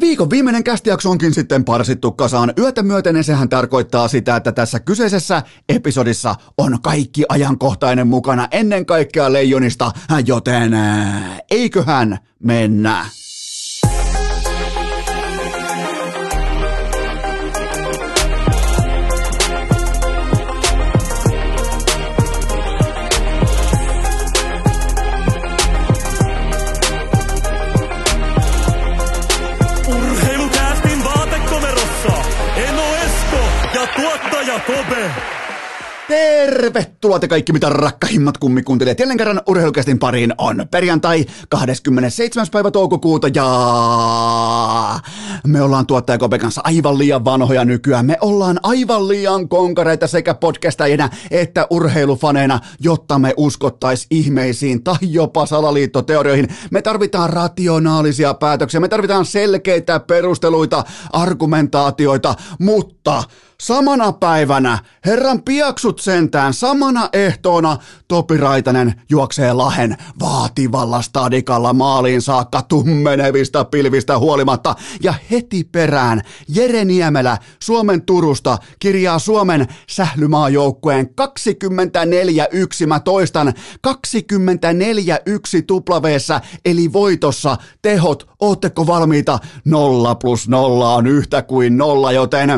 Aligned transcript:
Viikon 0.00 0.30
viimeinen 0.30 0.64
kästijakso 0.64 1.10
onkin 1.10 1.34
sitten 1.34 1.64
parsittu 1.64 2.12
kasaan 2.12 2.52
yötä 2.58 2.82
myöten 2.82 3.16
ja 3.16 3.22
sehän 3.22 3.48
tarkoittaa 3.48 4.08
sitä, 4.08 4.36
että 4.36 4.52
tässä 4.52 4.80
kyseisessä 4.80 5.42
episodissa 5.68 6.34
on 6.58 6.78
kaikki 6.82 7.24
ajankohtainen 7.28 8.06
mukana 8.06 8.48
ennen 8.50 8.86
kaikkea 8.86 9.32
Leijonista, 9.32 9.92
joten 10.26 10.72
eiköhän 11.50 12.18
mennä. 12.38 13.06
Kobe. 34.88 35.10
Tervetuloa 36.08 37.18
te 37.18 37.28
kaikki 37.28 37.52
mitä 37.52 37.68
rakkahimmat 37.68 38.38
kummikuuntelijat. 38.38 38.98
Jälleen 38.98 39.18
kerran 39.18 39.42
urheilukästin 39.46 39.98
pariin 39.98 40.34
on 40.38 40.66
perjantai 40.70 41.26
27. 41.48 42.46
päivä 42.52 42.70
toukokuuta 42.70 43.28
ja 43.34 43.44
me 45.46 45.62
ollaan 45.62 45.86
tuottaja 45.86 46.18
Kobe 46.18 46.38
kanssa 46.38 46.60
aivan 46.64 46.98
liian 46.98 47.24
vanhoja 47.24 47.64
nykyään. 47.64 48.06
Me 48.06 48.16
ollaan 48.20 48.60
aivan 48.62 49.08
liian 49.08 49.48
konkareita 49.48 50.06
sekä 50.06 50.34
podcastajina 50.34 51.08
että 51.30 51.66
urheilufaneina, 51.70 52.60
jotta 52.80 53.18
me 53.18 53.34
uskottais 53.36 54.06
ihmeisiin 54.10 54.84
tai 54.84 54.96
jopa 55.00 55.46
salaliittoteorioihin. 55.46 56.48
Me 56.70 56.82
tarvitaan 56.82 57.30
rationaalisia 57.30 58.34
päätöksiä, 58.34 58.80
me 58.80 58.88
tarvitaan 58.88 59.24
selkeitä 59.24 60.00
perusteluita, 60.00 60.84
argumentaatioita, 61.12 62.34
mutta 62.58 63.22
Samana 63.62 64.12
päivänä 64.12 64.78
herran 65.06 65.42
piaksut 65.42 65.98
sentään 65.98 66.54
samana 66.54 67.08
ehtoona 67.12 67.76
Topi 68.08 68.36
Raitanen 68.36 68.94
juoksee 69.10 69.52
Lahen 69.52 69.96
vaativalla 70.20 71.02
stadikalla 71.02 71.72
maaliin 71.72 72.22
saakka 72.22 72.62
tummenevista 72.62 73.64
pilvistä 73.64 74.18
huolimatta. 74.18 74.74
Ja 75.02 75.14
heti 75.30 75.64
perään 75.64 76.22
Jere 76.48 76.84
Niemelä 76.84 77.38
Suomen 77.62 78.02
Turusta 78.02 78.58
kirjaa 78.78 79.18
Suomen 79.18 79.66
sählymaajoukkueen 79.88 81.06
24-1, 82.82 82.86
mä 82.86 83.00
toistan 83.00 83.52
24-1 83.88 83.92
tuplaveessa 85.66 86.40
eli 86.64 86.92
voitossa 86.92 87.56
tehot, 87.82 88.28
ootteko 88.40 88.86
valmiita? 88.86 89.38
Nolla 89.64 90.14
plus 90.14 90.48
nolla 90.48 90.94
on 90.94 91.06
yhtä 91.06 91.42
kuin 91.42 91.78
nolla, 91.78 92.12
joten 92.12 92.50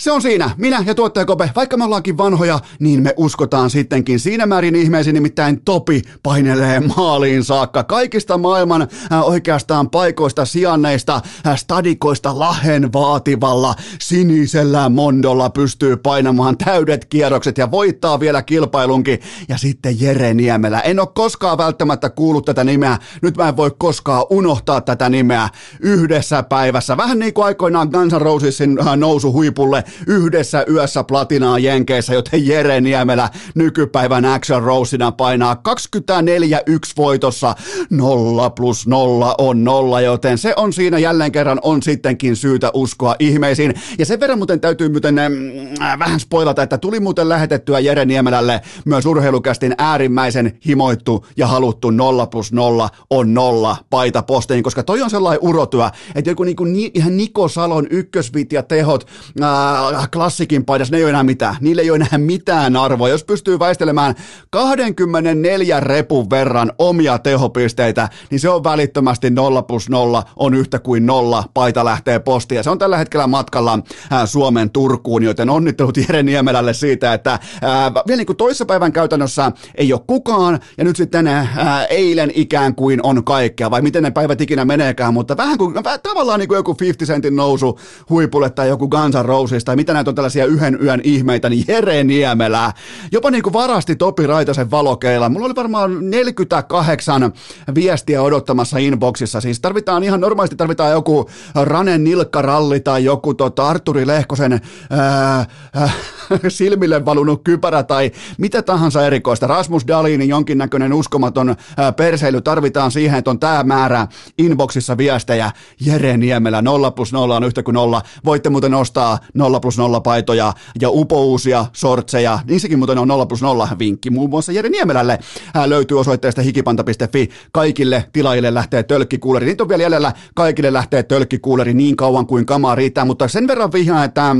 se 0.00 0.12
on 0.12 0.22
siinä. 0.22 0.50
Minä 0.56 0.84
ja 0.86 0.94
tuottaja 0.94 1.26
Kope, 1.26 1.50
vaikka 1.56 1.76
me 1.76 1.84
ollaankin 1.84 2.18
vanhoja, 2.18 2.58
niin 2.78 3.02
me 3.02 3.14
uskotaan 3.16 3.70
sittenkin 3.70 4.20
siinä 4.20 4.46
määrin 4.46 4.76
ihmeisiin, 4.76 5.14
nimittäin 5.14 5.60
Topi 5.64 6.02
painelee 6.22 6.80
maaliin 6.96 7.44
saakka. 7.44 7.84
Kaikista 7.84 8.38
maailman 8.38 8.82
äh, 8.82 9.22
oikeastaan 9.22 9.90
paikoista, 9.90 10.44
sijanneista, 10.44 11.20
äh, 11.46 11.56
stadikoista 11.56 12.38
lahen 12.38 12.92
vaativalla 12.92 13.74
sinisellä 14.00 14.88
mondolla 14.88 15.50
pystyy 15.50 15.96
painamaan 15.96 16.58
täydet 16.58 17.04
kierrokset 17.04 17.58
ja 17.58 17.70
voittaa 17.70 18.20
vielä 18.20 18.42
kilpailunkin. 18.42 19.20
Ja 19.48 19.58
sitten 19.58 20.00
Jere 20.00 20.34
Niemelä. 20.34 20.80
En 20.80 21.00
ole 21.00 21.08
koskaan 21.14 21.58
välttämättä 21.58 22.10
kuullut 22.10 22.44
tätä 22.44 22.64
nimeä. 22.64 22.98
Nyt 23.22 23.36
mä 23.36 23.48
en 23.48 23.56
voi 23.56 23.70
koskaan 23.78 24.26
unohtaa 24.30 24.80
tätä 24.80 25.08
nimeä 25.08 25.48
yhdessä 25.80 26.42
päivässä. 26.42 26.96
Vähän 26.96 27.18
niin 27.18 27.34
kuin 27.34 27.44
aikoinaan 27.44 27.88
Guns 27.92 28.12
N' 28.12 28.20
Rosesin 28.20 28.78
äh, 28.80 28.96
nousu 28.96 29.32
huipulle 29.32 29.84
yhdessä 30.06 30.64
yössä 30.70 31.04
platinaa 31.04 31.58
Jenkeissä, 31.58 32.14
joten 32.14 32.46
Jere 32.46 32.80
Niemelä 32.80 33.28
nykypäivän 33.54 34.24
Action 34.24 34.62
Rosina 34.62 35.12
painaa 35.12 35.54
24-1 35.54 36.92
voitossa. 36.96 37.54
Nolla 37.90 38.50
plus 38.50 38.86
nolla 38.86 39.34
on 39.38 39.64
nolla, 39.64 40.00
joten 40.00 40.38
se 40.38 40.54
on 40.56 40.72
siinä 40.72 40.98
jälleen 40.98 41.32
kerran 41.32 41.60
on 41.62 41.82
sittenkin 41.82 42.36
syytä 42.36 42.70
uskoa 42.74 43.16
ihmeisiin. 43.18 43.74
Ja 43.98 44.06
sen 44.06 44.20
verran 44.20 44.38
muuten 44.38 44.60
täytyy 44.60 44.88
muuten 44.88 45.18
äh, 45.18 45.98
vähän 45.98 46.20
spoilata, 46.20 46.62
että 46.62 46.78
tuli 46.78 47.00
muuten 47.00 47.28
lähetettyä 47.28 47.78
Jere 47.78 48.04
Niemelälle 48.04 48.60
myös 48.84 49.06
urheilukästin 49.06 49.74
äärimmäisen 49.78 50.58
himoittu 50.66 51.26
ja 51.36 51.46
haluttu 51.46 51.90
nolla 51.90 52.26
plus 52.26 52.52
nolla 52.52 52.88
on 53.10 53.34
nolla 53.34 53.76
paita 53.90 54.22
posteen, 54.22 54.62
koska 54.62 54.82
toi 54.82 55.02
on 55.02 55.10
sellainen 55.10 55.42
urotyö, 55.42 55.90
että 56.14 56.30
joku 56.30 56.44
niinku, 56.44 56.64
ni, 56.64 56.90
ihan 56.94 57.16
Niko 57.16 57.48
Salon 57.48 57.86
ykkösvit 57.90 58.52
ja 58.52 58.62
tehot, 58.62 59.06
ää, 59.40 59.79
klassikin 60.12 60.64
paidassa, 60.64 60.92
ne 60.92 60.98
ei 60.98 61.04
ole 61.04 61.10
enää 61.10 61.22
mitään. 61.22 61.56
Niille 61.60 61.82
ei 61.82 61.90
ole 61.90 61.96
enää 61.96 62.18
mitään 62.18 62.76
arvoa. 62.76 63.08
Jos 63.08 63.24
pystyy 63.24 63.58
väistelemään 63.58 64.14
24 64.50 65.80
repun 65.80 66.30
verran 66.30 66.72
omia 66.78 67.18
tehopisteitä, 67.18 68.08
niin 68.30 68.40
se 68.40 68.48
on 68.48 68.64
välittömästi 68.64 69.30
0 69.30 69.62
plus 69.62 69.88
0 69.88 70.22
on 70.36 70.54
yhtä 70.54 70.78
kuin 70.78 71.06
nolla. 71.06 71.44
Paita 71.54 71.84
lähtee 71.84 72.18
postiin 72.18 72.56
ja 72.56 72.62
se 72.62 72.70
on 72.70 72.78
tällä 72.78 72.96
hetkellä 72.96 73.26
matkalla 73.26 73.78
ää, 74.10 74.26
Suomen 74.26 74.70
Turkuun, 74.70 75.22
joten 75.22 75.50
onnittelut 75.50 75.96
Jere 75.96 76.22
Niemelälle 76.22 76.74
siitä, 76.74 77.14
että 77.14 77.38
ää, 77.62 77.92
vielä 77.94 78.16
niin 78.16 78.26
kuin 78.26 78.36
toissapäivän 78.36 78.92
käytännössä 78.92 79.52
ei 79.74 79.92
ole 79.92 80.00
kukaan 80.06 80.60
ja 80.78 80.84
nyt 80.84 80.96
sitten 80.96 81.26
ää, 81.26 81.84
eilen 81.90 82.32
ikään 82.34 82.74
kuin 82.74 83.00
on 83.02 83.24
kaikkea, 83.24 83.70
vai 83.70 83.82
miten 83.82 84.02
ne 84.02 84.10
päivät 84.10 84.40
ikinä 84.40 84.64
meneekään, 84.64 85.14
mutta 85.14 85.36
vähän 85.36 85.58
kuin, 85.58 85.74
tavallaan 86.02 86.40
niin 86.40 86.48
kuin 86.48 86.56
joku 86.56 86.76
50 86.80 87.12
sentin 87.12 87.36
nousu 87.36 87.78
huipulle 88.10 88.50
tai 88.50 88.68
joku 88.68 88.88
Guns 88.88 89.14
N' 89.14 89.26
tai 89.64 89.76
mitä 89.76 89.92
näitä 89.92 90.10
on 90.10 90.14
tällaisia 90.14 90.44
yhden 90.44 90.78
yön 90.82 91.00
ihmeitä, 91.04 91.48
niin 91.48 91.64
Jere 91.68 92.04
Niemelä 92.04 92.72
jopa 93.12 93.30
niin 93.30 93.42
kuin 93.42 93.52
varasti 93.52 93.96
Topi 93.96 94.26
Raitasen 94.26 94.70
valokeilla. 94.70 95.28
Mulla 95.28 95.46
oli 95.46 95.54
varmaan 95.54 96.10
48 96.10 97.32
viestiä 97.74 98.22
odottamassa 98.22 98.78
inboxissa, 98.78 99.40
siis 99.40 99.60
tarvitaan 99.60 100.02
ihan 100.02 100.20
normaalisti 100.20 100.56
tarvitaan 100.56 100.92
joku 100.92 101.30
Ranen 101.54 102.04
nilkkaralli 102.04 102.80
tai 102.80 103.04
joku 103.04 103.34
tota 103.34 103.68
Arturi 103.68 104.06
Lehkosen 104.06 104.60
ää, 104.90 105.46
ää, 105.74 105.90
silmille 106.48 107.04
valunut 107.04 107.40
kypärä 107.44 107.82
tai 107.82 108.10
mitä 108.38 108.62
tahansa 108.62 109.06
erikoista. 109.06 109.46
Rasmus 109.46 109.86
Dalinin 109.88 110.28
jonkinnäköinen 110.28 110.92
uskomaton 110.92 111.56
ää, 111.76 111.92
perseily 111.92 112.40
tarvitaan 112.40 112.90
siihen, 112.90 113.18
että 113.18 113.30
on 113.30 113.40
tämä 113.40 113.62
määrä 113.62 114.06
inboxissa 114.38 114.96
viestejä. 114.96 115.50
Jere 115.80 116.16
Niemelä 116.16 116.62
0 116.62 116.90
plus 116.90 117.12
0 117.12 117.36
on 117.36 117.44
yhtä 117.44 117.62
kuin 117.62 117.74
0. 117.74 118.02
Voitte 118.24 118.50
muuten 118.50 118.74
ostaa 118.74 119.18
0 119.34 119.49
plus 119.60 119.78
0 119.78 120.00
paitoja 120.00 120.52
ja 120.80 120.90
upouusia 120.90 121.66
sortseja. 121.72 122.38
Niissäkin 122.44 122.78
muuten 122.78 122.98
on 122.98 123.08
0 123.08 123.26
plus 123.26 123.42
0 123.42 123.68
vinkki 123.78 124.10
muun 124.10 124.30
muassa 124.30 124.52
Jere 124.52 124.68
Niemelälle. 124.68 125.18
Hän 125.54 125.70
löytyy 125.70 126.00
osoitteesta 126.00 126.42
hikipanta.fi. 126.42 127.28
Kaikille 127.52 128.04
tilaajille 128.12 128.54
lähtee 128.54 128.82
tölkkikuuleri. 128.82 129.46
Niitä 129.46 129.62
on 129.62 129.68
vielä 129.68 129.82
jäljellä. 129.82 130.12
Kaikille 130.34 130.72
lähtee 130.72 131.02
tölkkikuuleri 131.02 131.74
niin 131.74 131.96
kauan 131.96 132.26
kuin 132.26 132.46
kamaa 132.46 132.74
riittää, 132.74 133.04
mutta 133.04 133.28
sen 133.28 133.46
verran 133.46 133.72
vihjaan, 133.72 134.04
että 134.04 134.36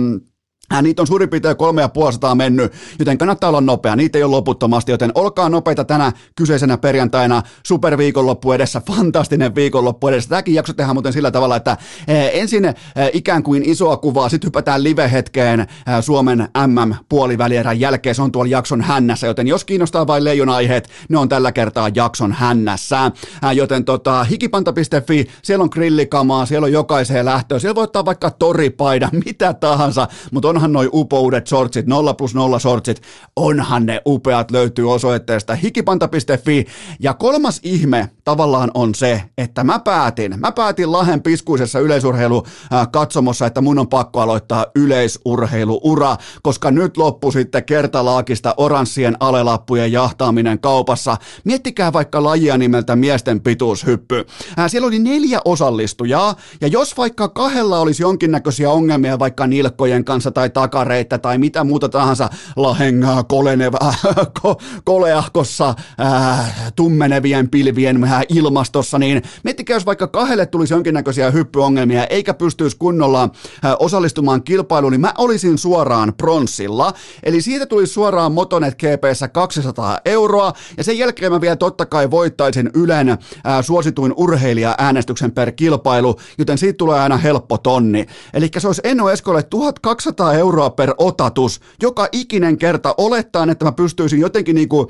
mm, 0.71 0.77
Äh, 0.77 0.83
niitä 0.83 1.03
on 1.03 1.07
suurin 1.07 1.29
piirtein 1.29 1.57
kolme 1.57 1.81
ja 1.81 1.89
puolisataa 1.89 2.35
mennyt, 2.35 2.73
joten 2.99 3.19
kannattaa 3.19 3.49
olla 3.49 3.61
nopea. 3.61 3.97
Niitä 3.97 4.19
ei 4.19 4.25
ole 4.25 4.31
loputtomasti, 4.31 4.93
joten 4.93 5.13
olkaa 5.15 5.49
nopeita 5.49 5.85
tänä 5.85 6.13
kyseisenä 6.37 6.79
perjantaina. 6.79 7.43
Superviikonloppu 7.67 8.53
edessä, 8.53 8.83
fantastinen 8.89 9.55
viikonloppu 9.55 10.09
edessä. 10.09 10.31
Tämäkin 10.31 10.55
jakso 10.55 10.73
tehdään 10.73 10.97
muuten 10.97 11.13
sillä 11.13 11.31
tavalla, 11.31 11.57
että 11.57 11.77
eh, 12.09 12.31
ensin 12.33 12.65
eh, 12.65 12.75
ikään 13.13 13.43
kuin 13.43 13.63
isoa 13.67 13.97
kuvaa, 13.97 14.29
sitten 14.29 14.49
hypätään 14.49 14.85
live-hetkeen 14.85 15.61
eh, 15.61 15.67
Suomen 16.01 16.49
MM-puolivälierän 16.67 17.81
jälkeen. 17.81 18.15
Se 18.15 18.23
on 18.23 18.33
tuolla 18.33 18.51
jakson 18.51 18.81
hännässä, 18.81 19.27
joten 19.27 19.47
jos 19.47 19.65
kiinnostaa 19.65 20.07
vain 20.07 20.25
leijon 20.25 20.49
aiheet, 20.49 20.89
ne 21.09 21.19
on 21.19 21.29
tällä 21.29 21.53
kertaa 21.53 21.91
jakson 21.95 22.33
hännässä. 22.33 23.11
Joten 23.55 23.85
tota, 23.85 24.25
hikipanta.fi, 24.25 25.27
siellä 25.43 25.63
on 25.63 25.69
grillikamaa, 25.73 26.47
siellä 26.47 26.65
on 26.65 26.73
jokaiseen 26.73 27.25
lähtöön. 27.25 27.61
Siellä 27.61 27.75
voi 27.75 27.85
ottaa 27.85 28.05
vaikka 28.05 28.31
toripaida, 28.31 29.09
mitä 29.27 29.55
tahansa, 29.55 30.09
mutta 30.33 30.49
on 30.49 30.60
onhan 30.61 30.73
noi 30.73 30.89
upoudet 30.93 31.47
shortsit, 31.47 31.87
0 31.87 32.15
plus 32.15 32.35
0 32.35 32.59
shortsit, 32.59 33.03
onhan 33.37 33.87
ne 33.87 34.03
upeat, 34.07 34.51
löytyy 34.51 34.93
osoitteesta 34.93 35.55
hikipanta.fi. 35.55 36.67
Ja 37.01 37.15
kolmas 37.15 37.61
ihme 37.63 38.11
tavallaan 38.25 38.71
on 38.75 38.95
se, 38.95 39.23
että 39.39 39.65
mä 39.65 39.79
päätin, 39.79 40.41
mä 40.41 40.53
päätin 40.53 40.93
Lahen 40.93 41.23
piskuisessa 41.23 41.79
yleisurheilu 41.79 42.47
katsomossa, 42.93 43.47
että 43.47 43.61
mun 43.61 43.79
on 43.79 43.89
pakko 43.89 44.21
aloittaa 44.21 44.67
yleisurheiluura, 44.75 46.17
koska 46.43 46.71
nyt 46.71 46.97
loppu 46.97 47.31
sitten 47.31 47.65
kertalaakista 47.65 48.55
oranssien 48.57 49.17
alelappujen 49.21 49.93
jahtaaminen 49.93 50.59
kaupassa. 50.59 51.17
Miettikää 51.45 51.93
vaikka 51.93 52.25
lajia 52.25 52.59
nimeltä 52.59 52.97
miesten 52.97 53.41
pituushyppy. 53.41 54.27
Siellä 54.69 54.87
oli 54.87 54.99
neljä 54.99 55.41
osallistujaa, 55.45 56.35
ja 56.61 56.69
jos 56.69 56.97
vaikka 56.97 57.29
kahdella 57.29 57.79
olisi 57.79 58.03
jonkinnäköisiä 58.03 58.71
ongelmia 58.71 59.19
vaikka 59.19 59.47
nilkkojen 59.47 60.05
kanssa 60.05 60.31
tai 60.31 60.50
tai 60.51 60.71
takareittä 60.71 61.19
tai 61.19 61.39
mitä 61.39 61.65
muuta 61.65 61.89
tahansa 61.89 62.31
lahengaa 62.57 63.25
koleneva, 63.25 63.79
ko, 64.43 64.61
koleahkossa 64.85 65.75
ää, 65.99 66.71
tummenevien 66.77 67.49
pilvien 67.49 68.09
ilmastossa, 68.29 68.99
niin 68.99 69.23
miettikää, 69.45 69.77
jos 69.77 69.87
vaikka 69.87 70.07
kahdelle 70.07 70.47
tulisi 70.47 70.75
jonkinnäköisiä 70.75 71.31
hyppyongelmia 71.31 72.07
eikä 72.07 72.35
pystyisi 72.35 72.77
kunnolla 72.77 73.29
ää, 73.63 73.77
osallistumaan 73.77 74.43
kilpailuun, 74.43 74.93
niin 74.93 75.01
mä 75.01 75.15
olisin 75.19 75.59
suoraan 75.59 76.13
pronssilla. 76.17 76.93
Eli 77.23 77.43
siitä 77.43 77.67
tulisi 77.67 77.93
suoraan 77.93 78.33
Motonet 78.33 78.75
GPssä 78.75 79.29
200 79.29 79.99
euroa 80.05 80.53
ja 80.77 80.85
sen 80.85 80.99
jälkeen 80.99 81.33
mä 81.33 81.41
vielä 81.41 81.57
totta 81.57 81.87
kai 81.87 82.11
voittaisin 82.11 82.71
Ylen 82.75 83.19
ää, 83.45 83.63
suosituin 83.63 84.15
urheilija-äänestyksen 84.17 85.33
per 85.33 85.53
kilpailu, 85.53 86.17
joten 86.39 86.59
siitä 86.59 86.77
tulee 86.77 87.01
aina 87.01 87.17
helppo 87.17 87.59
tonni. 87.59 88.07
Eli 88.35 88.49
se 88.59 88.67
olisi 88.67 88.81
Enno 88.85 89.11
Eskolle 89.11 89.43
1200 89.43 90.35
euroa 90.35 90.40
per 90.71 90.95
otatus 90.99 91.61
joka 91.83 92.09
ikinen 92.13 92.59
kerta 92.59 92.95
olettaen, 92.99 93.51
että 93.51 93.65
mä 93.65 93.73
pystyisin 93.73 94.21
jotenkin 94.21 94.55
mm, 94.55 94.89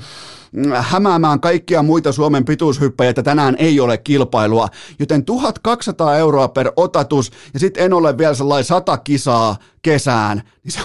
hämäämään 0.75 1.41
kaikkia 1.41 1.82
muita 1.82 2.12
Suomen 2.12 2.44
pituushyppäjiä, 2.44 3.11
että 3.11 3.23
tänään 3.23 3.56
ei 3.58 3.81
ole 3.81 3.99
kilpailua. 3.99 4.69
Joten 4.99 5.25
1200 5.25 6.17
euroa 6.17 6.49
per 6.49 6.73
otatus 6.76 7.31
ja 7.55 7.61
sitten 7.61 7.85
en 7.85 7.93
ole 7.93 8.19
vielä 8.19 8.35
sellainen 8.35 8.64
sata 8.64 8.97
kisaa 8.97 9.56
kesään, 9.82 10.43
niin 10.64 10.73
se, 10.73 10.81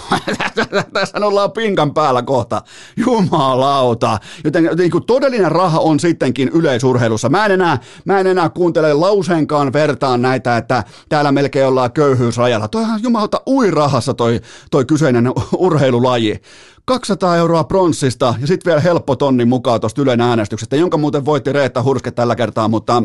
tässä 0.92 1.26
ollaan 1.26 1.52
pinkan 1.52 1.94
päällä 1.94 2.22
kohta. 2.22 2.62
Jumalauta. 2.96 4.18
Joten 4.44 4.70
niin 4.76 4.90
kuin 4.90 5.06
todellinen 5.06 5.52
raha 5.52 5.78
on 5.78 6.00
sittenkin 6.00 6.48
yleisurheilussa. 6.48 7.28
Mä 7.28 7.46
en 7.46 7.52
enää, 7.52 7.78
mä 8.04 8.20
en 8.20 8.26
enää 8.26 8.48
kuuntele 8.48 8.92
lauseenkaan 8.94 9.72
vertaan 9.72 10.22
näitä, 10.22 10.56
että 10.56 10.84
täällä 11.08 11.32
melkein 11.32 11.66
ollaan 11.66 11.92
köyhyysrajalla. 11.92 12.68
Toihan 12.68 13.02
jumalauta 13.02 13.40
ui 13.46 13.70
rahassa 13.70 14.14
toi, 14.14 14.40
toi 14.70 14.84
kyseinen 14.84 15.32
urheilulaji. 15.56 16.40
200 16.86 17.36
euroa 17.36 17.64
pronssista 17.64 18.34
ja 18.40 18.46
sitten 18.46 18.70
vielä 18.70 18.80
helppo 18.80 19.16
tonni 19.16 19.44
mukaan 19.44 19.80
tuosta 19.80 20.02
Ylen 20.02 20.20
äänestyksestä, 20.20 20.76
jonka 20.76 20.98
muuten 20.98 21.24
voitti 21.24 21.52
Reetta 21.52 21.82
Hurske 21.82 22.10
tällä 22.10 22.36
kertaa, 22.36 22.68
mutta 22.68 23.02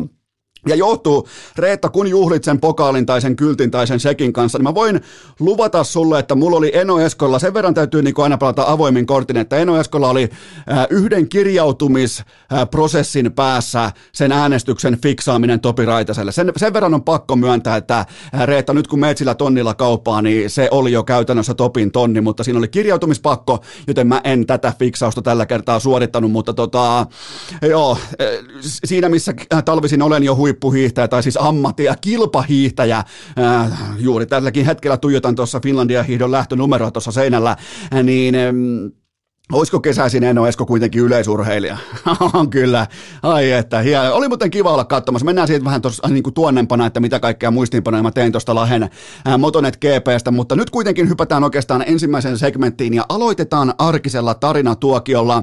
ja 0.66 0.74
johtuu, 0.74 1.28
Reetta, 1.56 1.88
kun 1.88 2.08
juhlit 2.08 2.44
sen 2.44 2.60
pokaalin 2.60 3.06
tai 3.06 3.20
sen 3.20 3.36
kyltin 3.36 3.70
tai 3.70 3.86
sen 3.86 4.00
sekin 4.00 4.32
kanssa, 4.32 4.58
niin 4.58 4.64
mä 4.64 4.74
voin 4.74 5.00
luvata 5.40 5.84
sulle, 5.84 6.18
että 6.18 6.34
mulla 6.34 6.56
oli 6.56 6.70
Eno 6.74 7.00
Eskolla, 7.00 7.38
sen 7.38 7.54
verran 7.54 7.74
täytyy 7.74 8.02
niin 8.02 8.14
aina 8.18 8.38
pelata 8.38 8.64
avoimin 8.66 9.06
kortin, 9.06 9.36
että 9.36 9.56
Eno 9.56 9.80
Eskolla 9.80 10.08
oli 10.08 10.28
äh, 10.72 10.86
yhden 10.90 11.28
kirjautumisprosessin 11.28 13.32
päässä 13.32 13.92
sen 14.12 14.32
äänestyksen 14.32 14.98
fiksaaminen 15.02 15.60
Topi 15.60 15.84
Raitaselle. 15.84 16.32
Sen, 16.32 16.52
sen 16.56 16.72
verran 16.72 16.94
on 16.94 17.04
pakko 17.04 17.36
myöntää, 17.36 17.76
että 17.76 17.98
äh, 17.98 18.06
Reetta, 18.44 18.74
nyt 18.74 18.86
kun 18.86 19.00
meet 19.00 19.18
sillä 19.18 19.34
tonnilla 19.34 19.74
kauppaa, 19.74 20.22
niin 20.22 20.50
se 20.50 20.68
oli 20.70 20.92
jo 20.92 21.04
käytännössä 21.04 21.54
Topin 21.54 21.92
tonni, 21.92 22.20
mutta 22.20 22.44
siinä 22.44 22.58
oli 22.58 22.68
kirjautumispakko, 22.68 23.58
joten 23.86 24.06
mä 24.06 24.20
en 24.24 24.46
tätä 24.46 24.72
fiksausta 24.78 25.22
tällä 25.22 25.46
kertaa 25.46 25.80
suorittanut, 25.80 26.32
mutta 26.32 26.54
tota, 26.54 27.06
joo, 27.62 27.92
äh, 27.92 27.98
siinä 28.84 29.08
missä 29.08 29.34
talvisin 29.64 30.02
olen 30.02 30.22
jo 30.22 30.36
hui 30.36 30.51
huippuhiihtäjä 30.52 31.08
tai 31.08 31.22
siis 31.22 31.38
ammatti- 31.40 31.84
ja 31.84 31.96
kilpahiihtäjä. 32.00 33.04
Juuri 33.98 34.26
tälläkin 34.26 34.66
hetkellä 34.66 34.96
tuijotan 34.96 35.34
tuossa 35.34 35.60
Finlandia 35.60 36.02
hiihdon 36.02 36.32
lähtönumeroa 36.32 36.90
tuossa 36.90 37.12
seinällä, 37.12 37.56
niin 38.02 38.34
Olisiko 39.52 39.80
kesäisin 39.80 40.24
Eno 40.24 40.46
Esko 40.46 40.66
kuitenkin 40.66 41.02
yleisurheilija? 41.02 41.76
On 42.34 42.50
kyllä. 42.50 42.86
Ai 43.22 43.52
että, 43.52 43.78
hieno. 43.78 44.14
Oli 44.14 44.28
muuten 44.28 44.50
kiva 44.50 44.72
olla 44.72 44.84
katsomassa. 44.84 45.24
Mennään 45.24 45.48
siitä 45.48 45.64
vähän 45.64 45.82
tuossa 45.82 46.08
niin 46.08 46.22
kuin 46.22 46.34
tuonnempana, 46.34 46.86
että 46.86 47.00
mitä 47.00 47.20
kaikkea 47.20 47.50
muistiinpanoja 47.50 48.02
mä 48.02 48.10
tein 48.10 48.32
tuosta 48.32 48.54
Lahen 48.54 48.90
ää, 49.24 49.38
Motonet 49.38 49.76
GPstä, 49.76 50.30
mutta 50.30 50.56
nyt 50.56 50.70
kuitenkin 50.70 51.08
hypätään 51.08 51.44
oikeastaan 51.44 51.84
ensimmäiseen 51.86 52.38
segmenttiin 52.38 52.94
ja 52.94 53.06
aloitetaan 53.08 53.74
arkisella 53.78 54.34
tarinatuokiolla. 54.34 55.42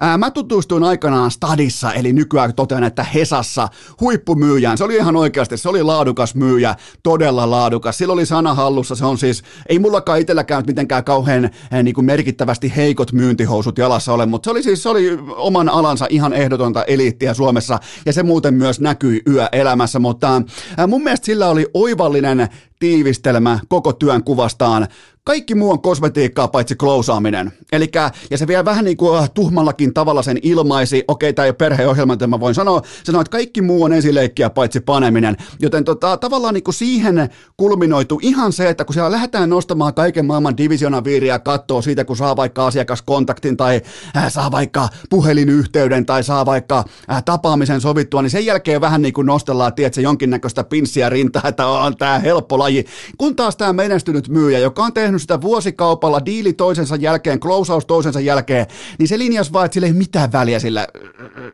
Ää, 0.00 0.18
mä 0.18 0.30
tutustuin 0.30 0.84
aikanaan 0.84 1.30
Stadissa, 1.30 1.92
eli 1.92 2.12
nykyään 2.12 2.54
totean, 2.54 2.84
että 2.84 3.02
Hesassa 3.04 3.68
huippumyyjään. 4.00 4.78
Se 4.78 4.84
oli 4.84 4.96
ihan 4.96 5.16
oikeasti, 5.16 5.56
se 5.56 5.68
oli 5.68 5.82
laadukas 5.82 6.34
myyjä, 6.34 6.74
todella 7.02 7.50
laadukas. 7.50 7.98
Sillä 7.98 8.12
oli 8.12 8.26
sana 8.26 8.54
hallussa, 8.54 8.94
se 8.94 9.04
on 9.04 9.18
siis, 9.18 9.42
ei 9.68 9.78
mullakaan 9.78 10.20
itselläkään 10.20 10.64
mitenkään 10.66 11.04
kauhean 11.04 11.50
ää, 11.70 11.82
niin 11.82 11.94
kuin 11.94 12.04
merkittävästi 12.04 12.72
heikot 12.76 13.12
myynti 13.12 13.43
myyntihousut 13.44 13.78
jalassa 13.78 14.12
ole, 14.12 14.26
mutta 14.26 14.46
se 14.46 14.50
oli 14.50 14.62
siis 14.62 14.82
se 14.82 14.88
oli 14.88 15.18
oman 15.36 15.68
alansa 15.68 16.06
ihan 16.10 16.32
ehdotonta 16.32 16.84
eliittiä 16.84 17.34
Suomessa 17.34 17.78
ja 18.06 18.12
se 18.12 18.22
muuten 18.22 18.54
myös 18.54 18.80
näkyi 18.80 19.22
yöelämässä, 19.28 19.98
mutta 19.98 20.42
mun 20.88 21.02
mielestä 21.02 21.26
sillä 21.26 21.48
oli 21.48 21.66
oivallinen 21.74 22.48
tiivistelmä 22.84 23.58
koko 23.68 23.92
työn 23.92 24.24
kuvastaan. 24.24 24.88
Kaikki 25.24 25.54
muu 25.54 25.70
on 25.70 25.82
kosmetiikkaa 25.82 26.48
paitsi 26.48 26.76
klousaaminen. 26.76 27.52
Elikkä, 27.72 28.10
ja 28.30 28.38
se 28.38 28.46
vielä 28.46 28.64
vähän 28.64 28.84
niin 28.84 28.96
kuin 28.96 29.18
äh, 29.18 29.30
tuhmallakin 29.30 29.94
tavalla 29.94 30.22
sen 30.22 30.38
ilmaisi, 30.42 31.04
okei, 31.08 31.32
tämä 31.32 31.44
ei 31.44 31.48
ole 31.48 31.56
perheohjelma, 31.56 32.12
että 32.12 32.26
mä 32.26 32.40
voin 32.40 32.54
sanoa, 32.54 32.82
sanoi, 33.04 33.20
että 33.20 33.30
kaikki 33.30 33.62
muu 33.62 33.82
on 33.82 33.92
esileikkiä 33.92 34.50
paitsi 34.50 34.80
paneminen. 34.80 35.36
Joten 35.60 35.84
tota, 35.84 36.16
tavallaan 36.16 36.54
niin 36.54 36.64
kuin 36.64 36.74
siihen 36.74 37.28
kulminoitu 37.56 38.18
ihan 38.22 38.52
se, 38.52 38.68
että 38.68 38.84
kun 38.84 38.94
siellä 38.94 39.10
lähdetään 39.10 39.50
nostamaan 39.50 39.94
kaiken 39.94 40.26
maailman 40.26 40.56
divisionaviiriä 40.56 41.38
kattoo 41.38 41.82
siitä, 41.82 42.04
kun 42.04 42.16
saa 42.16 42.36
vaikka 42.36 42.66
asiakaskontaktin 42.66 43.56
tai 43.56 43.80
äh, 44.16 44.32
saa 44.32 44.50
vaikka 44.50 44.88
puhelinyhteyden 45.10 46.06
tai 46.06 46.24
saa 46.24 46.46
vaikka 46.46 46.84
äh, 47.10 47.22
tapaamisen 47.24 47.80
sovittua, 47.80 48.22
niin 48.22 48.30
sen 48.30 48.46
jälkeen 48.46 48.80
vähän 48.80 49.02
niin 49.02 49.14
kuin 49.14 49.26
nostellaan, 49.26 49.74
tiedätkö, 49.74 50.00
jonkinnäköistä 50.00 50.64
pinssiä 50.64 51.08
rintaa, 51.08 51.48
että 51.48 51.66
on 51.66 51.96
tämä 51.96 52.18
helppo 52.18 52.58
laji. 52.58 52.73
Kun 53.18 53.36
taas 53.36 53.56
tämä 53.56 53.72
menestynyt 53.72 54.28
myyjä, 54.28 54.58
joka 54.58 54.82
on 54.82 54.92
tehnyt 54.92 55.22
sitä 55.22 55.40
vuosikaupalla, 55.40 56.24
diili 56.24 56.52
toisensa 56.52 56.96
jälkeen, 56.96 57.40
closeaus 57.40 57.86
toisensa 57.86 58.20
jälkeen, 58.20 58.66
niin 58.98 59.08
se 59.08 59.18
linjas 59.18 59.52
vaan, 59.52 59.64
että 59.64 59.74
sillä 59.74 59.86
ei 59.86 59.92
mitään 59.92 60.32
väliä 60.32 60.58
sillä, 60.58 60.86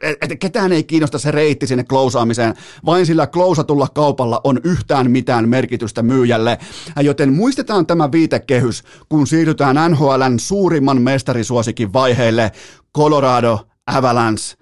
että 0.02 0.37
ketään 0.37 0.72
ei 0.72 0.84
kiinnosta 0.84 1.19
se 1.19 1.31
reitti 1.31 1.67
sinne 1.67 1.84
closeaamiseen, 1.84 2.55
vain 2.87 3.06
sillä 3.06 3.26
closeatulla 3.26 3.88
kaupalla 3.94 4.40
on 4.44 4.61
yhtään 4.64 5.11
mitään 5.11 5.49
merkitystä 5.49 6.02
myyjälle. 6.02 6.58
Joten 7.00 7.32
muistetaan 7.32 7.87
tämä 7.87 8.12
viitekehys, 8.12 8.82
kun 9.08 9.26
siirrytään 9.26 9.90
NHLn 9.90 10.38
suurimman 10.38 11.02
mestarisuosikin 11.02 11.93
vaiheelle, 11.93 12.52
Colorado 12.96 13.58
Avalanche 13.87 14.59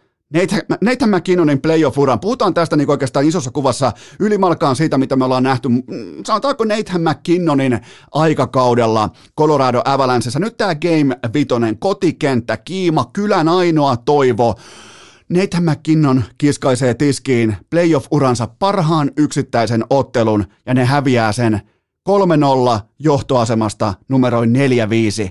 Nathan 0.80 1.10
McKinnonin 1.10 1.60
playoff-uran. 1.60 2.20
Puhutaan 2.20 2.54
tästä 2.54 2.76
niin 2.76 2.90
oikeastaan 2.90 3.26
isossa 3.26 3.50
kuvassa 3.50 3.92
ylimalkaan 4.20 4.76
siitä, 4.76 4.98
mitä 4.98 5.16
me 5.16 5.25
ollaan 5.25 5.42
nähty. 5.42 5.69
Mm, 5.69 5.84
sanotaanko 6.26 6.64
Nathan 6.64 7.00
McKinnonin 7.02 7.78
aikakaudella 8.12 9.10
Colorado 9.38 9.82
Avalancessa. 9.84 10.38
Nyt 10.38 10.56
tämä 10.56 10.75
Game 10.75 11.19
Vitonen, 11.34 11.78
kotikenttä, 11.78 12.56
kiima, 12.56 13.10
kylän 13.12 13.48
ainoa 13.48 13.96
toivo. 13.96 14.54
Nathan 15.28 15.64
McKinnon 15.64 16.25
kiskaisee 16.38 16.94
tiskiin 16.94 17.56
playoff-uransa 17.70 18.48
parhaan 18.58 19.10
yksittäisen 19.16 19.84
ottelun 19.90 20.44
ja 20.66 20.74
ne 20.74 20.84
häviää 20.84 21.32
sen 21.32 21.60
3-0 22.08 22.12
johtoasemasta 22.98 23.94
numeroin 24.08 24.53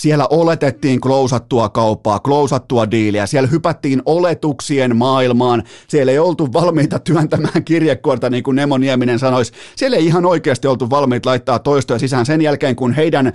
siellä 0.00 0.26
oletettiin 0.30 1.00
klousattua 1.00 1.68
kauppaa, 1.68 2.18
klousattua 2.18 2.90
diiliä, 2.90 3.26
siellä 3.26 3.48
hypättiin 3.48 4.02
oletuksien 4.04 4.96
maailmaan, 4.96 5.62
siellä 5.88 6.12
ei 6.12 6.18
oltu 6.18 6.52
valmiita 6.52 6.98
työntämään 6.98 7.64
kirjekuorta, 7.64 8.30
niin 8.30 8.42
kuin 8.42 8.54
Nemo 8.54 8.78
Nieminen 8.78 9.18
sanoisi, 9.18 9.52
siellä 9.76 9.96
ei 9.96 10.06
ihan 10.06 10.26
oikeasti 10.26 10.68
oltu 10.68 10.90
valmiita 10.90 11.30
laittaa 11.30 11.58
toistoja 11.58 11.98
sisään 11.98 12.26
sen 12.26 12.42
jälkeen, 12.42 12.76
kun 12.76 12.92
heidän 12.92 13.26
äh, 13.26 13.32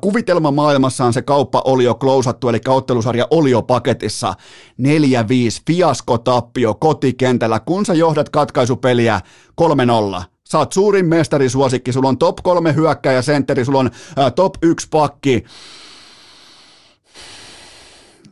kuvitelmamaailmassaan 0.00 1.12
se 1.12 1.22
kauppa 1.22 1.62
oli 1.64 1.84
jo 1.84 1.94
klousattu, 1.94 2.48
eli 2.48 2.60
ottelusarja 2.68 3.26
oli 3.30 3.50
jo 3.50 3.62
paketissa. 3.62 4.34
4-5, 4.82 4.84
fiaskotappio 5.66 6.74
kotikentällä, 6.74 7.60
kun 7.60 7.86
sä 7.86 7.94
johdat 7.94 8.28
katkaisupeliä 8.28 9.20
3-0 10.20 10.22
Sä 10.48 10.58
oot 10.58 10.72
suurin 10.72 11.06
mestarisuosikki, 11.06 11.92
sulla 11.92 12.08
on 12.08 12.18
top 12.18 12.36
kolme 12.42 12.74
hyökkäjä 12.74 13.22
sentteri, 13.22 13.64
sulla 13.64 13.78
on 13.78 13.90
ää, 14.16 14.30
top 14.30 14.54
yksi 14.62 14.86
pakki 14.90 15.44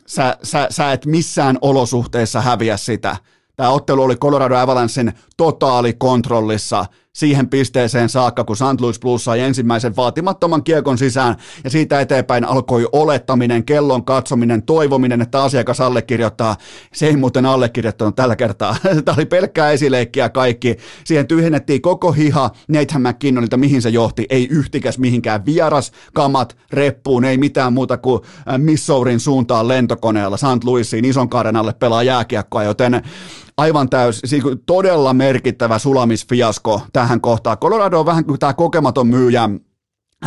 sä, 0.07 0.37
sä, 0.43 0.67
sä 0.69 0.91
et 0.91 1.05
missään 1.05 1.57
olosuhteissa 1.61 2.41
häviä 2.41 2.77
sitä. 2.77 3.17
Tämä 3.55 3.69
ottelu 3.69 4.03
oli 4.03 4.15
Colorado 4.15 4.55
Avalanchen 4.57 5.13
totaalikontrollissa 5.37 6.85
siihen 7.17 7.49
pisteeseen 7.49 8.09
saakka, 8.09 8.43
kun 8.43 8.55
St. 8.55 8.81
Louis 8.81 8.99
Blues 8.99 9.23
sai 9.23 9.39
ensimmäisen 9.39 9.95
vaatimattoman 9.95 10.63
kiekon 10.63 10.97
sisään 10.97 11.35
ja 11.63 11.69
siitä 11.69 12.01
eteenpäin 12.01 12.45
alkoi 12.45 12.87
olettaminen, 12.91 13.65
kellon 13.65 14.05
katsominen, 14.05 14.63
toivominen, 14.63 15.21
että 15.21 15.43
asiakas 15.43 15.81
allekirjoittaa. 15.81 16.55
Se 16.93 17.07
ei 17.07 17.15
muuten 17.15 17.45
allekirjoittanut 17.45 18.15
tällä 18.15 18.35
kertaa. 18.35 18.75
Tämä 19.05 19.15
oli 19.15 19.25
pelkkää 19.25 19.71
esileikkiä 19.71 20.29
kaikki. 20.29 20.77
Siihen 21.03 21.27
tyhjennettiin 21.27 21.81
koko 21.81 22.11
hiha 22.11 22.49
Nathan 22.67 23.01
McKinnonilta, 23.01 23.57
mihin 23.57 23.81
se 23.81 23.89
johti. 23.89 24.25
Ei 24.29 24.47
yhtikäs 24.51 24.97
mihinkään 24.97 25.45
vieras, 25.45 25.91
kamat, 26.13 26.57
reppuun, 26.71 27.25
ei 27.25 27.37
mitään 27.37 27.73
muuta 27.73 27.97
kuin 27.97 28.21
äh, 28.49 28.57
Missourin 28.57 29.19
suuntaan 29.19 29.67
lentokoneella 29.67 30.37
St. 30.37 30.63
Louisiin 30.63 31.05
ison 31.05 31.29
kaaren 31.29 31.55
alle 31.55 31.73
pelaa 31.73 32.03
jääkiekkoa, 32.03 32.63
joten 32.63 33.01
aivan 33.57 33.89
täys, 33.89 34.21
todella 34.65 35.13
merkittävä 35.13 35.79
sulamisfiasko 35.79 36.81
tähän 36.93 37.21
kohtaan. 37.21 37.57
Colorado 37.57 37.99
on 37.99 38.05
vähän 38.05 38.25
kuin 38.25 38.39
tämä 38.39 38.53
kokematon 38.53 39.07
myyjä, 39.07 39.49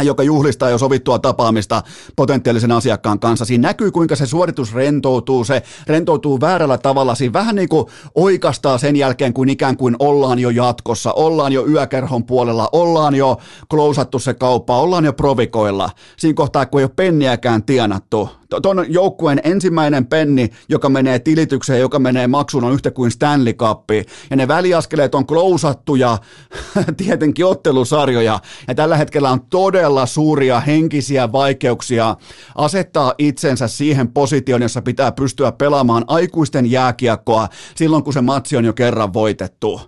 joka 0.02 0.22
juhlistaa 0.22 0.70
jo 0.70 0.78
sovittua 0.78 1.18
tapaamista 1.18 1.82
potentiaalisen 2.16 2.72
asiakkaan 2.72 3.20
kanssa. 3.20 3.44
Siinä 3.44 3.68
näkyy, 3.68 3.90
kuinka 3.90 4.16
se 4.16 4.26
suoritus 4.26 4.74
rentoutuu, 4.74 5.44
se 5.44 5.62
rentoutuu 5.86 6.40
väärällä 6.40 6.78
tavalla. 6.78 7.14
Siinä 7.14 7.32
vähän 7.32 7.56
niin 7.56 7.68
kuin 7.68 7.86
oikastaa 8.14 8.78
sen 8.78 8.96
jälkeen, 8.96 9.32
kun 9.32 9.48
ikään 9.48 9.76
kuin 9.76 9.96
ollaan 9.98 10.38
jo 10.38 10.50
jatkossa, 10.50 11.12
ollaan 11.12 11.52
jo 11.52 11.66
yökerhon 11.66 12.24
puolella, 12.24 12.68
ollaan 12.72 13.14
jo 13.14 13.36
klousattu 13.70 14.18
se 14.18 14.34
kauppa, 14.34 14.78
ollaan 14.78 15.04
jo 15.04 15.12
provikoilla. 15.12 15.90
Siinä 16.18 16.34
kohtaa, 16.34 16.66
kun 16.66 16.80
ei 16.80 16.84
ole 16.84 16.92
penniäkään 16.96 17.62
tienattu, 17.62 18.28
tuon 18.62 18.86
joukkueen 18.88 19.40
ensimmäinen 19.44 20.06
penni, 20.06 20.50
joka 20.68 20.88
menee 20.88 21.18
tilitykseen, 21.18 21.80
joka 21.80 21.98
menee 21.98 22.26
maksuun, 22.26 22.64
on 22.64 22.72
yhtä 22.72 22.90
kuin 22.90 23.10
Stanley 23.10 23.52
Cup. 23.52 23.90
Ja 24.30 24.36
ne 24.36 24.48
väliaskeleet 24.48 25.14
on 25.14 25.26
klousattuja, 25.26 26.18
tietenkin 26.96 27.46
ottelusarjoja. 27.46 28.40
Ja 28.68 28.74
tällä 28.74 28.96
hetkellä 28.96 29.30
on 29.30 29.40
todella 29.50 30.06
suuria 30.06 30.60
henkisiä 30.60 31.32
vaikeuksia 31.32 32.16
asettaa 32.54 33.14
itsensä 33.18 33.68
siihen 33.68 34.12
positioon, 34.12 34.62
jossa 34.62 34.82
pitää 34.82 35.12
pystyä 35.12 35.52
pelaamaan 35.52 36.04
aikuisten 36.06 36.70
jääkiekkoa 36.70 37.48
silloin, 37.76 38.04
kun 38.04 38.12
se 38.12 38.20
matsi 38.20 38.56
on 38.56 38.64
jo 38.64 38.72
kerran 38.72 39.12
voitettu. 39.12 39.80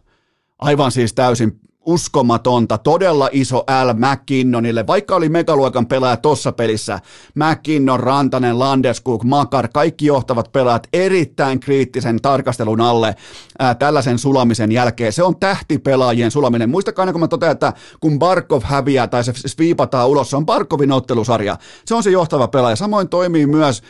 Aivan 0.58 0.92
siis 0.92 1.14
täysin 1.14 1.60
uskomatonta, 1.86 2.78
todella 2.78 3.28
iso 3.32 3.58
L 3.58 3.92
McKinnonille, 3.94 4.86
vaikka 4.86 5.16
oli 5.16 5.28
megaluokan 5.28 5.86
pelaaja 5.86 6.16
tuossa 6.16 6.52
pelissä, 6.52 7.00
McKinnon, 7.34 8.00
Rantanen, 8.00 8.58
Landeskuk, 8.58 9.24
Makar, 9.24 9.68
kaikki 9.68 10.06
johtavat 10.06 10.52
pelaajat 10.52 10.88
erittäin 10.92 11.60
kriittisen 11.60 12.22
tarkastelun 12.22 12.80
alle 12.80 13.14
ää, 13.58 13.74
tällaisen 13.74 14.18
sulamisen 14.18 14.72
jälkeen. 14.72 15.12
Se 15.12 15.22
on 15.22 15.36
tähtipelaajien 15.36 16.30
sulaminen. 16.30 16.70
Muistakaa 16.70 17.02
aina, 17.02 17.12
kun 17.12 17.20
mä 17.20 17.28
totean, 17.28 17.52
että 17.52 17.72
kun 18.00 18.18
Barkov 18.18 18.62
häviää 18.64 19.06
tai 19.06 19.24
se 19.24 19.32
sviipataan 19.46 20.08
ulos, 20.08 20.30
se 20.30 20.36
on 20.36 20.46
Barkovin 20.46 20.92
ottelusarja. 20.92 21.56
Se 21.84 21.94
on 21.94 22.02
se 22.02 22.10
johtava 22.10 22.48
pelaaja. 22.48 22.76
Samoin 22.76 23.08
toimii 23.08 23.46
myös 23.46 23.82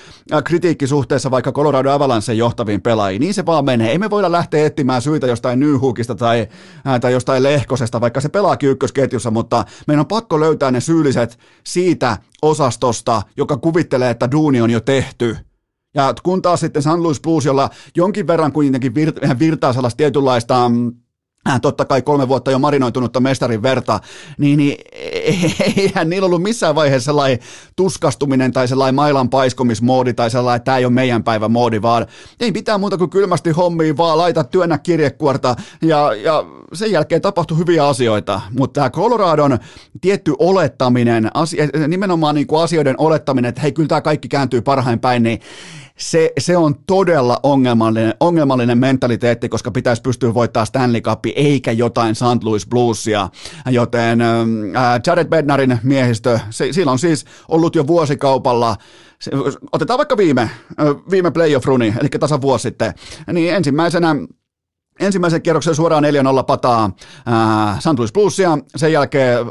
kritiikki 0.45 0.87
suhteessa 0.87 1.31
vaikka 1.31 1.53
Colorado 1.53 1.91
Avalanche 1.91 2.33
johtaviin 2.33 2.83
pelaajiin. 2.83 3.21
Niin 3.21 3.35
se 3.35 3.47
vaan 3.47 3.65
menee. 3.65 3.91
Ei 3.91 3.99
me 3.99 4.11
voida 4.11 4.33
lähteä 4.33 4.67
etsimään 4.67 5.03
syitä 5.03 5.27
jostain 5.27 5.61
Newhookista 5.61 6.15
tai, 6.15 6.49
ää, 6.85 7.01
tai 7.01 7.13
jostain 7.13 7.43
Lehkosesta 7.43 7.82
ykkösestä, 7.83 8.01
vaikka 8.01 8.21
se 8.21 8.29
pelaakin 8.29 8.71
ykkösketjussa, 8.71 9.31
mutta 9.31 9.65
meidän 9.87 10.01
on 10.01 10.07
pakko 10.07 10.41
löytää 10.41 10.71
ne 10.71 10.81
syylliset 10.81 11.39
siitä 11.65 12.19
osastosta, 12.43 13.23
joka 13.37 13.57
kuvittelee, 13.57 14.11
että 14.11 14.31
duuni 14.31 14.61
on 14.61 14.71
jo 14.71 14.81
tehty. 14.81 15.37
Ja 15.95 16.15
kun 16.23 16.43
taas 16.43 16.61
sitten 16.61 16.83
San 16.83 17.03
Luis 17.03 17.21
Blues, 17.21 17.45
jolla 17.45 17.71
jonkin 17.97 18.27
verran 18.27 18.53
kuitenkin 18.53 18.93
vir- 18.93 19.39
virtaa 19.39 19.73
sellaista 19.73 19.97
tietynlaista 19.97 20.69
mm, 20.69 20.93
äh, 21.49 21.61
totta 21.61 21.85
kai 21.85 22.03
kolme 22.03 22.29
vuotta 22.29 22.51
jo 22.51 22.59
marinoitunutta 22.59 23.21
mestarin 23.21 23.63
verta, 23.63 24.01
niin, 24.39 24.59
niin 24.59 24.77
eihän 25.77 26.09
niillä 26.09 26.27
ollut 26.27 26.43
missään 26.43 26.75
vaiheessa 26.75 27.05
sellainen 27.05 27.39
tuskastuminen 27.77 28.53
tai 28.53 28.69
sellainen 28.69 28.95
mailan 28.95 29.31
paiskomismoodi 29.31 30.15
tai 30.15 30.31
sellainen, 30.31 30.57
että 30.57 30.65
tämä 30.65 30.79
ei 30.79 30.85
ole 30.85 30.93
meidän 30.93 31.25
päivän 31.25 31.51
moodi, 31.51 31.83
vaan 31.83 32.07
ei 32.41 32.53
mitään 32.53 32.81
muuta 32.81 32.99
kuin 32.99 33.11
kylmästi 33.11 33.51
hommiin, 33.51 33.97
vaan 33.97 34.19
laita 34.19 34.45
työnnä 34.45 34.79
kirjekuorta 34.79 35.57
ja, 35.83 36.15
ja 36.15 36.45
sen 36.73 36.93
jälkeen 36.93 37.23
tapahtui 37.23 37.59
hyviä 37.59 37.87
asioita, 37.87 38.41
mutta 38.59 38.81
tämä 38.81 38.91
Coloradon 38.91 39.59
tietty 40.01 40.35
olettaminen, 40.39 41.31
asia, 41.35 41.69
nimenomaan 41.89 42.35
niin 42.35 42.47
kuin 42.47 42.63
asioiden 42.63 42.95
olettaminen, 42.99 43.49
että 43.49 43.61
hei 43.61 43.73
kyllä 43.73 43.89
tämä 43.89 44.01
kaikki 44.01 44.29
kääntyy 44.29 44.63
parhain 44.63 45.01
päin, 45.01 45.23
niin 45.23 45.41
se, 45.99 46.33
se 46.39 46.57
on 46.57 46.75
todella 46.87 47.41
ongelmallinen, 47.43 48.15
ongelmallinen 48.21 48.79
mentaliteetti, 48.79 49.49
koska 49.49 49.71
pitäisi 49.71 50.03
pystyä 50.03 50.35
voittamaan 50.35 50.67
Stanley 50.67 51.01
Cup 51.01 51.21
eikä 51.37 51.73
jotain 51.73 52.15
St. 52.15 52.43
Louis 52.43 52.67
Bluesia, 52.67 53.29
joten 53.71 54.21
äh, 54.21 55.01
Jared 55.07 55.29
Bednarin 55.29 55.79
miehistö, 55.83 56.39
se, 56.51 56.73
sillä 56.73 56.93
on 56.93 56.99
siis 56.99 57.25
ollut 57.49 57.77
jo 57.77 57.87
vuosikaupalla 57.87 58.77
se, 59.21 59.31
otetaan 59.73 59.99
vaikka 59.99 60.17
viime, 60.17 60.51
viime 61.11 61.31
playoff-runi, 61.31 61.95
eli 62.01 62.09
tasa 62.09 62.41
vuosi 62.41 62.63
sitten, 62.63 62.95
niin 63.33 63.55
ensimmäisenä 63.55 64.17
ensimmäisen 65.01 65.43
kierroksen 65.43 65.75
suoraan 65.75 66.05
4-0 66.05 66.45
pataa 66.47 66.85
äh, 66.85 67.81
St. 67.81 68.17
Louis 68.17 68.37
sen 68.77 68.93
jälkeen 68.93 69.39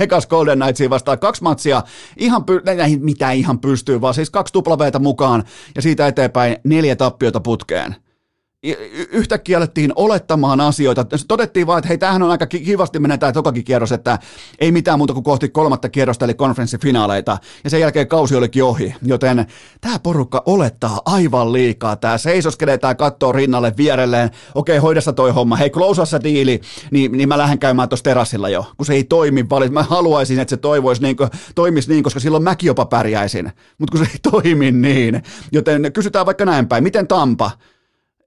Vegas 0.00 0.26
Golden 0.26 0.58
Knightsiin 0.58 0.90
vastaan 0.90 1.18
kaksi 1.18 1.42
matsia, 1.42 1.82
ihan 2.16 2.42
py- 2.42 2.98
mitä 3.00 3.30
ihan 3.30 3.58
pystyy, 3.58 4.00
vaan 4.00 4.14
siis 4.14 4.30
kaksi 4.30 4.52
tuplaveita 4.52 4.98
mukaan 4.98 5.44
ja 5.74 5.82
siitä 5.82 6.06
eteenpäin 6.06 6.56
neljä 6.64 6.96
tappiota 6.96 7.40
putkeen 7.40 7.96
yhtäkkiä 9.10 9.56
alettiin 9.56 9.92
olettamaan 9.96 10.60
asioita. 10.60 11.06
Todettiin 11.28 11.66
vaan, 11.66 11.78
että 11.78 11.88
hei, 11.88 11.98
tämähän 11.98 12.22
on 12.22 12.30
aika 12.30 12.46
kivasti 12.46 12.98
menee 12.98 13.18
tämä 13.18 13.32
tokakin 13.32 13.64
kierros, 13.64 13.92
että 13.92 14.18
ei 14.58 14.72
mitään 14.72 14.98
muuta 14.98 15.12
kuin 15.12 15.24
kohti 15.24 15.48
kolmatta 15.48 15.88
kierrosta, 15.88 16.24
eli 16.24 16.34
konferenssifinaaleita, 16.34 17.38
ja 17.64 17.70
sen 17.70 17.80
jälkeen 17.80 18.08
kausi 18.08 18.36
olikin 18.36 18.64
ohi. 18.64 18.94
Joten 19.02 19.46
tämä 19.80 19.98
porukka 19.98 20.42
olettaa 20.46 21.00
aivan 21.04 21.52
liikaa. 21.52 21.96
Tämä 21.96 22.18
seisoskelee, 22.18 22.78
tämä 22.78 22.94
kattoo 22.94 23.32
rinnalle 23.32 23.72
vierelleen. 23.76 24.30
Okei, 24.54 24.78
hoidessa 24.78 25.12
toi 25.12 25.30
homma. 25.30 25.56
Hei, 25.56 25.70
klousassa 25.70 26.22
diili, 26.22 26.60
niin, 26.90 27.12
niin 27.12 27.28
mä 27.28 27.38
lähden 27.38 27.58
käymään 27.58 27.88
tuossa 27.88 28.04
terassilla 28.04 28.48
jo, 28.48 28.64
kun 28.76 28.86
se 28.86 28.94
ei 28.94 29.04
toimi 29.04 29.50
valit. 29.50 29.72
Mä 29.72 29.82
haluaisin, 29.82 30.38
että 30.38 30.50
se 30.50 30.56
toivoisi 30.56 31.02
niin, 31.02 31.16
toimisi 31.54 31.92
niin, 31.92 32.04
koska 32.04 32.20
silloin 32.20 32.42
mäkin 32.42 32.66
jopa 32.66 32.86
pärjäisin. 32.86 33.52
Mutta 33.78 33.98
kun 33.98 34.06
se 34.06 34.12
ei 34.12 34.18
toimi 34.32 34.72
niin. 34.72 35.22
Joten 35.52 35.92
kysytään 35.92 36.26
vaikka 36.26 36.44
näin 36.44 36.68
päin. 36.68 36.84
Miten 36.84 37.06
Tampa? 37.06 37.50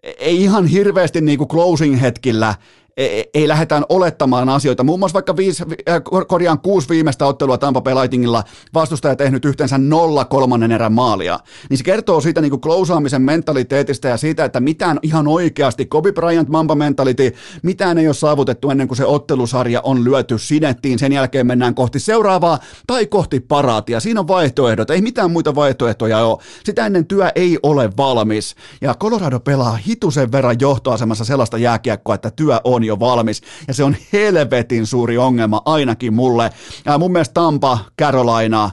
Ei 0.03 0.43
ihan 0.43 0.67
hirveästi 0.67 1.21
niin 1.21 1.37
kuin 1.37 1.47
closing-hetkillä 1.47 2.55
ei, 2.98 3.29
ei 3.34 3.48
lähdetään 3.48 3.86
olettamaan 3.89 4.50
asioita. 4.50 4.84
Muun 4.84 5.00
muassa 5.00 5.13
vaikka 5.13 5.38
viisi, 5.38 5.63
äh, 5.89 6.01
korjaan 6.27 6.60
kuusi 6.60 6.89
viimeistä 6.89 7.25
ottelua 7.25 7.58
Tampa 7.58 7.81
Bay 7.81 7.96
Lightningilla 7.96 8.43
vastustaja 8.74 9.15
tehnyt 9.15 9.46
yhteensä 9.46 9.77
nolla 9.77 10.25
kolmannen 10.25 10.72
erän 10.72 10.93
maalia. 10.93 11.39
Niin 11.69 11.77
se 11.77 11.84
kertoo 11.84 12.22
siitä 12.22 12.41
niin 12.41 12.62
klousaamisen 12.62 13.22
mentaliteetistä 13.22 14.08
ja 14.08 14.17
siitä, 14.17 14.46
että 14.46 14.60
mitään 14.60 15.00
ihan 15.01 15.27
oikeasti, 15.27 15.86
Kobe 15.86 16.12
Bryant 16.12 16.50
Mamba 16.50 16.75
mentality, 16.75 17.34
mitään 17.63 17.98
ei 17.98 18.08
ole 18.08 18.13
saavutettu 18.13 18.69
ennen 18.69 18.88
kuin 18.88 18.98
se 18.98 19.05
ottelusarja 19.05 19.81
on 19.81 20.03
lyöty 20.03 20.38
sinettiin. 20.38 21.00
Sen 21.00 21.13
jälkeen 21.13 21.48
mennään 21.48 21.75
kohti 21.75 22.00
seuraavaa 22.00 22.60
tai 22.88 23.05
kohti 23.05 23.39
paraatia. 23.39 24.00
Siinä 24.00 24.19
on 24.19 24.27
vaihtoehdot, 24.27 24.89
ei 24.89 25.01
mitään 25.01 25.31
muita 25.31 25.55
vaihtoehtoja 25.55 26.25
ole. 26.25 26.39
Sitä 26.63 26.86
ennen 26.86 27.05
työ 27.05 27.31
ei 27.36 27.58
ole 27.63 27.89
valmis. 27.98 28.55
Ja 28.81 28.96
Colorado 28.96 29.39
pelaa 29.39 29.75
hitusen 29.88 30.31
verran 30.31 30.55
johtoasemassa 30.60 31.25
sellaista 31.25 31.58
jääkiekkoa, 31.58 32.15
että 32.15 32.31
työ 32.31 32.62
on 32.63 32.84
jo 32.89 33.00
valmis, 33.00 33.41
ja 33.67 33.74
se 33.74 33.84
on 33.84 33.96
helvetin 34.13 34.86
suuri 34.86 35.17
ongelma 35.17 35.62
ainakin 35.65 36.13
mulle. 36.13 36.50
Ja 36.86 36.98
mun 36.98 37.12
mielestä 37.12 37.34
Tampa, 37.34 37.79
Carolina, 38.01 38.72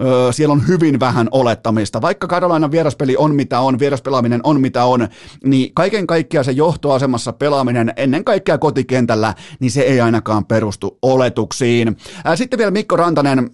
öö, 0.00 0.32
siellä 0.32 0.52
on 0.52 0.68
hyvin 0.68 1.00
vähän 1.00 1.28
olettamista. 1.30 2.02
Vaikka 2.02 2.26
Carolina 2.26 2.70
vieraspeli 2.70 3.16
on 3.16 3.34
mitä 3.34 3.60
on, 3.60 3.78
vieraspelaaminen 3.78 4.40
on 4.44 4.60
mitä 4.60 4.84
on, 4.84 5.08
niin 5.44 5.74
kaiken 5.74 6.06
kaikkiaan 6.06 6.44
se 6.44 6.52
johtoasemassa 6.52 7.32
pelaaminen 7.32 7.92
ennen 7.96 8.24
kaikkea 8.24 8.58
kotikentällä, 8.58 9.34
niin 9.60 9.70
se 9.70 9.80
ei 9.80 10.00
ainakaan 10.00 10.44
perustu 10.44 10.98
oletuksiin. 11.02 11.96
Sitten 12.34 12.58
vielä 12.58 12.70
Mikko 12.70 12.96
Rantanen, 12.96 13.50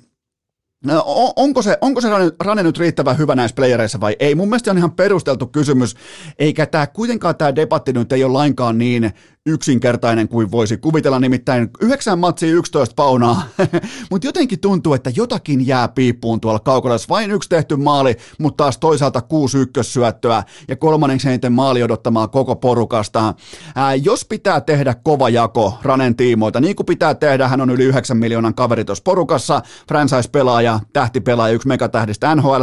Onko 1.37 1.62
se, 1.62 1.78
onko 1.80 2.00
se 2.00 2.09
rane 2.44 2.62
nyt 2.62 2.78
riittävän 2.78 3.18
hyvä 3.18 3.35
näissä 3.35 3.54
playereissa 3.54 4.00
vai 4.00 4.16
ei? 4.18 4.35
Mun 4.35 4.49
mielestä 4.49 4.71
on 4.71 4.78
ihan 4.78 4.92
perusteltu 4.92 5.47
kysymys, 5.47 5.97
eikä 6.38 6.66
tämä 6.66 6.87
kuitenkaan 6.87 7.37
tämä 7.37 7.56
debatti 7.56 7.92
nyt 7.92 8.12
ei 8.12 8.25
ole 8.25 8.33
lainkaan 8.33 8.78
niin 8.78 9.12
yksinkertainen 9.46 10.28
kuin 10.28 10.50
voisi 10.50 10.76
kuvitella, 10.76 11.20
nimittäin 11.20 11.70
9 11.80 12.18
matsia 12.18 12.52
11 12.52 12.94
paunaa, 12.96 13.42
mutta 14.10 14.26
jotenkin 14.28 14.60
tuntuu, 14.60 14.94
että 14.94 15.10
jotakin 15.16 15.66
jää 15.66 15.88
piippuun 15.88 16.40
tuolla 16.40 16.58
kaukolassa. 16.58 17.08
Vain 17.08 17.30
yksi 17.30 17.48
tehty 17.48 17.76
maali, 17.76 18.16
mutta 18.38 18.64
taas 18.64 18.78
toisaalta 18.78 19.20
kuusi 19.20 19.58
ykkössyöttöä 19.58 20.42
ja 20.68 20.76
kolmanneksi 20.76 21.28
eniten 21.28 21.52
maali 21.52 21.82
odottamaan 21.82 22.30
koko 22.30 22.56
porukasta. 22.56 23.34
Ää, 23.74 23.94
jos 23.94 24.24
pitää 24.24 24.60
tehdä 24.60 24.94
kova 24.94 25.28
jako 25.28 25.78
Ranen 25.82 26.16
tiimoilta, 26.16 26.60
niin 26.60 26.76
kuin 26.76 26.86
pitää 26.86 27.14
tehdä, 27.14 27.48
hän 27.48 27.60
on 27.60 27.70
yli 27.70 27.84
9 27.84 28.16
miljoonan 28.16 28.54
kaveri 28.54 28.84
tuossa 28.84 29.04
porukassa, 29.04 29.62
franchise-pelaaja, 29.88 30.80
tähtipelaaja, 30.92 31.54
yksi 31.54 31.68
megatähdistä 31.68 32.34
nhl 32.34 32.62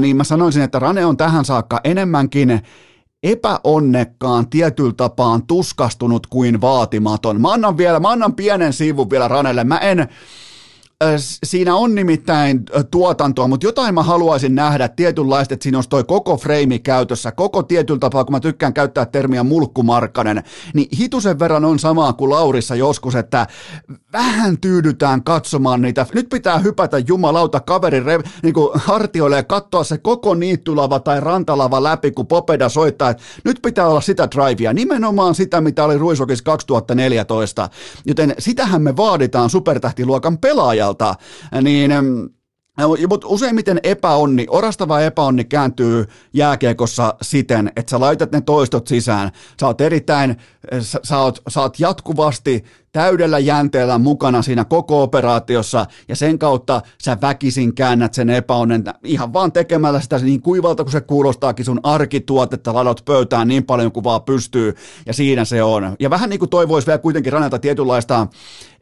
niin 0.00 0.16
mä 0.16 0.24
sanoisin, 0.24 0.62
että 0.62 0.78
Rane 0.78 1.06
on 1.06 1.16
tähän 1.16 1.44
saakka 1.44 1.80
enemmänkin 1.84 2.62
epäonnekkaan 3.22 4.50
tietyllä 4.50 4.92
tapaan 4.96 5.46
tuskastunut 5.46 6.26
kuin 6.26 6.60
vaatimaton. 6.60 7.40
Mä 7.40 7.52
annan 7.52 7.76
vielä, 7.76 8.00
mä 8.00 8.10
annan 8.10 8.34
pienen 8.34 8.72
sivun 8.72 9.10
vielä 9.10 9.28
Ranelle. 9.28 9.64
Mä 9.64 9.78
en, 9.78 10.08
Siinä 11.44 11.74
on 11.74 11.94
nimittäin 11.94 12.62
tuotantoa, 12.90 13.48
mutta 13.48 13.66
jotain 13.66 13.94
mä 13.94 14.02
haluaisin 14.02 14.54
nähdä 14.54 14.88
tietynlaista, 14.88 15.54
että 15.54 15.62
siinä 15.62 15.78
olisi 15.78 15.88
toi 15.88 16.04
koko 16.04 16.36
freimi 16.36 16.78
käytössä, 16.78 17.32
koko 17.32 17.62
tietyllä 17.62 17.98
tapaa, 17.98 18.24
kun 18.24 18.32
mä 18.32 18.40
tykkään 18.40 18.74
käyttää 18.74 19.06
termiä 19.06 19.42
mulkkumarkkanen, 19.42 20.42
niin 20.74 20.88
hitusen 20.98 21.38
verran 21.38 21.64
on 21.64 21.78
samaa 21.78 22.12
kuin 22.12 22.30
Laurissa 22.30 22.74
joskus, 22.74 23.14
että 23.14 23.46
vähän 24.12 24.60
tyydytään 24.60 25.24
katsomaan 25.24 25.82
niitä. 25.82 26.06
Nyt 26.14 26.28
pitää 26.28 26.58
hypätä 26.58 26.98
jumalauta 26.98 27.60
kaverin 27.60 28.04
re, 28.04 28.18
niin 28.42 28.54
hartioille 28.74 29.36
ja 29.36 29.42
katsoa 29.42 29.84
se 29.84 29.98
koko 29.98 30.34
niittylava 30.34 31.00
tai 31.00 31.20
rantalava 31.20 31.82
läpi, 31.82 32.10
kun 32.10 32.26
Popeda 32.26 32.68
soittaa, 32.68 33.10
että 33.10 33.22
nyt 33.44 33.58
pitää 33.62 33.88
olla 33.88 34.00
sitä 34.00 34.28
drivea, 34.30 34.72
nimenomaan 34.72 35.34
sitä, 35.34 35.60
mitä 35.60 35.84
oli 35.84 35.98
Ruisokis 35.98 36.42
2014, 36.42 37.68
joten 38.06 38.34
sitähän 38.38 38.82
me 38.82 38.96
vaaditaan 38.96 39.50
supertähtiluokan 39.50 40.38
pelaajalta, 40.94 41.14
niin 41.62 41.90
mutta 43.08 43.26
useimmiten 43.26 43.80
epäonni, 43.82 44.46
orastava 44.50 45.00
epäonni 45.00 45.44
kääntyy 45.44 46.06
jääkiekossa 46.32 47.14
siten, 47.22 47.72
että 47.76 47.90
sä 47.90 48.00
laitat 48.00 48.32
ne 48.32 48.40
toistot 48.40 48.86
sisään. 48.86 49.30
Sä 49.60 49.66
oot 49.66 49.80
erittäin, 49.80 50.36
sä, 50.80 51.00
sä, 51.02 51.18
oot, 51.18 51.42
sä 51.48 51.60
oot 51.60 51.80
jatkuvasti 51.80 52.64
täydellä 52.96 53.38
jänteellä 53.38 53.98
mukana 53.98 54.42
siinä 54.42 54.64
koko 54.64 55.02
operaatiossa 55.02 55.86
ja 56.08 56.16
sen 56.16 56.38
kautta 56.38 56.82
sä 57.02 57.16
väkisin 57.22 57.74
käännät 57.74 58.14
sen 58.14 58.30
epäonnen 58.30 58.84
ihan 59.04 59.32
vaan 59.32 59.52
tekemällä 59.52 60.00
sitä 60.00 60.18
niin 60.18 60.42
kuivalta 60.42 60.84
kuin 60.84 60.92
se 60.92 61.00
kuulostaakin 61.00 61.64
sun 61.64 61.80
arkituotetta 61.82 62.74
ladot 62.74 63.02
pöytään 63.04 63.48
niin 63.48 63.64
paljon 63.64 63.92
kuin 63.92 64.04
vaan 64.04 64.22
pystyy 64.22 64.74
ja 65.06 65.14
siinä 65.14 65.44
se 65.44 65.62
on. 65.62 65.96
Ja 66.00 66.10
vähän 66.10 66.30
niin 66.30 66.38
kuin 66.38 66.48
toivoisi 66.48 66.86
vielä 66.86 66.98
kuitenkin 66.98 67.32
ranelta 67.32 67.58
tietynlaista 67.58 68.26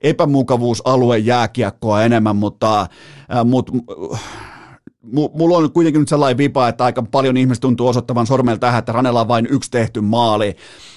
epämukavuusalue 0.03 1.19
jääkiekkoa 1.19 2.03
enemmän, 2.03 2.37
mutta, 2.37 2.81
äh, 2.81 3.45
mutta 3.45 3.73
mulla 5.13 5.59
on 5.59 5.73
kuitenkin 5.73 6.01
nyt 6.01 6.09
sellainen 6.09 6.39
vipa, 6.39 6.69
että 6.69 6.85
aika 6.85 7.03
paljon 7.03 7.37
ihmiset 7.37 7.61
tuntuu 7.61 7.89
osoittavan 7.89 8.27
sormella 8.27 8.59
tähän, 8.59 8.79
että 8.79 8.93
Ranella 8.93 9.21
on 9.21 9.29
vain 9.29 9.47
yksi 9.51 9.71
tehty 9.71 10.01
maali 10.01 10.57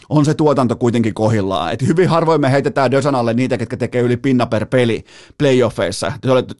on 0.09 0.25
se 0.25 0.33
tuotanto 0.33 0.75
kuitenkin 0.75 1.13
kohillaan. 1.13 1.73
Et 1.73 1.81
hyvin 1.81 2.09
harvoin 2.09 2.41
me 2.41 2.51
heitetään 2.51 2.91
Dösanalle 2.91 3.33
niitä, 3.33 3.57
ketkä 3.57 3.77
tekee 3.77 4.01
yli 4.01 4.17
pinna 4.17 4.45
per 4.45 4.65
peli 4.65 5.03
playoffeissa, 5.37 6.11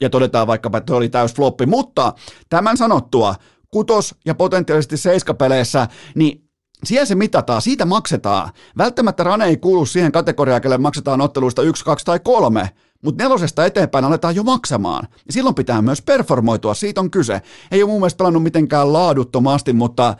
ja 0.01 0.09
todetaan 0.09 0.47
vaikkapa, 0.47 0.77
että 0.77 0.95
oli 0.95 1.09
täys 1.09 1.33
floppi. 1.33 1.65
Mutta 1.65 2.13
tämän 2.49 2.77
sanottua, 2.77 3.35
kutos- 3.71 4.15
ja 4.25 4.35
potentiaalisesti 4.35 4.97
seiskapeleissä, 4.97 5.87
niin 6.15 6.43
siellä 6.83 7.05
se 7.05 7.15
mitataan, 7.15 7.61
siitä 7.61 7.85
maksetaan. 7.85 8.49
Välttämättä 8.77 9.23
Rane 9.23 9.45
ei 9.45 9.57
kuulu 9.57 9.85
siihen 9.85 10.11
kategoriaan, 10.11 10.61
kelle 10.61 10.77
maksetaan 10.77 11.21
otteluista 11.21 11.61
yksi, 11.61 11.85
kaksi 11.85 12.05
tai 12.05 12.19
kolme, 12.19 12.69
mutta 13.01 13.23
nelosesta 13.23 13.65
eteenpäin 13.65 14.05
aletaan 14.05 14.35
jo 14.35 14.43
maksamaan. 14.43 15.07
Ja 15.11 15.33
silloin 15.33 15.55
pitää 15.55 15.81
myös 15.81 16.01
performoitua, 16.01 16.73
siitä 16.73 17.01
on 17.01 17.11
kyse. 17.11 17.41
Ei 17.71 17.83
ole 17.83 17.91
mun 17.91 17.99
mielestä 17.99 18.17
pelannut 18.17 18.43
mitenkään 18.43 18.93
laaduttomasti, 18.93 19.73
mutta 19.73 20.15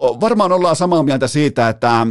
varmaan 0.00 0.52
ollaan 0.52 0.76
samaa 0.76 1.02
mieltä 1.02 1.28
siitä, 1.28 1.68
että 1.68 2.06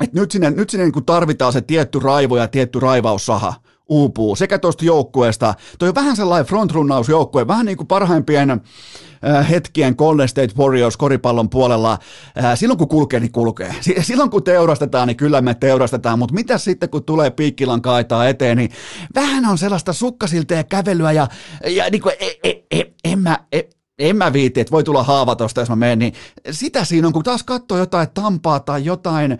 et 0.00 0.12
nyt 0.12 0.30
sinne, 0.30 0.50
nyt 0.50 0.70
sinne 0.70 0.84
niin 0.84 1.04
tarvitaan 1.04 1.52
se 1.52 1.60
tietty 1.60 1.98
raivo 1.98 2.36
ja 2.36 2.48
tietty 2.48 2.80
raivaussaha 2.80 3.54
uupuu 3.88 4.36
sekä 4.36 4.58
tuosta 4.58 4.84
joukkueesta. 4.84 5.54
Toi 5.78 5.88
on 5.88 5.94
vähän 5.94 6.16
sellainen 6.16 6.46
frontrunnausjoukkue, 6.46 7.46
vähän 7.46 7.66
niin 7.66 7.76
kuin 7.76 7.86
parhaimpien 7.86 8.50
äh, 8.50 9.50
hetkien 9.50 9.94
Golden 9.98 10.28
State 10.28 10.54
Warriors 10.58 10.96
koripallon 10.96 11.50
puolella. 11.50 11.98
Äh, 12.44 12.58
silloin 12.58 12.78
kun 12.78 12.88
kulkee, 12.88 13.20
niin 13.20 13.32
kulkee. 13.32 13.74
Silloin 14.00 14.30
kun 14.30 14.44
teurastetaan, 14.44 15.08
niin 15.08 15.16
kyllä 15.16 15.40
me 15.40 15.54
teurastetaan, 15.54 16.18
mutta 16.18 16.34
mitä 16.34 16.58
sitten 16.58 16.90
kun 16.90 17.04
tulee 17.04 17.30
piikkilan 17.30 17.82
kaitaa 17.82 18.28
eteen, 18.28 18.56
niin 18.56 18.70
vähän 19.14 19.44
on 19.44 19.58
sellaista 19.58 19.92
sukkasilteen 19.92 20.66
kävelyä 20.66 21.12
ja, 21.12 21.28
ja 21.66 21.90
niin 21.90 22.02
kuin, 22.02 22.14
e, 22.20 22.50
e, 22.50 22.62
e, 22.70 22.84
en 23.04 23.18
mä, 23.18 23.38
e, 23.52 23.62
en 23.98 24.16
mä 24.16 24.32
viiti, 24.32 24.60
että 24.60 24.70
voi 24.70 24.84
tulla 24.84 25.02
haava 25.02 25.36
tosta, 25.36 25.60
jos 25.60 25.68
mä 25.68 25.76
menen, 25.76 25.98
niin 25.98 26.12
sitä 26.50 26.84
siinä 26.84 27.06
on, 27.06 27.12
kun 27.12 27.22
taas 27.22 27.42
katsoo 27.42 27.78
jotain 27.78 28.08
Tampaa 28.14 28.60
tai 28.60 28.84
jotain 28.84 29.38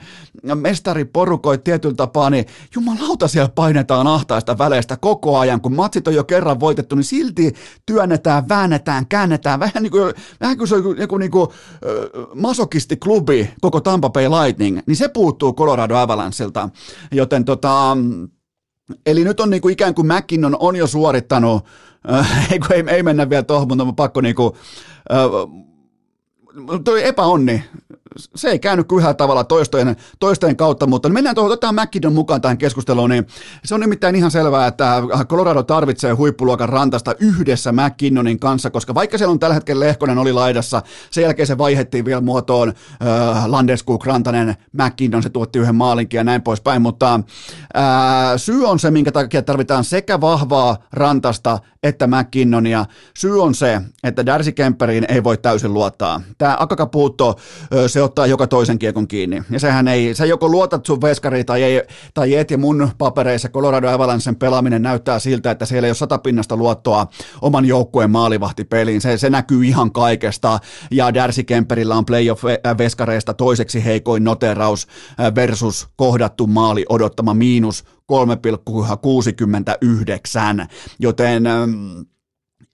mestariporukoit 0.55 1.65
tietyllä 1.65 1.95
tapaa, 1.95 2.31
niin 2.31 2.47
jumalauta 2.75 3.29
siellä 3.29 3.49
painetaan 3.55 4.07
ahtaista 4.07 4.59
väleistä 4.59 4.97
koko 4.97 5.39
ajan, 5.39 5.61
kun 5.61 5.75
matsit 5.75 6.09
on 6.09 6.15
jo 6.15 6.25
kerran 6.25 6.61
voitettu, 6.61 6.97
niin 6.97 7.05
silti 7.05 7.55
työnnetään, 7.87 8.49
väännetään, 8.49 9.07
käännetään, 9.07 9.61
vähän 9.61 9.83
niin 9.83 9.91
kuin, 9.91 10.15
vähän 10.41 10.59
kuin 10.59 10.69
se 10.69 10.75
on 10.75 10.99
joku 10.99 11.19
niin 11.19 11.31
kuin, 11.31 11.49
masokistiklubi, 12.35 13.51
koko 13.61 13.81
Tampa 13.81 14.11
Bay 14.11 14.29
Lightning, 14.29 14.81
niin 14.87 14.97
se 14.97 15.09
puuttuu 15.09 15.55
Colorado 15.55 15.97
Avalancheilta, 15.97 16.69
joten 17.13 17.45
tota, 17.45 17.97
Eli 19.07 19.25
nyt 19.25 19.41
on 19.41 19.51
niin 19.51 19.63
kuin 19.63 19.73
ikään 19.73 19.95
kuin 19.95 20.07
McKinnon 20.07 20.57
on 20.61 20.77
jo 20.77 20.87
suorittanut 20.87 21.65
Äh, 22.13 22.53
ei, 22.53 22.61
ei, 22.71 22.85
ei 22.89 23.03
mennä 23.03 23.31
vielä 23.31 23.43
tuohon, 23.43 23.69
mutta 23.69 23.85
on 23.85 23.97
pakko 23.97 24.21
niinku, 24.21 24.57
äh, 25.13 26.81
toi 26.85 27.07
epäonni, 27.07 27.65
se 28.35 28.49
ei 28.49 28.59
käynyt 28.59 28.89
kyllä 28.89 29.15
tavalla 29.15 29.45
toistojen, 29.45 29.97
toistojen 30.19 30.57
kautta, 30.57 30.87
mutta 30.87 31.09
mennään 31.09 31.35
tuohon, 31.35 31.53
otetaan 31.53 31.75
McKinnon 31.75 32.13
mukaan 32.13 32.41
tähän 32.41 32.59
keskusteluun, 32.59 33.11
niin 33.11 33.27
se 33.65 33.75
on 33.75 33.81
nimittäin 33.81 34.17
ihan 34.17 34.31
selvää, 34.31 34.67
että 34.67 35.03
Colorado 35.29 35.63
tarvitsee 35.63 36.13
huippuluokan 36.13 36.69
rantasta 36.69 37.15
yhdessä 37.19 37.73
McKinnonin 37.73 38.39
kanssa, 38.39 38.71
koska 38.71 38.95
vaikka 38.95 39.19
siellä 39.19 39.33
on 39.33 39.39
tällä 39.39 39.55
hetkellä 39.55 39.87
Lehkonen 39.87 40.19
oli 40.19 40.33
laidassa, 40.33 40.83
sen 41.11 41.23
jälkeen 41.23 41.47
se 41.47 41.59
vaihettiin 41.59 42.05
vielä 42.05 42.21
muotoon 42.21 42.69
äh, 42.69 43.47
Landeskuk, 43.47 44.07
Rantanen, 44.07 44.57
McKinnon, 44.73 45.23
se 45.23 45.31
tuotti 45.31 45.59
yhden 45.59 45.75
maalinkin 45.75 46.19
ja 46.19 46.25
näin 46.25 46.43
poispäin, 46.43 46.83
mutta 46.83 47.15
äh, 47.15 47.83
syy 48.37 48.65
on 48.67 48.79
se, 48.79 48.91
minkä 48.91 49.13
takia 49.13 49.43
tarvitaan 49.43 49.85
sekä 49.85 50.21
vahvaa 50.21 50.77
rantasta 50.93 51.59
että 51.83 52.07
McKinnonia. 52.07 52.87
Syy 53.17 53.43
on 53.43 53.55
se, 53.55 53.81
että 54.03 54.27
Darcy 54.27 54.53
Kemperiin 54.53 55.07
ei 55.09 55.25
voi 55.25 55.39
täysin 55.39 55.75
luottaa. 55.75 56.21
Tämä 56.39 56.57
Akakapuutto, 56.61 57.37
se 57.87 58.03
ottaa 58.07 58.27
joka 58.27 58.47
toisen 58.47 58.79
kiekon 58.79 59.09
kiinni. 59.09 59.43
Ja 59.51 59.61
sehän 59.61 59.89
ei, 59.89 60.15
sä 60.15 60.27
joko 60.27 60.49
luotat 60.49 60.87
sun 60.87 61.01
veskariin 61.01 61.47
tai, 61.47 61.63
ei, 61.63 61.83
tai 62.15 62.35
et, 62.35 62.51
ja 62.51 62.59
mun 62.59 62.89
papereissa 62.99 63.49
Colorado 63.49 63.89
Avalancen 63.89 64.37
pelaaminen 64.37 64.83
näyttää 64.83 65.19
siltä, 65.19 65.51
että 65.51 65.67
siellä 65.67 65.87
ei 65.87 65.91
ole 65.91 65.95
satapinnasta 65.95 66.57
luottoa 66.57 67.07
oman 67.41 67.65
joukkueen 67.65 68.11
maalivahtipeliin. 68.11 69.01
Se, 69.01 69.19
se 69.19 69.31
näkyy 69.31 69.65
ihan 69.65 69.93
kaikesta, 69.93 70.59
ja 70.91 71.15
Darcy 71.15 71.43
Kemperillä 71.43 71.95
on 71.95 72.05
playoff-veskareista 72.05 73.35
toiseksi 73.35 73.85
heikoin 73.85 74.25
noteraus 74.25 74.87
versus 75.35 75.89
kohdattu 75.97 76.47
maali 76.47 76.85
odottama 76.89 77.35
miinus 77.35 77.85
3,69, 78.13 80.67
joten 80.99 81.45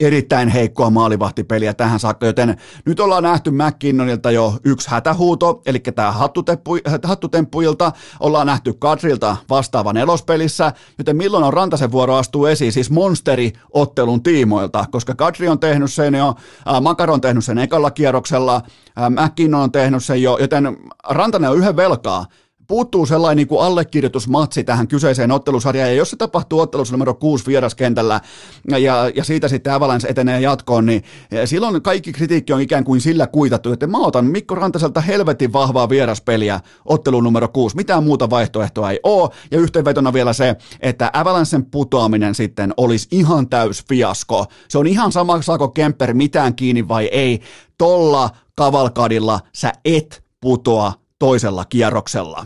erittäin 0.05 0.49
heikkoa 0.49 0.89
maalivahtipeliä 0.89 1.73
tähän 1.73 1.99
saakka, 1.99 2.25
joten 2.25 2.57
nyt 2.85 2.99
ollaan 2.99 3.23
nähty 3.23 3.51
McKinnonilta 3.51 4.31
jo 4.31 4.57
yksi 4.63 4.89
hätähuuto, 4.89 5.61
eli 5.65 5.79
tämä 5.79 6.11
hattutemppu, 6.11 6.77
hattutemppuilta, 7.03 7.91
ollaan 8.19 8.47
nähty 8.47 8.73
Kadrilta 8.73 9.37
vastaavan 9.49 9.97
elospelissä, 9.97 10.73
joten 10.97 11.17
milloin 11.17 11.43
on 11.43 11.53
Rantasen 11.53 11.91
vuoro 11.91 12.15
astuu 12.15 12.45
esiin, 12.45 12.71
siis 12.71 12.91
monsteri-ottelun 12.91 14.23
tiimoilta, 14.23 14.85
koska 14.91 15.15
Kadri 15.15 15.47
on 15.47 15.59
tehnyt 15.59 15.93
sen 15.93 16.15
jo, 16.15 16.35
äh, 16.67 17.11
on 17.13 17.21
tehnyt 17.21 17.45
sen 17.45 17.57
ekalla 17.57 17.91
kierroksella, 17.91 18.55
äh, 18.55 19.09
McKinnon 19.09 19.61
on 19.61 19.71
tehnyt 19.71 20.03
sen 20.03 20.21
jo, 20.21 20.37
joten 20.37 20.77
Rantanen 21.09 21.49
on 21.49 21.57
yhden 21.57 21.75
velkaa, 21.75 22.25
puuttuu 22.67 23.05
sellainen 23.05 23.37
niin 23.37 23.47
kuin 23.47 23.61
allekirjoitusmatsi 23.61 24.63
tähän 24.63 24.87
kyseiseen 24.87 25.31
ottelusarjaan, 25.31 25.89
ja 25.89 25.95
jos 25.95 26.09
se 26.09 26.17
tapahtuu 26.17 26.59
ottelussa 26.59 26.93
numero 26.93 27.13
6 27.13 27.45
vieraskentällä, 27.47 28.21
ja, 28.67 29.11
ja 29.15 29.23
siitä 29.23 29.47
sitten 29.47 29.73
Avalanche 29.73 30.07
etenee 30.07 30.41
jatkoon, 30.41 30.85
niin 30.85 31.03
silloin 31.45 31.81
kaikki 31.81 32.13
kritiikki 32.13 32.53
on 32.53 32.61
ikään 32.61 32.83
kuin 32.83 33.01
sillä 33.01 33.27
kuitattu, 33.27 33.71
että 33.71 33.87
mä 33.87 33.97
otan 33.97 34.25
Mikko 34.25 34.55
Rantaselta 34.55 35.01
helvetin 35.01 35.53
vahvaa 35.53 35.89
vieraspeliä 35.89 36.59
ottelun 36.85 37.23
numero 37.23 37.47
6, 37.47 37.75
mitään 37.75 38.03
muuta 38.03 38.29
vaihtoehtoa 38.29 38.91
ei 38.91 38.99
ole, 39.03 39.29
ja 39.51 39.59
yhteenvetona 39.59 40.13
vielä 40.13 40.33
se, 40.33 40.55
että 40.79 41.09
Avalancen 41.13 41.65
putoaminen 41.65 42.35
sitten 42.35 42.73
olisi 42.77 43.07
ihan 43.11 43.49
täys 43.49 43.85
fiasko. 43.89 44.45
Se 44.67 44.77
on 44.77 44.87
ihan 44.87 45.11
sama, 45.11 45.41
saako 45.41 45.67
Kemper 45.67 46.13
mitään 46.13 46.55
kiinni 46.55 46.87
vai 46.87 47.05
ei, 47.05 47.41
tolla 47.77 48.29
kavalkadilla 48.55 49.39
sä 49.55 49.73
et 49.85 50.23
putoa 50.41 51.02
toisella 51.23 51.65
kierroksella. 51.69 52.45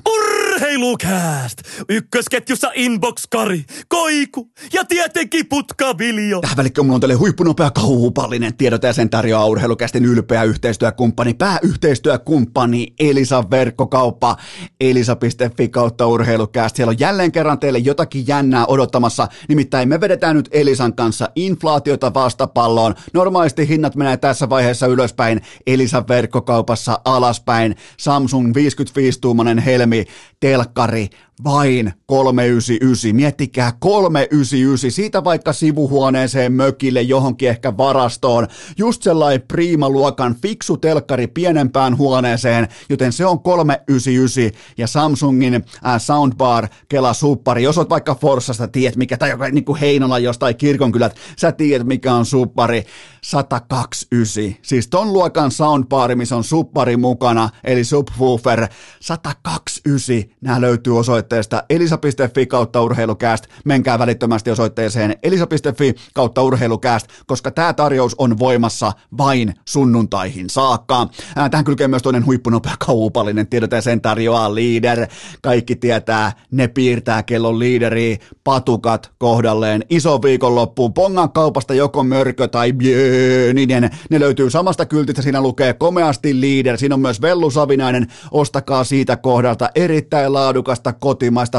Urheilukääst! 0.57 1.61
Ykkösketjussa 1.89 2.71
Inbox-Kari, 2.75 3.65
Koiku 3.87 4.51
ja 4.73 4.83
tietenkin 4.85 5.45
Putkaviljo. 5.49 6.41
Tähän 6.41 6.57
välikköön 6.57 6.91
on 6.91 6.99
teille 6.99 7.13
huippunopea 7.13 7.71
kaupallinen 7.71 8.57
tiedot 8.57 8.83
ja 8.83 8.93
sen 8.93 9.09
tarjoaa 9.09 9.45
urheilukästin 9.45 10.05
ylpeä 10.05 10.43
yhteistyökumppani, 10.43 11.33
pääyhteistyökumppani 11.33 12.93
Elisa 12.99 13.43
Verkkokauppa, 13.51 14.37
elisa.fi 14.81 15.69
kautta 15.69 16.07
urheilukääst. 16.07 16.75
Siellä 16.75 16.89
on 16.91 16.99
jälleen 16.99 17.31
kerran 17.31 17.59
teille 17.59 17.79
jotakin 17.79 18.27
jännää 18.27 18.65
odottamassa, 18.65 19.27
nimittäin 19.49 19.89
me 19.89 20.01
vedetään 20.01 20.35
nyt 20.35 20.49
Elisan 20.51 20.95
kanssa 20.95 21.29
inflaatiota 21.35 22.13
vastapalloon. 22.13 22.95
Normaalisti 23.13 23.67
hinnat 23.67 23.95
menee 23.95 24.17
tässä 24.17 24.49
vaiheessa 24.49 24.87
ylöspäin, 24.87 25.41
Elisa 25.67 26.03
Verkkokaupassa 26.07 26.99
alaspäin. 27.05 27.75
Samsung 27.97 28.53
55-tuumainen 28.57 29.59
helmi 29.59 30.05
telkkari 30.47 31.09
vain 31.43 31.93
399. 32.05 33.15
Miettikää 33.15 33.71
399. 33.79 34.91
Siitä 34.91 35.23
vaikka 35.23 35.53
sivuhuoneeseen, 35.53 36.53
mökille, 36.53 37.01
johonkin 37.01 37.49
ehkä 37.49 37.77
varastoon. 37.77 38.47
Just 38.77 39.03
sellainen 39.03 39.41
priimaluokan 39.47 40.35
fiksu 40.35 40.77
telkkari 40.77 41.27
pienempään 41.27 41.97
huoneeseen, 41.97 42.67
joten 42.89 43.13
se 43.13 43.25
on 43.25 43.39
399. 43.39 44.61
Ja 44.77 44.87
Samsungin 44.87 45.53
äh, 45.53 45.63
soundbar 45.97 46.67
Kela 46.89 47.13
Suppari. 47.13 47.63
Jos 47.63 47.77
oot 47.77 47.89
vaikka 47.89 48.15
Forssasta, 48.15 48.67
tiedät 48.67 48.95
mikä, 48.95 49.17
tai 49.17 49.51
niin 49.51 49.65
kuin 49.65 49.79
Heinola 49.79 50.19
jostain 50.19 50.55
kirkonkylät, 50.55 51.15
sä 51.37 51.51
tiedät 51.51 51.87
mikä 51.87 52.13
on 52.13 52.25
Suppari. 52.25 52.85
129. 53.21 54.61
Siis 54.61 54.87
ton 54.87 55.13
luokan 55.13 55.51
soundbar, 55.51 56.15
missä 56.15 56.35
on 56.35 56.43
Suppari 56.43 56.97
mukana, 56.97 57.49
eli 57.63 57.83
subwoofer. 57.83 58.67
129. 58.99 60.37
Nämä 60.41 60.61
löytyy 60.61 60.99
osoitteesta 60.99 61.26
elisa.fi 61.69 62.45
kautta 62.45 62.81
urheilukääst. 62.81 63.47
Menkää 63.65 63.99
välittömästi 63.99 64.51
osoitteeseen 64.51 65.15
elisa.fi 65.23 65.95
kautta 66.13 66.43
urheilukääst, 66.43 67.07
koska 67.25 67.51
tämä 67.51 67.73
tarjous 67.73 68.15
on 68.17 68.39
voimassa 68.39 68.93
vain 69.17 69.53
sunnuntaihin 69.67 70.49
saakka. 70.49 71.07
Tähän 71.51 71.65
kylkee 71.65 71.87
myös 71.87 72.01
toinen 72.01 72.25
huippunopea 72.25 72.73
kaupallinen 72.85 73.47
tiedot 73.47 73.71
ja 73.71 73.81
sen 73.81 74.01
tarjoaa 74.01 74.55
Leader. 74.55 75.07
Kaikki 75.41 75.75
tietää, 75.75 76.31
ne 76.51 76.67
piirtää 76.67 77.23
kellon 77.23 77.59
liideri, 77.59 78.17
patukat 78.43 79.11
kohdalleen, 79.17 79.83
iso 79.89 80.21
viikonloppuun, 80.21 80.93
pongan 80.93 81.31
kaupasta 81.31 81.73
joko 81.73 82.03
mörkö 82.03 82.47
tai 82.47 82.73
biöninen. 82.73 83.89
Ne 84.09 84.19
löytyy 84.19 84.49
samasta 84.49 84.85
kyltistä, 84.85 85.21
siinä 85.21 85.41
lukee 85.41 85.73
komeasti 85.73 86.41
Leader, 86.41 86.77
siinä 86.77 86.95
on 86.95 87.01
myös 87.01 87.21
Vellu 87.21 87.51
Savinainen, 87.51 88.07
ostakaa 88.31 88.83
siitä 88.83 89.17
kohdalta 89.17 89.69
erittäin 89.75 90.33
laadukasta 90.33 90.93
kotimaista 90.93 91.16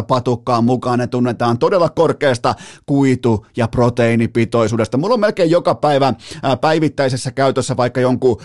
patukkaa 0.09 0.62
mukaan, 0.62 0.99
ne 0.99 1.07
tunnetaan 1.07 1.59
todella 1.59 1.88
korkeasta 1.88 2.55
kuitu- 2.87 3.47
ja 3.57 3.68
proteiinipitoisuudesta. 3.68 4.99
Mulla 4.99 5.14
on 5.14 5.21
melkein 5.21 5.51
joka 5.51 5.75
päivä 5.75 6.14
päivittäisessä 6.61 7.31
käytössä 7.31 7.77
vaikka 7.77 8.01
jonkun 8.01 8.40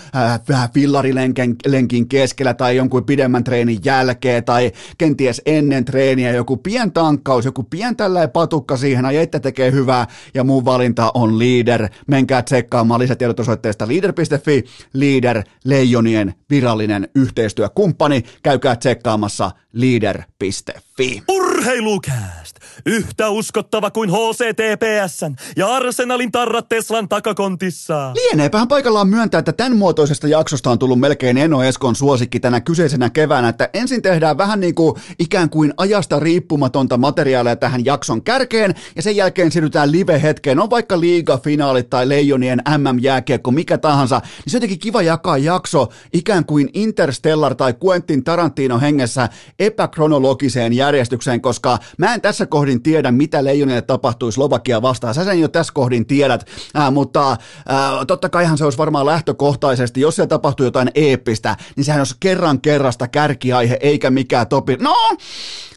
vähän 0.49 0.69
fillarilenkin 0.73 2.07
keskellä 2.09 2.53
tai 2.53 2.75
jonkun 2.75 3.05
pidemmän 3.05 3.43
treenin 3.43 3.79
jälkeen 3.85 4.43
tai 4.43 4.71
kenties 4.97 5.41
ennen 5.45 5.85
treeniä 5.85 6.31
joku 6.31 6.57
pien 6.57 6.91
tankkaus, 6.91 7.45
joku 7.45 7.63
pien 7.63 7.95
tällainen 7.95 8.31
patukka 8.31 8.77
siihen, 8.77 9.05
ai 9.05 9.17
että 9.17 9.39
tekee 9.39 9.71
hyvää 9.71 10.07
ja 10.33 10.43
mun 10.43 10.65
valinta 10.65 11.11
on 11.13 11.39
Leader. 11.39 11.89
Menkää 12.07 12.41
tsekkaamaan 12.41 12.99
lisätiedot 12.99 13.39
osoitteesta 13.39 13.87
leader.fi, 13.87 14.63
Leader, 14.93 15.43
Leijonien 15.65 16.33
virallinen 16.49 17.07
yhteistyökumppani. 17.15 18.23
Käykää 18.43 18.75
tsekkaamassa 18.75 19.51
leader.fi. 19.73 21.02
Urheilukääst! 21.27 22.42
Yhtä 22.85 23.29
uskottava 23.29 23.91
kuin 23.91 24.09
HCTPSn 24.09 25.35
ja 25.57 25.67
Arsenalin 25.75 26.31
tarrat 26.31 26.69
Teslan 26.69 27.09
takakontissa. 27.09 28.13
Lieneepähän 28.13 28.67
paikallaan 28.67 29.07
myöntää, 29.07 29.39
että 29.39 29.53
tämän 29.53 29.77
muotoisesta 29.77 30.27
jaksosta 30.27 30.71
on 30.71 30.79
tullut 30.79 30.99
melkein 30.99 31.37
Eno 31.37 31.63
Eskon 31.63 31.95
suosikki 31.95 32.39
tänä 32.39 32.61
kyseisenä 32.61 33.09
keväänä, 33.09 33.49
että 33.49 33.69
ensin 33.73 34.01
tehdään 34.01 34.37
vähän 34.37 34.59
niin 34.59 34.75
kuin 34.75 34.95
ikään 35.19 35.49
kuin 35.49 35.73
ajasta 35.77 36.19
riippumatonta 36.19 36.97
materiaalia 36.97 37.55
tähän 37.55 37.85
jakson 37.85 38.23
kärkeen 38.23 38.75
ja 38.95 39.01
sen 39.01 39.15
jälkeen 39.15 39.51
siirrytään 39.51 39.91
live-hetkeen, 39.91 40.59
on 40.59 40.69
vaikka 40.69 40.99
liigafinaalit 40.99 41.89
tai 41.89 42.09
Leijonien 42.09 42.61
MM-jääkiekko, 42.77 43.51
mikä 43.51 43.77
tahansa, 43.77 44.19
niin 44.19 44.51
se 44.51 44.57
on 44.57 44.57
jotenkin 44.57 44.79
kiva 44.79 45.01
jakaa 45.01 45.37
jakso 45.37 45.87
ikään 46.13 46.45
kuin 46.45 46.69
Interstellar 46.73 47.55
tai 47.55 47.73
Quentin 47.85 48.23
Tarantino 48.23 48.79
hengessä 48.79 49.29
epäkronologiseen 49.59 50.73
järjestykseen, 50.73 51.41
koska 51.41 51.77
mä 51.97 52.13
en 52.13 52.21
tässä 52.21 52.45
kohdin 52.63 52.83
tiedä, 52.83 53.11
mitä 53.11 53.43
Leijonille 53.43 53.81
tapahtui 53.81 54.31
Slovakia 54.31 54.81
vastaan. 54.81 55.13
Sä 55.13 55.23
sen 55.23 55.39
jo 55.39 55.47
tässä 55.47 55.73
kohdin 55.73 56.05
tiedät, 56.05 56.47
ää, 56.73 56.91
mutta 56.91 57.37
ää, 57.67 58.05
totta 58.05 58.29
kaihan 58.29 58.57
se 58.57 58.63
olisi 58.63 58.77
varmaan 58.77 59.05
lähtökohtaisesti, 59.05 60.01
jos 60.01 60.15
siellä 60.15 60.27
tapahtuu 60.27 60.65
jotain 60.65 60.91
eeppistä, 60.95 61.57
niin 61.75 61.83
sehän 61.83 61.99
olisi 61.99 62.15
kerran 62.19 62.61
kerrasta 62.61 63.07
kärkiaihe, 63.07 63.77
eikä 63.81 64.09
mikään 64.09 64.47
topi. 64.47 64.77
No, 64.79 64.95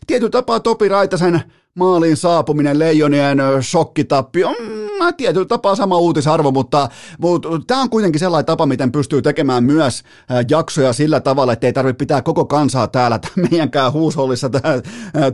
tietyllä 0.07 0.31
tapaa 0.31 0.61
Topi 0.61 0.89
Raitasen 0.89 1.43
maaliin 1.77 2.17
saapuminen, 2.17 2.79
leijonien 2.79 3.39
shokkitappi, 3.63 4.45
on 4.45 4.55
mm, 4.59 5.15
tietyllä 5.17 5.47
tapaa 5.47 5.75
sama 5.75 5.99
uutisarvo, 5.99 6.51
mutta, 6.51 6.89
mutta 7.19 7.49
tämä 7.67 7.83
on 7.83 7.91
kuitenkin 7.91 8.19
sellainen 8.19 8.47
tapa, 8.47 8.67
miten 8.67 8.93
pystyy 8.93 9.23
tekemään 9.23 9.65
myös 9.65 10.03
jaksoja 10.51 10.93
sillä 10.93 11.21
tavalla, 11.21 11.53
että 11.53 11.67
ei 11.67 11.73
tarvitse 11.73 11.99
pitää 11.99 12.23
koko 12.23 12.45
kansaa 12.45 12.89
täällä 12.89 13.21
meidänkään 13.51 13.93
huushollissa 13.93 14.51
tää, 14.51 14.83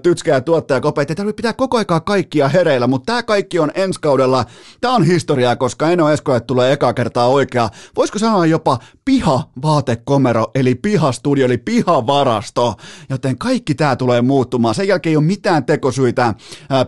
tytskeä 0.02 0.40
tuottaja 0.40 0.80
kopea, 0.80 1.04
ei 1.08 1.14
tarvitse 1.14 1.36
pitää 1.36 1.52
koko 1.52 1.76
aikaa 1.76 2.00
kaikkia 2.00 2.48
hereillä, 2.48 2.86
mutta 2.86 3.06
tämä 3.06 3.22
kaikki 3.22 3.58
on 3.58 3.70
ensi 3.74 4.00
kaudella, 4.00 4.44
tämä 4.80 4.94
on 4.94 5.04
historiaa, 5.04 5.56
koska 5.56 5.90
Eno 5.90 6.10
Eskolle 6.10 6.40
tulee 6.40 6.72
eka 6.72 6.92
kertaa 6.94 7.28
oikea, 7.28 7.68
voisiko 7.96 8.18
sanoa 8.18 8.46
jopa 8.46 8.78
piha-vaatekomero, 9.04 10.46
eli 10.54 10.74
pihastudio, 10.74 11.46
eli 11.46 11.58
pihavarasto, 11.58 12.74
joten 13.10 13.38
kaikki 13.38 13.74
tämä 13.74 13.96
tulee 13.96 14.22
muuttumaan, 14.22 14.74
sen 14.74 14.88
jälkeen 14.88 15.10
ei 15.10 15.16
ole 15.16 15.24
mitään 15.24 15.64
tekosyitä 15.64 16.31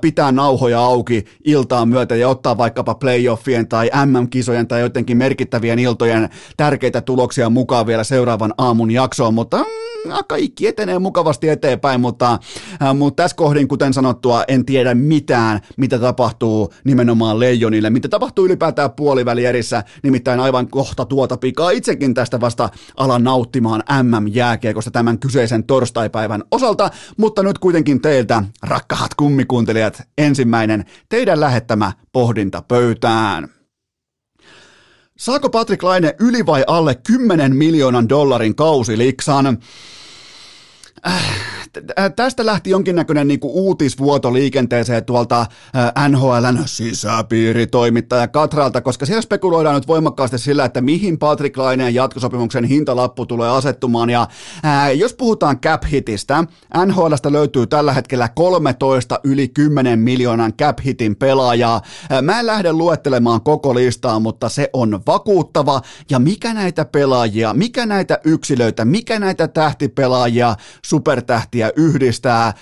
pitää 0.00 0.33
nauhoja 0.33 0.80
auki 0.80 1.24
iltaan 1.44 1.88
myötä 1.88 2.16
ja 2.16 2.28
ottaa 2.28 2.59
vaikkapa 2.59 2.94
playoffien 2.94 3.68
tai 3.68 3.90
MM-kisojen 4.07 4.68
tai 4.68 4.80
jotenkin 4.80 5.16
merkittävien 5.16 5.78
iltojen 5.78 6.28
tärkeitä 6.57 7.00
tuloksia 7.00 7.50
mukaan 7.50 7.87
vielä 7.87 8.04
seuraavan 8.04 8.54
aamun 8.59 8.90
jaksoon, 8.90 9.35
mutta 9.35 9.57
mm, 9.57 9.85
kaikki 10.28 10.66
etenee 10.66 10.98
mukavasti 10.98 11.48
eteenpäin, 11.48 12.00
mutta, 12.00 12.38
mutta 12.98 13.22
tässä 13.22 13.37
kohdin, 13.37 13.68
kuten 13.68 13.92
sanottua, 13.92 14.44
en 14.48 14.64
tiedä 14.64 14.94
mitään, 14.94 15.61
mitä 15.76 15.98
tapahtuu 15.98 16.72
nimenomaan 16.85 17.40
Leijonille, 17.40 17.90
mitä 17.90 18.09
tapahtuu 18.09 18.44
ylipäätään 18.46 18.92
puolivälierissä, 18.92 19.85
nimittäin 20.02 20.40
aivan 20.40 20.68
kohta 20.68 21.04
tuota 21.04 21.37
pikaa 21.37 21.70
itsekin 21.70 22.14
tästä 22.14 22.40
vasta 22.40 22.68
alan 22.96 23.24
nauttimaan 23.24 23.83
MM-jääkiekosta 24.02 24.90
tämän 24.90 25.18
kyseisen 25.18 25.64
torstaipäivän 25.64 26.42
osalta, 26.50 26.90
mutta 27.16 27.42
nyt 27.42 27.59
kuitenkin 27.59 28.00
teiltä, 28.00 28.42
rakkahat 28.62 29.14
kummikuuntelijat, 29.34 30.02
ensimmäinen 30.18 30.84
teidän 31.08 31.40
lähettämä 31.40 31.92
pohdinta 32.12 32.62
pöytään. 32.62 33.48
Saako 35.18 35.50
Patrick 35.50 35.82
Laine 35.82 36.14
yli 36.20 36.46
vai 36.46 36.64
alle 36.66 36.94
10 36.94 37.56
miljoonan 37.56 38.08
dollarin 38.08 38.54
kausiliksan? 38.54 39.58
Äh, 41.06 41.63
tästä 42.16 42.46
lähti 42.46 42.70
jonkinnäköinen 42.70 43.28
niin 43.28 43.40
uutisvuoto 43.42 44.32
liikenteeseen 44.32 45.04
tuolta 45.04 45.46
NHLn 46.08 46.58
sisäpiiritoimittaja 46.64 48.28
Katralta, 48.28 48.80
koska 48.80 49.06
siellä 49.06 49.22
spekuloidaan 49.22 49.74
nyt 49.74 49.88
voimakkaasti 49.88 50.38
sillä, 50.38 50.64
että 50.64 50.80
mihin 50.80 51.18
Patrick 51.18 51.56
Laineen 51.56 51.94
jatkosopimuksen 51.94 52.64
hintalappu 52.64 53.26
tulee 53.26 53.50
asettumaan. 53.50 54.10
Ja 54.10 54.28
ää, 54.62 54.90
jos 54.90 55.14
puhutaan 55.14 55.60
cap 55.60 55.82
hitistä, 55.84 56.44
NHLstä 56.87 57.32
löytyy 57.32 57.66
tällä 57.66 57.92
hetkellä 57.92 58.28
13 58.28 59.20
yli 59.24 59.48
10 59.48 59.98
miljoonan 59.98 60.52
cap 60.52 60.78
hitin 60.84 61.16
pelaajaa. 61.16 61.82
Mä 62.22 62.40
en 62.40 62.46
lähde 62.46 62.72
luettelemaan 62.72 63.40
koko 63.40 63.74
listaa, 63.74 64.20
mutta 64.20 64.48
se 64.48 64.70
on 64.72 65.00
vakuuttava. 65.06 65.80
Ja 66.10 66.18
mikä 66.18 66.54
näitä 66.54 66.84
pelaajia, 66.84 67.54
mikä 67.54 67.87
näitä 67.87 68.18
yksilöitä, 68.24 68.84
mikä 68.84 69.18
näitä 69.18 69.48
tähtipelaajia, 69.48 70.56
supertähtiä 70.84 71.63
yhdistää 71.77 72.53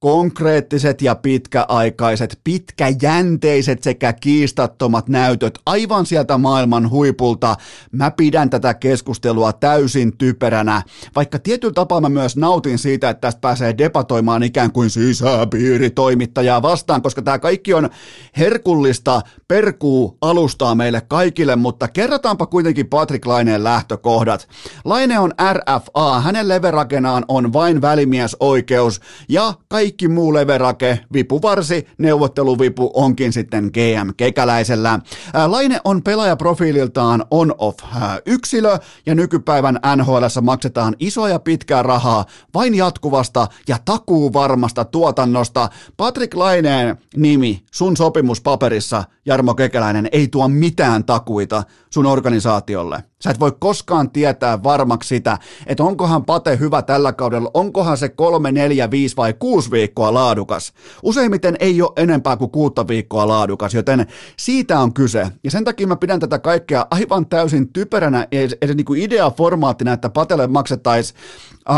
konkreettiset 0.00 1.02
ja 1.02 1.14
pitkäaikaiset, 1.14 2.40
pitkäjänteiset 2.44 3.82
sekä 3.82 4.12
kiistattomat 4.12 5.08
näytöt 5.08 5.58
aivan 5.66 6.06
sieltä 6.06 6.38
maailman 6.38 6.90
huipulta. 6.90 7.56
Mä 7.92 8.10
pidän 8.10 8.50
tätä 8.50 8.74
keskustelua 8.74 9.52
täysin 9.52 10.16
typeränä, 10.16 10.82
vaikka 11.16 11.38
tietyllä 11.38 11.72
tapaa 11.72 12.00
mä 12.00 12.08
myös 12.08 12.36
nautin 12.36 12.78
siitä, 12.78 13.10
että 13.10 13.20
tästä 13.20 13.40
pääsee 13.40 13.78
debatoimaan 13.78 14.42
ikään 14.42 14.72
kuin 14.72 14.90
sisäpiiritoimittajaa 14.90 16.62
vastaan, 16.62 17.02
koska 17.02 17.22
tämä 17.22 17.38
kaikki 17.38 17.74
on 17.74 17.90
herkullista, 18.36 19.20
perkuu 19.48 20.18
alustaa 20.20 20.74
meille 20.74 21.00
kaikille, 21.00 21.56
mutta 21.56 21.88
kerrataanpa 21.88 22.46
kuitenkin 22.46 22.88
Patrick 22.88 23.26
Laineen 23.26 23.64
lähtökohdat. 23.64 24.48
Laine 24.84 25.18
on 25.18 25.32
RFA, 25.52 26.20
hänen 26.20 26.48
leverakenaan 26.48 27.24
on 27.28 27.52
vain 27.52 27.80
välimiesoikeus 27.80 29.00
ja 29.28 29.54
kaikki 29.68 29.89
kaikki 29.90 30.08
muu 30.08 30.34
leverake, 30.34 31.00
vipuvarsi, 31.12 31.86
neuvotteluvipu 31.98 32.90
onkin 32.94 33.32
sitten 33.32 33.64
GM 33.64 34.10
Kekäläisellä. 34.16 35.00
Laine 35.46 35.80
on 35.84 36.02
pelaajaprofiililtaan 36.02 37.24
on-off 37.30 37.78
yksilö 38.26 38.78
ja 39.06 39.14
nykypäivän 39.14 39.80
NHL 39.96 40.24
maksetaan 40.42 40.96
isoja 40.98 41.38
pitkää 41.38 41.82
rahaa 41.82 42.24
vain 42.54 42.74
jatkuvasta 42.74 43.46
ja 43.68 43.76
takuu 43.84 44.32
varmasta 44.32 44.84
tuotannosta. 44.84 45.68
Patrick 45.96 46.34
Laineen 46.34 46.96
nimi 47.16 47.62
sun 47.70 47.96
sopimuspaperissa 47.96 49.04
Jarmo 49.30 49.54
Kekäläinen, 49.54 50.08
ei 50.12 50.28
tuo 50.28 50.48
mitään 50.48 51.04
takuita 51.04 51.62
sun 51.90 52.06
organisaatiolle. 52.06 53.04
Sä 53.22 53.30
et 53.30 53.40
voi 53.40 53.52
koskaan 53.58 54.10
tietää 54.10 54.62
varmaksi 54.62 55.08
sitä, 55.08 55.38
että 55.66 55.82
onkohan 55.84 56.24
Pate 56.24 56.58
hyvä 56.58 56.82
tällä 56.82 57.12
kaudella, 57.12 57.50
onkohan 57.54 57.96
se 57.96 58.08
kolme, 58.08 58.52
neljä, 58.52 58.90
viisi 58.90 59.16
vai 59.16 59.34
kuusi 59.38 59.70
viikkoa 59.70 60.14
laadukas. 60.14 60.72
Useimmiten 61.02 61.56
ei 61.60 61.82
ole 61.82 61.92
enempää 61.96 62.36
kuin 62.36 62.50
kuutta 62.50 62.88
viikkoa 62.88 63.28
laadukas, 63.28 63.74
joten 63.74 64.06
siitä 64.38 64.80
on 64.80 64.94
kyse. 64.94 65.26
Ja 65.44 65.50
sen 65.50 65.64
takia 65.64 65.86
mä 65.86 65.96
pidän 65.96 66.20
tätä 66.20 66.38
kaikkea 66.38 66.86
aivan 66.90 67.26
täysin 67.26 67.72
typeränä, 67.72 68.26
eli 68.32 68.74
niin 68.74 68.84
kuin 68.84 69.02
idea-formaattina, 69.02 69.92
että 69.92 70.10
Patelle 70.10 70.46
maksettaisiin 70.46 71.20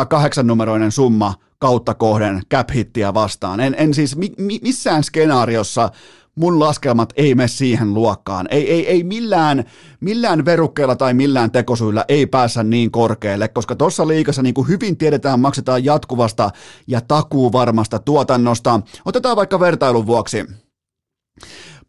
kahdeksannumeroinen 0.09 0.93
summa 0.93 1.35
kautta 1.59 1.95
kohden 1.95 2.43
cap-hittiä 2.55 3.15
vastaan. 3.15 3.61
En, 3.61 3.75
en 3.79 3.95
siis 3.95 4.17
mi, 4.17 4.33
mi, 4.39 4.59
missään 4.63 5.05
skenaariossa 5.05 5.91
mun 6.37 6.61
laskelmat 6.61 7.13
ei 7.17 7.35
mene 7.35 7.49
siihen 7.49 7.95
luokkaan. 7.95 8.47
Ei, 8.51 8.71
ei, 8.71 8.89
ei 8.89 9.05
millään, 9.05 9.65
millään 10.01 10.45
verukkeella 10.45 10.97
tai 10.97 11.15
millään 11.15 11.51
tekosyillä 11.51 12.05
ei 12.09 12.27
päässä 12.27 12.63
niin 12.63 12.91
korkealle, 12.91 13.49
koska 13.49 13.77
tuossa 13.77 14.09
liikassa 14.09 14.43
niin 14.43 14.55
kuin 14.55 14.69
hyvin 14.69 14.97
tiedetään, 14.97 15.41
maksetaan 15.41 15.85
jatkuvasta 15.85 16.51
ja 16.87 17.01
takuu 17.01 17.53
varmasta 17.53 17.99
tuotannosta. 17.99 18.81
Otetaan 19.05 19.37
vaikka 19.37 19.61
vertailun 19.61 20.07
vuoksi. 20.07 20.47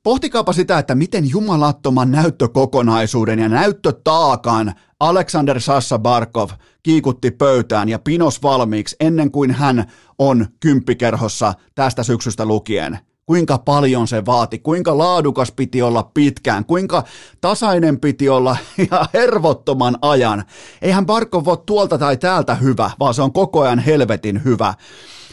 Pohtikaapa 0.03 0.53
sitä, 0.53 0.79
että 0.79 0.95
miten 0.95 1.29
jumalattoman 1.29 2.11
näyttökokonaisuuden 2.11 3.39
ja 3.39 3.49
näyttötaakan 3.49 4.73
Alexander 4.99 5.61
Sassa 5.61 5.99
Barkov 5.99 6.49
kiikutti 6.83 7.31
pöytään 7.31 7.89
ja 7.89 7.99
pinos 7.99 8.43
valmiiksi 8.43 8.95
ennen 8.99 9.31
kuin 9.31 9.51
hän 9.51 9.91
on 10.19 10.47
kymppikerhossa 10.59 11.53
tästä 11.75 12.03
syksystä 12.03 12.45
lukien– 12.45 12.99
kuinka 13.25 13.57
paljon 13.57 14.07
se 14.07 14.25
vaati, 14.25 14.59
kuinka 14.59 14.97
laadukas 14.97 15.51
piti 15.51 15.81
olla 15.81 16.11
pitkään, 16.13 16.65
kuinka 16.65 17.03
tasainen 17.41 17.99
piti 17.99 18.29
olla 18.29 18.57
ja 18.91 19.05
hervottoman 19.13 19.97
ajan. 20.01 20.43
Eihän 20.81 21.05
Barkov 21.05 21.47
ole 21.47 21.57
tuolta 21.65 21.97
tai 21.97 22.17
täältä 22.17 22.55
hyvä, 22.55 22.91
vaan 22.99 23.13
se 23.13 23.21
on 23.21 23.33
koko 23.33 23.61
ajan 23.61 23.79
helvetin 23.79 24.43
hyvä. 24.43 24.73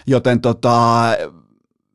Joten 0.07 0.41
tota, 0.41 1.03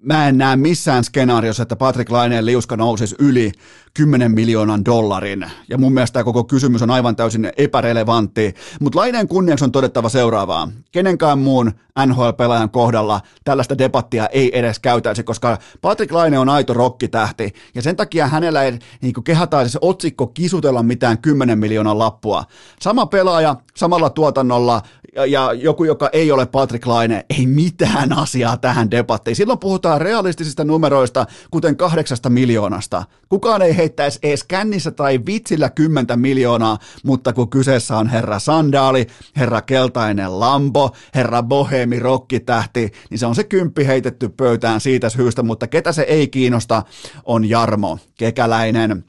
mä 0.06 0.28
en 0.28 0.38
näe 0.38 0.56
missään 0.56 1.04
skenaariossa, 1.04 1.64
että 1.64 1.76
Patrick 1.76 2.12
Laineen 2.12 2.46
liuska 2.46 2.78
nousisi 2.78 3.16
yli 3.20 3.52
10 3.94 4.32
miljoonan 4.32 4.86
dollarin. 4.86 5.46
Ja 5.70 5.78
mun 5.78 5.94
mielestä 5.94 6.14
tämä 6.14 6.24
koko 6.24 6.44
kysymys 6.44 6.82
on 6.82 6.92
aivan 6.92 7.16
täysin 7.16 7.52
epärelevantti. 7.58 8.54
Mutta 8.80 9.00
Laineen 9.00 9.28
kunniaksi 9.28 9.66
on 9.66 9.72
todettava 9.72 10.10
seuraavaa. 10.10 10.70
Kenenkään 10.92 11.40
muun 11.40 11.72
NHL-pelaajan 12.06 12.70
kohdalla 12.70 13.22
tällaista 13.44 13.78
debattia 13.78 14.28
ei 14.28 14.60
edes 14.60 14.80
käytäisi, 14.80 15.24
koska 15.24 15.58
Patrick 15.82 16.12
Laine 16.12 16.40
on 16.40 16.50
aito 16.50 16.74
rokkitähti. 16.74 17.54
Ja 17.76 17.82
sen 17.82 17.96
takia 17.96 18.28
hänellä 18.28 18.64
ei 18.64 18.80
niin 19.02 19.24
kehataisi 19.24 19.78
otsikko 19.82 20.28
kisutella 20.28 20.84
mitään 20.84 21.18
10 21.18 21.60
miljoonan 21.60 22.00
lappua. 22.00 22.44
Sama 22.80 23.06
pelaaja, 23.06 23.56
samalla 23.76 24.10
tuotannolla 24.10 24.82
ja, 25.16 25.26
ja 25.26 25.54
joku, 25.54 25.84
joka 25.84 26.10
ei 26.14 26.32
ole 26.32 26.46
Patrick 26.46 26.86
Laine, 26.86 27.26
ei 27.40 27.48
mitään 27.48 28.14
asiaa 28.14 28.58
tähän 28.58 28.92
debattiin. 28.92 29.36
Silloin 29.36 29.60
puhutaan 29.60 30.02
realistisista 30.02 30.64
numeroista, 30.64 31.26
kuten 31.52 31.78
kahdeksasta 31.78 32.30
miljoonasta. 32.30 33.04
Kukaan 33.30 33.62
ei 33.62 33.78
heittäisi 33.78 34.20
edes 34.24 34.44
kännissä 34.44 34.92
tai 34.92 35.20
vitsillä 35.26 35.70
kymmentä 35.70 36.18
miljoonaa, 36.18 36.78
mutta 37.04 37.34
kun 37.34 37.50
kyseessä 37.50 37.98
on 37.98 38.08
herra 38.08 38.40
Sandaali, 38.40 39.08
herra 39.36 39.62
Keltainen 39.62 40.40
Lambo, 40.40 40.92
herra 41.16 41.44
Bohemi 41.44 42.00
rokkitähti, 42.00 42.92
niin 43.10 43.20
se 43.20 43.26
on 43.26 43.36
se 43.36 43.44
kymppi 43.44 43.88
heitetty 43.88 44.30
pöytään 44.30 44.82
siitä 44.82 45.10
syystä, 45.10 45.44
mutta 45.44 45.68
ketä 45.68 45.92
se 45.92 46.02
ei 46.02 46.28
kiinnosta 46.28 46.84
on 47.26 47.50
Jarmo 47.50 48.00
Kekäläinen. 48.18 49.04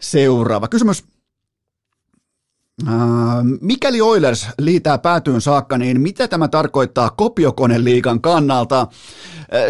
Seuraava 0.00 0.68
kysymys. 0.68 1.11
Mikäli 3.60 4.00
Oilers 4.00 4.48
liitää 4.58 4.98
päätyyn 4.98 5.40
saakka, 5.40 5.78
niin 5.78 6.00
mitä 6.00 6.28
tämä 6.28 6.48
tarkoittaa 6.48 7.10
kopiokoneliigan 7.10 8.20
kannalta? 8.20 8.86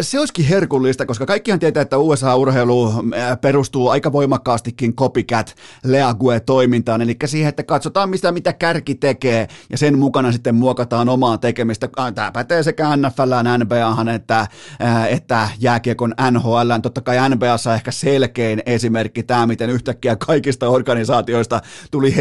Se 0.01 0.19
olisikin 0.19 0.45
herkullista, 0.45 1.05
koska 1.05 1.25
kaikkihan 1.25 1.59
tietää, 1.59 1.81
että 1.81 1.97
USA-urheilu 1.97 2.93
perustuu 3.41 3.89
aika 3.89 4.11
voimakkaastikin 4.11 4.95
copycat 4.95 5.55
League-toimintaan, 5.83 7.01
eli 7.01 7.15
siihen, 7.25 7.49
että 7.49 7.63
katsotaan 7.63 8.09
mistä 8.09 8.31
mitä 8.31 8.53
kärki 8.53 8.95
tekee, 8.95 9.47
ja 9.69 9.77
sen 9.77 9.99
mukana 9.99 10.31
sitten 10.31 10.55
muokataan 10.55 11.09
omaa 11.09 11.37
tekemistä. 11.37 11.89
Tämä 12.15 12.31
pätee 12.31 12.63
sekä 12.63 12.97
NFL, 12.97 13.33
NBAhan, 13.63 14.09
että, 14.09 14.47
että 15.09 15.49
jääkiekon 15.59 16.13
NHL. 16.31 16.71
Totta 16.81 17.01
kai 17.01 17.29
NBAssa 17.29 17.75
ehkä 17.75 17.91
selkein 17.91 18.63
esimerkki 18.65 19.23
tämä, 19.23 19.47
miten 19.47 19.69
yhtäkkiä 19.69 20.15
kaikista 20.15 20.69
organisaatioista 20.69 21.61
tuli 21.91 22.15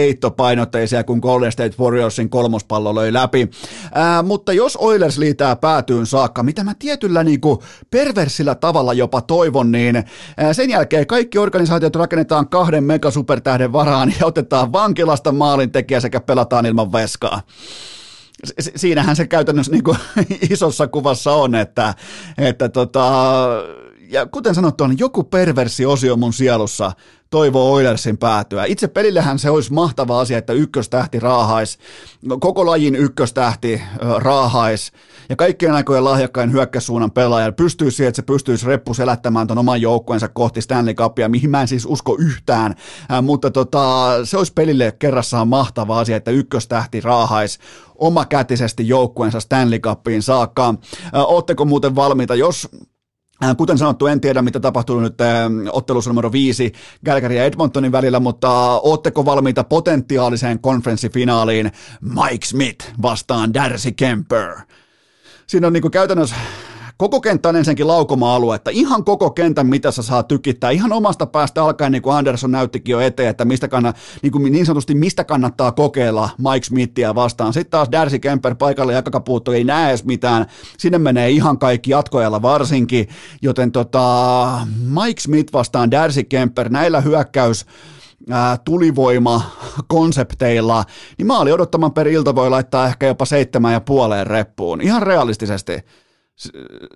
heittopainotteisia, 0.82 1.04
kun 1.04 1.18
Golden 1.18 1.52
State 1.52 1.74
Warriorsin 1.78 2.30
kolmospallo 2.30 2.94
löi 2.94 3.12
läpi. 3.12 3.50
Ää, 3.94 4.22
mutta 4.22 4.52
jos 4.52 4.76
Oilers 4.76 5.18
liitää 5.18 5.56
päätyyn 5.56 6.06
saakka, 6.06 6.42
mitä 6.42 6.64
mä 6.64 6.74
tietyllä 6.78 7.24
niin 7.24 7.40
kuin 7.40 7.58
perversillä 7.90 8.54
tavalla 8.54 8.92
jopa 8.92 9.20
toivon, 9.20 9.72
niin 9.72 10.04
sen 10.52 10.70
jälkeen 10.70 11.06
kaikki 11.06 11.38
organisaatiot 11.38 11.96
rakennetaan 11.96 12.48
kahden 12.48 12.84
megasupertähden 12.84 13.72
varaan 13.72 14.12
ja 14.20 14.26
otetaan 14.26 14.72
vankilasta 14.72 15.32
maalintekijä 15.32 16.00
sekä 16.00 16.20
pelataan 16.20 16.66
ilman 16.66 16.92
veskaa 16.92 17.42
siinähän 18.76 19.16
se 19.16 19.26
käytännössä 19.26 19.72
niin 19.72 19.84
kuin 19.84 19.96
isossa 20.50 20.86
kuvassa 20.86 21.32
on, 21.32 21.54
että, 21.54 21.94
että 22.38 22.68
tota, 22.68 23.46
ja 24.12 24.26
kuten 24.26 24.54
sanottu, 24.54 24.84
on 24.84 24.98
joku 24.98 25.24
perversi 25.24 25.86
osio 25.86 26.16
mun 26.16 26.32
sielussa 26.32 26.92
toivoo 27.30 27.72
Oilersin 27.72 28.18
päätyä. 28.18 28.64
Itse 28.64 28.88
pelillehän 28.88 29.38
se 29.38 29.50
olisi 29.50 29.72
mahtava 29.72 30.20
asia, 30.20 30.38
että 30.38 30.52
ykköstähti 30.52 31.20
raahais, 31.20 31.78
koko 32.40 32.66
lajin 32.66 32.96
ykköstähti 32.96 33.82
raahais 34.16 34.92
ja 35.28 35.36
kaikkien 35.36 35.72
aikojen 35.72 36.04
lahjakkain 36.04 36.52
hyökkäyssuunnan 36.52 37.10
pelaaja 37.10 37.52
pystyy 37.52 37.90
siihen, 37.90 38.08
että 38.08 38.16
se 38.16 38.22
pystyisi 38.22 38.66
reppu 38.66 38.94
selättämään 38.94 39.46
ton 39.46 39.58
oman 39.58 39.80
joukkueensa 39.80 40.28
kohti 40.28 40.60
Stanley 40.60 40.94
Cupia, 40.94 41.28
mihin 41.28 41.50
mä 41.50 41.60
en 41.60 41.68
siis 41.68 41.86
usko 41.86 42.16
yhtään, 42.18 42.74
mutta 43.22 43.50
tota, 43.50 44.10
se 44.24 44.36
olisi 44.36 44.52
pelille 44.52 44.92
kerrassaan 44.98 45.48
mahtava 45.48 46.00
asia, 46.00 46.16
että 46.16 46.30
ykköstähti 46.30 47.00
raahais 47.00 47.58
omakätisesti 47.94 48.88
joukkueensa 48.88 49.40
Stanley 49.40 49.78
Cupiin 49.78 50.22
saakka. 50.22 50.74
Oletteko 51.12 51.64
muuten 51.64 51.94
valmiita, 51.94 52.34
jos 52.34 52.68
kuten 53.56 53.78
sanottu, 53.78 54.06
en 54.06 54.20
tiedä 54.20 54.42
mitä 54.42 54.60
tapahtuu 54.60 55.00
nyt 55.00 55.20
äh, 55.20 55.28
ottelussa 55.72 56.10
numero 56.10 56.32
viisi 56.32 56.72
Calgary 57.06 57.34
ja 57.34 57.44
Edmontonin 57.44 57.92
välillä, 57.92 58.20
mutta 58.20 58.50
ootteko 58.80 59.24
valmiita 59.24 59.64
potentiaaliseen 59.64 60.58
konferenssifinaaliin 60.58 61.72
Mike 62.00 62.46
Smith 62.46 62.92
vastaan 63.02 63.54
Darcy 63.54 63.92
Kemper? 63.92 64.56
Siinä 65.46 65.66
on 65.66 65.72
niin 65.72 65.90
käytännössä 65.90 66.36
Koko 66.96 67.20
kenttä 67.20 67.48
on 67.48 67.56
ensinnäkin 67.56 67.86
laukoma-aluetta, 67.86 68.70
ihan 68.70 69.04
koko 69.04 69.30
kentän 69.30 69.66
mitä 69.66 69.90
sä 69.90 70.02
saa 70.02 70.22
tykittää, 70.22 70.70
ihan 70.70 70.92
omasta 70.92 71.26
päästä 71.26 71.64
alkaen, 71.64 71.92
niin 71.92 72.02
kuin 72.02 72.16
Anderson 72.16 72.50
näyttikin 72.50 72.92
jo 72.92 73.00
eteen, 73.00 73.28
että 73.28 73.44
mistä 73.44 73.68
kannat, 73.68 73.96
niin, 74.22 74.32
kuin 74.32 74.52
niin 74.52 74.66
sanotusti 74.66 74.94
mistä 74.94 75.24
kannattaa 75.24 75.72
kokeilla 75.72 76.30
Mike 76.38 76.64
Smithia 76.64 77.14
vastaan. 77.14 77.52
Sitten 77.52 77.70
taas 77.70 77.88
Darcy 77.92 78.18
Kemper 78.18 78.54
paikalle 78.54 78.92
jakakapuutto 78.92 79.52
ei 79.52 79.64
näe 79.64 79.88
edes 79.88 80.04
mitään, 80.04 80.46
sinne 80.78 80.98
menee 80.98 81.30
ihan 81.30 81.58
kaikki 81.58 81.90
jatkoajalla 81.90 82.42
varsinkin, 82.42 83.08
joten 83.42 83.72
tota, 83.72 84.66
Mike 85.04 85.20
Smith 85.20 85.52
vastaan 85.52 85.90
Darcy 85.90 86.24
Kemper 86.24 86.68
näillä 86.68 87.00
hyökkäys 87.00 87.66
tulivoima-konsepteilla, 88.64 90.84
niin 91.18 91.26
maali 91.26 91.52
odottaman 91.52 91.92
per 91.92 92.08
ilta 92.08 92.34
voi 92.34 92.50
laittaa 92.50 92.86
ehkä 92.86 93.06
jopa 93.06 93.24
seitsemän 93.24 93.72
ja 93.72 93.80
puoleen 93.80 94.26
reppuun. 94.26 94.80
Ihan 94.80 95.02
realistisesti 95.02 95.72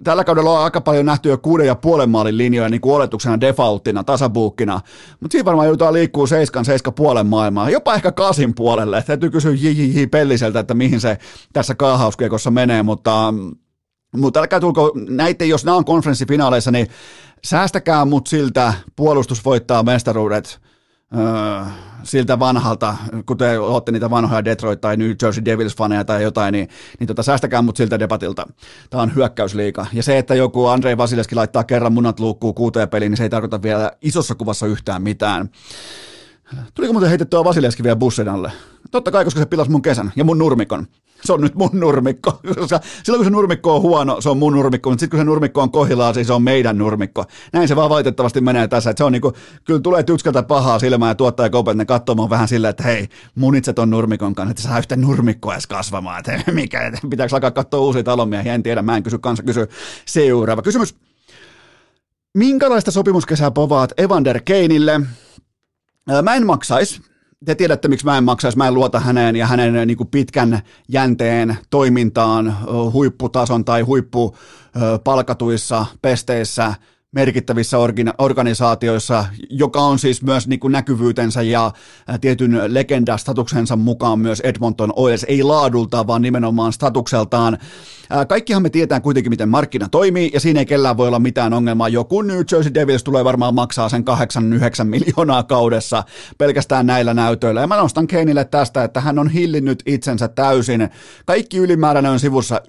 tällä 0.04 0.24
kaudella 0.24 0.58
on 0.58 0.64
aika 0.64 0.80
paljon 0.80 1.06
nähty 1.06 1.28
jo 1.28 1.38
kuuden 1.38 1.66
ja 1.66 1.74
puolen 1.74 2.10
maalin 2.10 2.38
linjoja 2.38 2.68
niin 2.68 2.80
kuin 2.80 2.94
oletuksena 2.94 3.40
defaulttina, 3.40 4.04
tasabuukkina, 4.04 4.80
mutta 5.20 5.32
siinä 5.32 5.44
varmaan 5.44 5.66
joudutaan 5.66 5.92
liikkuu 5.92 6.26
seiskan, 6.26 6.64
seiska 6.64 6.92
puolen 6.92 7.26
maailmaa, 7.26 7.70
jopa 7.70 7.94
ehkä 7.94 8.12
kasin 8.12 8.54
puolelle. 8.54 9.02
Täytyy 9.06 9.30
kysyä 9.30 9.52
JJJ 9.52 10.06
Pelliseltä, 10.06 10.60
että 10.60 10.74
mihin 10.74 11.00
se 11.00 11.18
tässä 11.52 11.74
kaahauskiekossa 11.74 12.50
menee, 12.50 12.82
mutta, 12.82 13.34
mutta 14.16 14.40
älkää 14.40 14.60
tulko, 14.60 14.92
näitä, 15.08 15.44
jos 15.44 15.64
nämä 15.64 15.76
on 15.76 15.84
konferenssifinaaleissa, 15.84 16.70
niin 16.70 16.86
säästäkää 17.44 18.04
mut 18.04 18.26
siltä, 18.26 18.74
puolustus 18.96 19.44
voittaa 19.44 19.82
mestaruudet, 19.82 20.60
öö, 21.16 21.64
siltä 22.02 22.38
vanhalta, 22.38 22.96
kuten 23.26 23.60
olette 23.60 23.92
niitä 23.92 24.10
vanhoja 24.10 24.44
Detroit 24.44 24.80
tai 24.80 24.96
New 24.96 25.10
Jersey 25.22 25.44
Devils-faneja 25.44 26.04
tai 26.04 26.22
jotain, 26.22 26.52
niin, 26.52 26.68
niin 27.00 27.06
tota, 27.06 27.22
säästäkää 27.22 27.62
mut 27.62 27.76
siltä 27.76 27.98
debatilta. 27.98 28.46
Tämä 28.90 29.02
on 29.02 29.14
hyökkäysliika. 29.14 29.86
Ja 29.92 30.02
se, 30.02 30.18
että 30.18 30.34
joku 30.34 30.66
Andrei 30.66 30.96
Vasileski 30.96 31.34
laittaa 31.34 31.64
kerran 31.64 31.92
munat 31.92 32.20
luukkuu 32.20 32.52
kuuteen 32.52 32.88
peliin, 32.88 33.10
niin 33.10 33.16
se 33.16 33.22
ei 33.22 33.30
tarkoita 33.30 33.62
vielä 33.62 33.92
isossa 34.02 34.34
kuvassa 34.34 34.66
yhtään 34.66 35.02
mitään. 35.02 35.50
Tuliko 36.74 36.92
muuten 36.92 37.08
heitettyä 37.08 37.44
Vasileski 37.44 37.82
vielä 37.82 37.96
bussin 37.96 38.28
alle? 38.28 38.52
Totta 38.90 39.10
kai, 39.10 39.24
koska 39.24 39.40
se 39.40 39.46
pilasi 39.46 39.70
mun 39.70 39.82
kesän 39.82 40.12
ja 40.16 40.24
mun 40.24 40.38
nurmikon. 40.38 40.86
Se 41.24 41.32
on 41.32 41.40
nyt 41.40 41.54
mun 41.54 41.70
nurmikko. 41.72 42.40
Koska 42.60 42.80
silloin 43.02 43.18
kun 43.18 43.24
se 43.24 43.30
nurmikko 43.30 43.76
on 43.76 43.82
huono, 43.82 44.20
se 44.20 44.28
on 44.28 44.38
mun 44.38 44.52
nurmikko, 44.52 44.90
mutta 44.90 45.00
sitten 45.00 45.18
kun 45.18 45.20
se 45.20 45.24
nurmikko 45.24 45.62
on 45.62 45.70
kohillaan, 45.70 46.14
siis 46.14 46.26
se 46.26 46.32
on 46.32 46.42
meidän 46.42 46.78
nurmikko. 46.78 47.24
Näin 47.52 47.68
se 47.68 47.76
vaan 47.76 47.90
valitettavasti 47.90 48.40
menee 48.40 48.68
tässä. 48.68 48.90
Että 48.90 49.00
se 49.00 49.04
on 49.04 49.12
niinku, 49.12 49.32
kyllä 49.64 49.80
tulee 49.80 50.02
tykskältä 50.02 50.42
pahaa 50.42 50.78
silmää 50.78 51.08
ja 51.08 51.14
tuottaja 51.14 51.50
kopet, 51.50 51.76
ne 51.76 51.84
katsoo 51.84 52.30
vähän 52.30 52.48
silleen, 52.48 52.70
että 52.70 52.82
hei, 52.82 53.08
munitset 53.34 53.78
on 53.78 53.90
nurmikon 53.90 54.34
kanssa, 54.34 54.50
että 54.50 54.62
saa 54.62 54.78
yhtä 54.78 54.96
nurmikkoa 54.96 55.54
edes 55.54 55.66
kasvamaan. 55.66 56.18
Että 56.18 56.52
mikä, 56.52 56.86
että 56.86 57.00
pitääkö 57.10 57.36
alkaa 57.36 57.50
katsoa 57.50 57.80
uusia 57.80 58.02
talomiehiä, 58.02 58.54
en 58.54 58.62
tiedä, 58.62 58.82
mä 58.82 58.96
en 58.96 59.02
kysy 59.02 59.18
kanssa, 59.18 59.42
kysy 59.42 59.68
seuraava 60.06 60.62
kysymys. 60.62 60.94
Minkälaista 62.34 62.90
sopimuskesää 62.90 63.50
povaat 63.50 63.92
Evander 63.96 64.40
Keinille? 64.44 65.00
Mä 66.22 66.34
en 66.34 66.46
maksaisi 66.46 67.00
te 67.46 67.54
tiedätte, 67.54 67.88
miksi 67.88 68.06
mä 68.06 68.18
en 68.18 68.24
maksaisi, 68.24 68.58
mä 68.58 68.68
en 68.68 68.74
luota 68.74 69.00
häneen 69.00 69.36
ja 69.36 69.46
hänen 69.46 69.86
niin 69.86 69.96
kuin 69.96 70.08
pitkän 70.08 70.60
jänteen 70.88 71.56
toimintaan 71.70 72.56
huipputason 72.92 73.64
tai 73.64 73.80
huippupalkatuissa 73.80 75.86
pesteissä– 76.02 76.74
merkittävissä 77.16 77.76
organisaatioissa, 78.18 79.24
joka 79.50 79.80
on 79.80 79.98
siis 79.98 80.22
myös 80.22 80.48
niin 80.48 80.60
kuin 80.60 80.72
näkyvyytensä 80.72 81.42
ja 81.42 81.72
tietyn 82.20 82.60
legendastatuksensa 82.66 83.76
mukaan 83.76 84.18
myös 84.18 84.40
Edmonton 84.40 84.92
Oilers, 84.96 85.24
ei 85.28 85.42
laadulta, 85.42 86.06
vaan 86.06 86.22
nimenomaan 86.22 86.72
statukseltaan. 86.72 87.58
Kaikkihan 88.28 88.62
me 88.62 88.70
tietää 88.70 89.00
kuitenkin, 89.00 89.32
miten 89.32 89.48
markkina 89.48 89.88
toimii, 89.88 90.30
ja 90.34 90.40
siinä 90.40 90.60
ei 90.60 90.66
kellään 90.66 90.96
voi 90.96 91.08
olla 91.08 91.18
mitään 91.18 91.52
ongelmaa. 91.52 91.88
Joku 91.88 92.22
New 92.22 92.40
Jersey 92.52 92.74
Devils 92.74 93.04
tulee 93.04 93.24
varmaan 93.24 93.54
maksaa 93.54 93.88
sen 93.88 94.04
8-9 94.82 94.84
miljoonaa 94.84 95.42
kaudessa 95.42 96.04
pelkästään 96.38 96.86
näillä 96.86 97.14
näytöillä. 97.14 97.60
Ja 97.60 97.66
mä 97.66 97.76
nostan 97.76 98.06
Keinille 98.06 98.44
tästä, 98.44 98.84
että 98.84 99.00
hän 99.00 99.18
on 99.18 99.28
hillinnyt 99.28 99.82
itsensä 99.86 100.28
täysin. 100.28 100.88
Kaikki 101.26 101.58
ylimääräinen 101.58 102.12
on 102.12 102.20
sivussa. 102.20 102.60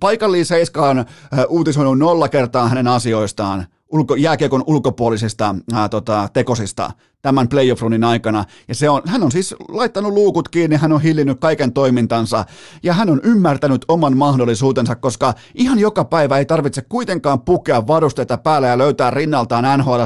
Paikalliin 0.00 0.46
Seiskaan 0.46 1.06
uutisoinut 1.48 1.98
nolla 1.98 2.28
kertaa 2.28 2.68
hänen 2.68 2.88
asioistaan 2.88 3.66
ulko, 3.92 4.16
jääkiekon 4.16 4.64
ulkopuolisista 4.66 5.54
ää, 5.72 5.88
tota, 5.88 6.28
tekosista 6.32 6.90
tämän 7.22 7.48
playoff 7.48 7.82
runin 7.82 8.04
aikana. 8.04 8.44
Ja 8.68 8.74
se 8.74 8.90
on, 8.90 9.02
hän 9.06 9.22
on 9.22 9.32
siis 9.32 9.54
laittanut 9.68 10.12
luukut 10.12 10.48
kiinni, 10.48 10.76
hän 10.76 10.92
on 10.92 11.02
hillinnyt 11.02 11.40
kaiken 11.40 11.72
toimintansa 11.72 12.44
ja 12.82 12.92
hän 12.92 13.10
on 13.10 13.20
ymmärtänyt 13.22 13.84
oman 13.88 14.16
mahdollisuutensa, 14.16 14.96
koska 14.96 15.34
ihan 15.54 15.78
joka 15.78 16.04
päivä 16.04 16.38
ei 16.38 16.44
tarvitse 16.44 16.82
kuitenkaan 16.82 17.40
pukea 17.40 17.86
varusteita 17.86 18.38
päälle 18.38 18.68
ja 18.68 18.78
löytää 18.78 19.10
rinnaltaan 19.10 19.78
nhl 19.78 20.00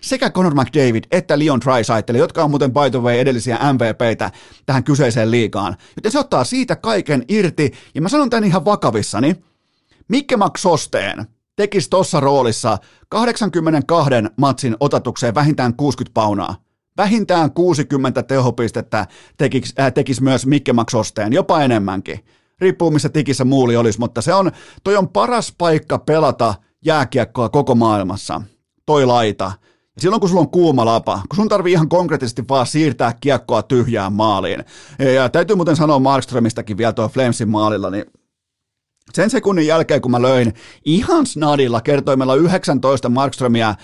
sekä 0.00 0.30
Conor 0.30 0.54
McDavid 0.54 1.04
että 1.10 1.38
Leon 1.38 1.60
Draisaitl, 1.60 2.14
jotka 2.14 2.44
on 2.44 2.50
muuten 2.50 2.72
by 2.72 2.90
the 2.90 3.02
way 3.02 3.18
edellisiä 3.18 3.58
MVPitä 3.72 4.30
tähän 4.66 4.84
kyseiseen 4.84 5.30
liigaan. 5.30 5.76
Joten 5.96 6.12
se 6.12 6.18
ottaa 6.18 6.44
siitä 6.44 6.76
kaiken 6.76 7.24
irti 7.28 7.72
ja 7.94 8.02
mä 8.02 8.08
sanon 8.08 8.30
tämän 8.30 8.44
ihan 8.44 8.64
vakavissani. 8.64 9.36
Mikke 10.08 10.36
Sosteen 10.58 11.26
tekisi 11.56 11.90
tuossa 11.90 12.20
roolissa 12.20 12.78
82 13.08 14.10
matsin 14.36 14.76
otatukseen 14.80 15.34
vähintään 15.34 15.74
60 15.74 16.14
paunaa. 16.14 16.56
Vähintään 16.96 17.52
60 17.52 18.22
tehopistettä 18.22 19.06
tekisi, 19.36 19.74
äh, 19.80 19.92
tekisi 19.92 20.22
myös 20.22 20.46
Mikke 20.46 20.72
Maksosteen, 20.72 21.32
jopa 21.32 21.62
enemmänkin. 21.62 22.24
Riippuu 22.60 22.90
missä 22.90 23.08
tikissä 23.08 23.44
muuli 23.44 23.76
olisi, 23.76 23.98
mutta 23.98 24.22
se 24.22 24.34
on, 24.34 24.52
toi 24.84 24.96
on 24.96 25.08
paras 25.08 25.54
paikka 25.58 25.98
pelata 25.98 26.54
jääkiekkoa 26.84 27.48
koko 27.48 27.74
maailmassa. 27.74 28.40
Toi 28.86 29.06
laita. 29.06 29.52
Ja 29.96 30.00
silloin 30.00 30.20
kun 30.20 30.28
sulla 30.28 30.40
on 30.40 30.50
kuuma 30.50 30.84
lapa, 30.84 31.20
kun 31.28 31.36
sun 31.36 31.48
tarvii 31.48 31.72
ihan 31.72 31.88
konkreettisesti 31.88 32.44
vaan 32.48 32.66
siirtää 32.66 33.12
kiekkoa 33.20 33.62
tyhjään 33.62 34.12
maaliin. 34.12 34.64
Ja 35.14 35.28
täytyy 35.28 35.56
muuten 35.56 35.76
sanoa 35.76 35.98
Markströmistäkin 35.98 36.76
vielä 36.76 36.92
tuo 36.92 37.08
Flamesin 37.08 37.48
maalilla, 37.48 37.90
niin 37.90 38.04
sen 39.12 39.30
sekunnin 39.30 39.66
jälkeen, 39.66 40.00
kun 40.00 40.10
mä 40.10 40.22
löin 40.22 40.54
ihan 40.84 41.26
snadilla 41.26 41.80
kertoimella 41.80 42.34
19 42.34 43.08
Markströmiä 43.08 43.74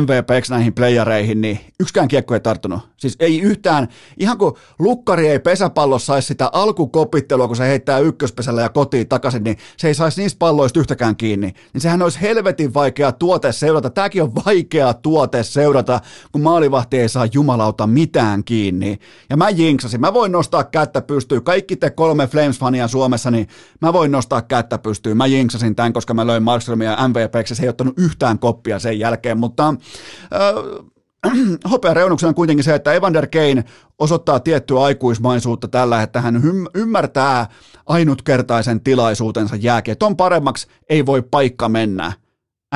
MVPksi 0.00 0.52
näihin 0.52 0.74
playereihin, 0.74 1.40
niin 1.40 1.60
yksikään 1.80 2.08
kiekko 2.08 2.34
ei 2.34 2.40
tarttunut. 2.40 2.80
Siis 2.96 3.16
ei 3.20 3.40
yhtään, 3.40 3.88
ihan 4.18 4.38
kuin 4.38 4.54
lukkari 4.78 5.28
ei 5.28 5.38
pesäpallossa 5.38 6.06
saisi 6.06 6.26
sitä 6.26 6.50
alkukopittelua, 6.52 7.46
kun 7.46 7.56
se 7.56 7.68
heittää 7.68 7.98
ykköspesällä 7.98 8.62
ja 8.62 8.68
kotiin 8.68 9.08
takaisin, 9.08 9.44
niin 9.44 9.58
se 9.76 9.88
ei 9.88 9.94
saisi 9.94 10.20
niistä 10.20 10.38
palloista 10.38 10.80
yhtäkään 10.80 11.16
kiinni. 11.16 11.52
Niin 11.72 11.80
sehän 11.80 12.02
olisi 12.02 12.20
helvetin 12.20 12.74
vaikea 12.74 13.12
tuote 13.12 13.52
seurata. 13.52 13.90
Tämäkin 13.90 14.22
on 14.22 14.34
vaikea 14.46 14.94
tuote 14.94 15.42
seurata, 15.42 16.00
kun 16.32 16.42
maalivahti 16.42 16.98
ei 16.98 17.08
saa 17.08 17.26
jumalauta 17.32 17.86
mitään 17.86 18.44
kiinni. 18.44 18.98
Ja 19.30 19.36
mä 19.36 19.50
jinksasin. 19.50 20.00
Mä 20.00 20.14
voin 20.14 20.32
nostaa 20.32 20.64
kättä 20.64 21.02
pystyyn. 21.02 21.44
Kaikki 21.44 21.76
te 21.76 21.90
kolme 21.90 22.26
Flames-fania 22.26 22.88
Suomessa, 22.88 23.30
niin 23.30 23.48
mä 23.80 23.92
voin 23.92 24.12
nostaa 24.12 24.42
kättä 24.42 24.61
pystyyn. 24.82 25.16
Mä 25.16 25.26
jinksasin 25.26 25.74
tämän, 25.74 25.92
koska 25.92 26.14
mä 26.14 26.26
löin 26.26 26.42
Markströmiä 26.42 26.96
MVPksi. 27.08 27.54
Se 27.54 27.62
ei 27.62 27.68
ottanut 27.68 27.98
yhtään 27.98 28.38
koppia 28.38 28.78
sen 28.78 28.98
jälkeen, 28.98 29.38
mutta 29.38 29.68
äh, 29.68 30.90
hopea 31.70 31.94
reunuksena 31.94 32.28
on 32.28 32.34
kuitenkin 32.34 32.64
se, 32.64 32.74
että 32.74 32.92
Evander 32.92 33.26
Kane 33.26 33.64
osoittaa 33.98 34.40
tiettyä 34.40 34.80
aikuismaisuutta 34.80 35.68
tällä, 35.68 36.02
että 36.02 36.20
hän 36.20 36.42
ymmärtää 36.74 37.46
ainutkertaisen 37.86 38.80
tilaisuutensa 38.80 39.56
jääkiä. 39.56 39.94
Ton 39.94 40.16
paremmaksi 40.16 40.66
ei 40.88 41.06
voi 41.06 41.22
paikka 41.22 41.68
mennä 41.68 42.12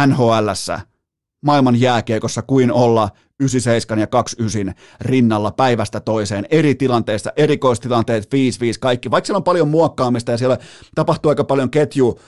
NHLssä 0.07 0.81
maailman 1.47 1.81
jääkiekossa 1.81 2.43
kuin 2.43 2.73
olla 2.73 3.09
97 3.41 4.01
ja 4.01 4.07
29 4.07 4.75
rinnalla 5.01 5.51
päivästä 5.51 6.01
toiseen, 6.01 6.47
eri 6.51 6.75
tilanteissa, 6.75 7.33
erikoistilanteet, 7.37 8.25
5-5, 8.25 8.29
kaikki. 8.81 9.11
Vaikka 9.11 9.27
siellä 9.27 9.37
on 9.37 9.45
paljon 9.45 9.69
muokkaamista 9.69 10.31
ja 10.31 10.39
siellä 10.39 10.59
tapahtuu 10.95 11.29
aika 11.29 11.45
paljon 11.45 11.71
ketju 11.71 12.21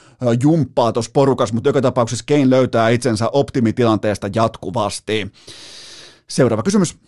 jumppaa 0.43 0.93
tuossa 0.93 1.11
porukassa, 1.15 1.55
mutta 1.55 1.69
joka 1.69 1.81
tapauksessa 1.81 2.25
Kane 2.29 2.51
löytää 2.51 2.89
itsensä 2.89 3.29
optimitilanteesta 3.33 4.31
jatkuvasti. 4.35 5.33
Seuraava 6.29 6.63
kysymys. 6.63 7.08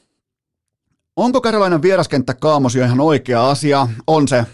Onko 1.21 1.41
Karolainen 1.41 1.83
vieraskenttä 1.83 2.35
kaamos 2.35 2.75
jo 2.75 2.85
ihan 2.85 3.01
oikea 3.01 3.51
asia? 3.51 3.89
On 4.07 4.29
se. 4.29 4.47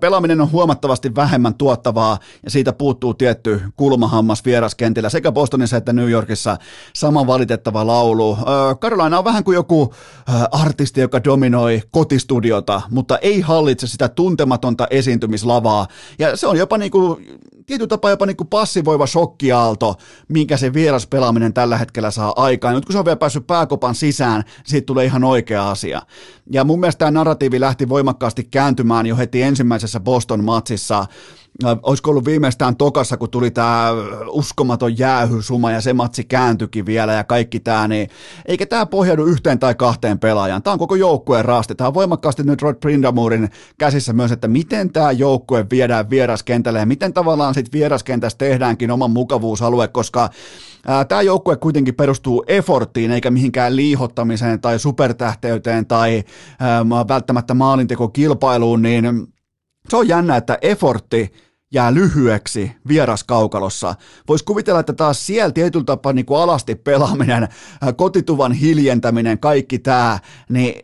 Pelaaminen 0.00 0.40
on 0.40 0.52
huomattavasti 0.52 1.14
vähemmän 1.14 1.54
tuottavaa 1.54 2.18
ja 2.44 2.50
siitä 2.50 2.72
puuttuu 2.72 3.14
tietty 3.14 3.60
kulmahammas 3.76 4.44
vieraskentillä 4.44 5.08
sekä 5.08 5.32
Bostonissa 5.32 5.76
että 5.76 5.92
New 5.92 6.10
Yorkissa. 6.10 6.56
Sama 6.94 7.26
valitettava 7.26 7.86
laulu. 7.86 8.38
Karolaina 8.80 9.18
on 9.18 9.24
vähän 9.24 9.44
kuin 9.44 9.54
joku 9.54 9.94
artisti, 10.50 11.00
joka 11.00 11.24
dominoi 11.24 11.82
kotistudiota, 11.90 12.82
mutta 12.90 13.18
ei 13.18 13.40
hallitse 13.40 13.86
sitä 13.86 14.08
tuntematonta 14.08 14.86
esiintymislavaa. 14.90 15.86
Ja 16.18 16.36
se 16.36 16.46
on 16.46 16.56
jopa 16.56 16.78
niin 16.78 16.90
kuin, 16.90 17.26
tietyllä 17.70 17.88
tapaa 17.88 18.10
jopa 18.10 18.26
niin 18.26 18.36
kuin 18.36 18.48
passivoiva 18.48 19.06
shokkiaalto, 19.06 19.94
minkä 20.28 20.56
se 20.56 20.72
vieraspelaaminen 20.72 21.52
tällä 21.52 21.78
hetkellä 21.78 22.10
saa 22.10 22.32
aikaan. 22.36 22.74
Nyt 22.74 22.84
kun 22.84 22.92
se 22.92 22.98
on 22.98 23.04
vielä 23.04 23.16
päässyt 23.16 23.46
pääkopan 23.46 23.94
sisään, 23.94 24.44
siitä 24.64 24.86
tulee 24.86 25.04
ihan 25.04 25.24
oikea 25.24 25.70
asia. 25.70 26.02
Ja 26.52 26.64
mun 26.64 26.80
mielestä 26.80 26.98
tämä 26.98 27.10
narratiivi 27.10 27.60
lähti 27.60 27.88
voimakkaasti 27.88 28.44
kääntymään 28.50 29.06
jo 29.06 29.16
heti 29.16 29.42
ensimmäisessä 29.42 30.00
Boston-matsissa. 30.00 31.06
Äh, 31.64 31.78
olisiko 31.82 32.10
ollut 32.10 32.24
viimeistään 32.24 32.76
tokassa, 32.76 33.16
kun 33.16 33.30
tuli 33.30 33.50
tämä 33.50 33.88
uskomaton 34.28 34.98
jäähysuma 34.98 35.70
ja 35.70 35.80
se 35.80 35.92
matsi 35.92 36.24
kääntyikin 36.24 36.86
vielä 36.86 37.12
ja 37.12 37.24
kaikki 37.24 37.60
tämä, 37.60 37.88
niin 37.88 38.08
eikä 38.46 38.66
tämä 38.66 38.86
pohjaudu 38.86 39.24
yhteen 39.24 39.58
tai 39.58 39.74
kahteen 39.74 40.18
pelaajaan. 40.18 40.62
Tämä 40.62 40.72
on 40.72 40.78
koko 40.78 40.94
joukkueen 40.94 41.44
raasti. 41.44 41.74
Tämä 41.74 41.88
on 41.88 41.94
voimakkaasti 41.94 42.42
nyt 42.42 42.62
Rod 42.62 42.74
Brindamurin 42.74 43.50
käsissä 43.78 44.12
myös, 44.12 44.32
että 44.32 44.48
miten 44.48 44.92
tämä 44.92 45.12
joukkue 45.12 45.66
viedään 45.70 46.10
vieraskentälle 46.10 46.78
ja 46.78 46.86
miten 46.86 47.12
tavallaan 47.12 47.54
sitten 47.54 47.78
vieraskentässä 47.78 48.38
tehdäänkin 48.38 48.90
oman 48.90 49.10
mukavuusalue, 49.10 49.88
koska 49.88 50.30
Tämä 51.08 51.22
joukkue 51.22 51.56
kuitenkin 51.56 51.94
perustuu 51.94 52.44
efforttiin 52.46 53.10
eikä 53.10 53.30
mihinkään 53.30 53.76
liihottamiseen 53.76 54.60
tai 54.60 54.78
supertähteyteen 54.78 55.86
tai 55.86 56.24
välttämättä 57.08 57.54
maalintekokilpailuun, 57.54 58.82
niin 58.82 59.04
se 59.88 59.96
on 59.96 60.08
jännä, 60.08 60.36
että 60.36 60.58
effortti 60.62 61.32
jää 61.74 61.94
lyhyeksi 61.94 62.72
vieraskaukalossa. 62.88 63.94
Voisi 64.28 64.44
kuvitella, 64.44 64.80
että 64.80 64.92
taas 64.92 65.26
siellä 65.26 65.52
tietyllä 65.52 65.84
tapaa 65.84 66.12
niin 66.12 66.26
kuin 66.26 66.40
alasti 66.40 66.74
pelaaminen, 66.74 67.48
kotituvan 67.96 68.52
hiljentäminen, 68.52 69.38
kaikki 69.38 69.78
tämä, 69.78 70.18
niin 70.48 70.74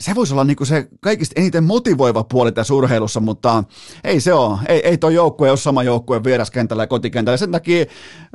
se 0.00 0.14
voisi 0.14 0.34
olla 0.34 0.44
niinku 0.44 0.64
se 0.64 0.88
kaikista 1.00 1.40
eniten 1.40 1.64
motivoiva 1.64 2.24
puoli 2.24 2.52
tässä 2.52 2.74
urheilussa, 2.74 3.20
mutta 3.20 3.64
ei 4.04 4.20
se 4.20 4.32
ole. 4.32 4.58
Ei, 4.68 4.88
ei 4.88 4.98
tuo 4.98 5.10
joukkue 5.10 5.50
ole 5.50 5.56
sama 5.56 5.82
joukkue 5.82 6.24
vieraskentällä 6.24 6.82
ja 6.82 6.86
kotikentällä. 6.86 7.36
Sen 7.36 7.52
takia 7.52 7.84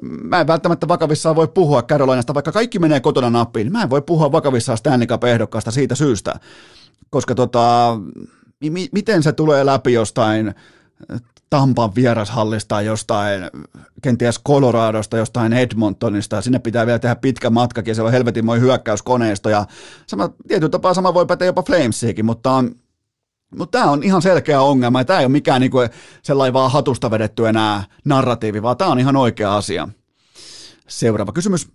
mä 0.01 0.41
en 0.41 0.47
välttämättä 0.47 0.87
vakavissaan 0.87 1.35
voi 1.35 1.47
puhua 1.47 1.83
Carolinasta, 1.83 2.33
vaikka 2.33 2.51
kaikki 2.51 2.79
menee 2.79 2.99
kotona 2.99 3.29
nappiin. 3.29 3.71
Mä 3.71 3.83
en 3.83 3.89
voi 3.89 4.01
puhua 4.01 4.31
vakavissaan 4.31 4.77
Stanley 4.77 5.07
Cup-ehdokkaasta 5.07 5.71
siitä 5.71 5.95
syystä, 5.95 6.33
koska 7.09 7.35
tota, 7.35 7.97
mi- 8.69 8.89
miten 8.91 9.23
se 9.23 9.31
tulee 9.31 9.65
läpi 9.65 9.93
jostain 9.93 10.55
Tampan 11.53 11.95
vierashallista 11.95 12.81
jostain, 12.81 13.49
kenties 14.01 14.39
Coloradosta, 14.47 15.17
jostain 15.17 15.53
Edmontonista, 15.53 16.41
sinne 16.41 16.59
pitää 16.59 16.85
vielä 16.85 16.99
tehdä 16.99 17.15
pitkä 17.15 17.49
matkakin, 17.49 17.91
ja 17.91 17.95
siellä 17.95 18.07
on 18.07 18.13
helvetin 18.13 18.45
moi 18.45 18.59
hyökkäyskoneisto, 18.59 19.49
ja 19.49 19.65
sama, 20.07 20.29
tietyllä 20.47 20.69
tapaa 20.69 20.93
sama 20.93 21.13
voi 21.13 21.25
päteä 21.25 21.45
jopa 21.45 21.63
Flamesiinkin, 21.63 22.25
mutta 22.25 22.63
Mutta 23.57 23.79
tämä 23.79 23.91
on 23.91 24.03
ihan 24.03 24.21
selkeä 24.21 24.61
ongelma 24.61 24.99
ja 24.99 25.05
tämä 25.05 25.19
ei 25.19 25.25
ole 25.25 25.31
mikään 25.31 25.61
niinku 25.61 25.77
sellainen 26.23 26.53
vaan 26.53 26.71
hatusta 26.71 27.11
vedetty 27.11 27.47
enää 27.47 27.83
narratiivi, 28.05 28.61
vaan 28.61 28.77
tämä 28.77 28.91
on 28.91 28.99
ihan 28.99 29.15
oikea 29.15 29.55
asia. 29.55 29.87
Seuraava 30.87 31.31
kysymys. 31.31 31.67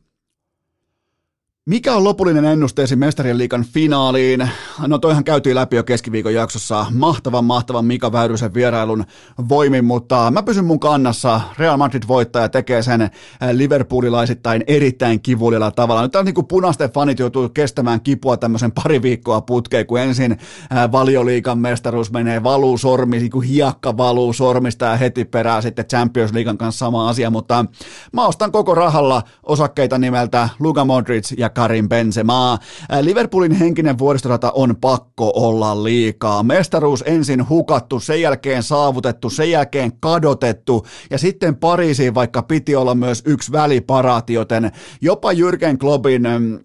Mikä 1.68 1.94
on 1.94 2.04
lopullinen 2.04 2.44
ennusteesi 2.44 2.96
Mestarien 2.96 3.38
liikan 3.38 3.64
finaaliin? 3.64 4.48
No 4.86 4.98
toihan 4.98 5.24
käytiin 5.24 5.56
läpi 5.56 5.76
jo 5.76 5.84
keskiviikon 5.84 6.34
jaksossa 6.34 6.86
mahtavan 6.94 7.44
mahtavan 7.44 7.84
Mika 7.84 8.12
Väyrysen 8.12 8.54
vierailun 8.54 9.04
voimin, 9.48 9.84
mutta 9.84 10.30
mä 10.30 10.42
pysyn 10.42 10.64
mun 10.64 10.80
kannassa. 10.80 11.40
Real 11.58 11.76
Madrid 11.76 12.02
voittaa 12.08 12.42
ja 12.42 12.48
tekee 12.48 12.82
sen 12.82 13.02
äh, 13.02 13.10
Liverpoolilaisittain 13.52 14.64
erittäin 14.66 15.20
kivulialla 15.20 15.70
tavalla. 15.70 16.02
Nyt 16.02 16.16
on 16.16 16.24
niin 16.24 16.34
kuin 16.34 16.46
punaisten 16.46 16.90
fanit 16.90 17.18
joutuu 17.18 17.48
kestämään 17.48 18.00
kipua 18.00 18.36
tämmöisen 18.36 18.72
pari 18.72 19.02
viikkoa 19.02 19.40
putkeen, 19.40 19.86
kun 19.86 20.00
ensin 20.00 20.32
äh, 20.32 20.92
valioliikan 20.92 21.58
mestaruus 21.58 22.12
menee 22.12 22.42
valuu 22.42 22.78
sormi, 22.78 23.18
niin 23.18 23.30
kuin 23.30 23.48
hiakka 23.48 23.96
valuu 23.96 24.32
sormista 24.32 24.84
ja 24.84 24.96
heti 24.96 25.24
perään 25.24 25.62
sitten 25.62 25.86
Champions 25.86 26.32
Leaguean 26.32 26.58
kanssa 26.58 26.78
sama 26.78 27.08
asia, 27.08 27.30
mutta 27.30 27.64
mä 28.12 28.26
ostan 28.26 28.52
koko 28.52 28.74
rahalla 28.74 29.22
osakkeita 29.42 29.98
nimeltä 29.98 30.48
Luka 30.58 30.84
Modric 30.84 31.38
ja 31.38 31.50
Karim 31.58 31.88
Benzema. 31.88 32.58
Liverpoolin 33.00 33.52
henkinen 33.52 33.98
vuoristorata 33.98 34.52
on 34.52 34.76
pakko 34.76 35.32
olla 35.34 35.84
liikaa. 35.84 36.42
Mestaruus 36.42 37.04
ensin 37.06 37.48
hukattu, 37.48 38.00
sen 38.00 38.20
jälkeen 38.20 38.62
saavutettu, 38.62 39.30
sen 39.30 39.50
jälkeen 39.50 39.92
kadotettu 40.00 40.86
ja 41.10 41.18
sitten 41.18 41.56
Pariisiin 41.56 42.14
vaikka 42.14 42.42
piti 42.42 42.76
olla 42.76 42.94
myös 42.94 43.22
yksi 43.26 43.52
väliparaati, 43.52 44.32
joten 44.32 44.72
jopa 45.00 45.32
Jürgen 45.32 45.78
Kloppin 45.78 46.22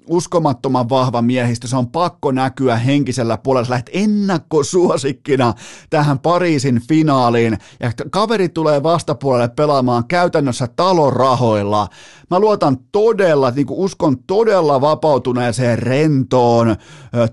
uskomattoman 0.07 0.89
vahva 0.89 1.21
miehistö, 1.21 1.67
se 1.67 1.77
on 1.77 1.87
pakko 1.87 2.31
näkyä 2.31 2.75
henkisellä 2.75 3.37
puolella. 3.37 3.69
Lähet 3.69 3.89
ennakkosuosikkina 3.93 5.53
tähän 5.89 6.19
Pariisin 6.19 6.81
finaaliin 6.87 7.57
ja 7.79 7.91
kaveri 8.11 8.49
tulee 8.49 8.83
vastapuolelle 8.83 9.47
pelaamaan 9.47 10.07
käytännössä 10.07 10.67
talon 10.75 11.13
rahoilla. 11.13 11.87
Mä 12.33 12.39
luotan 12.39 12.77
todella, 12.91 13.51
niin 13.51 13.65
kuin 13.65 13.79
uskon 13.79 14.17
todella 14.27 14.81
vapautuneeseen, 14.81 15.79
rentoon, 15.79 16.75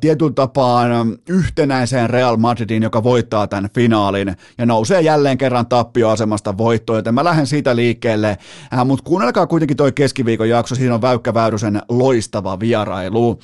tietyllä 0.01 0.32
tapaan 0.32 1.18
yhtenäiseen 1.28 2.11
Real 2.11 2.36
Madridin, 2.36 2.82
joka 2.82 3.03
voittaa 3.03 3.46
tämän 3.46 3.70
finaalin 3.74 4.36
ja 4.59 4.66
nousee 4.66 5.01
jälleen 5.01 5.38
kerran 5.38 5.66
tappioasemasta 5.66 6.59
voittoon, 6.59 6.98
joten 6.98 7.14
mä 7.14 7.24
lähden 7.24 7.46
siitä 7.46 7.76
liikkeelle. 7.76 8.38
Äh, 8.74 8.86
Mutta 8.86 9.05
kuunnelkaa 9.05 9.46
kuitenkin 9.46 9.76
toi 9.76 9.92
keskiviikon 9.92 10.48
jakso, 10.48 10.74
siinä 10.74 10.94
on 10.94 11.03
Väykkä 11.03 11.34
Väyrysen 11.34 11.82
loistava 11.88 12.61
vierailu. 12.61 13.38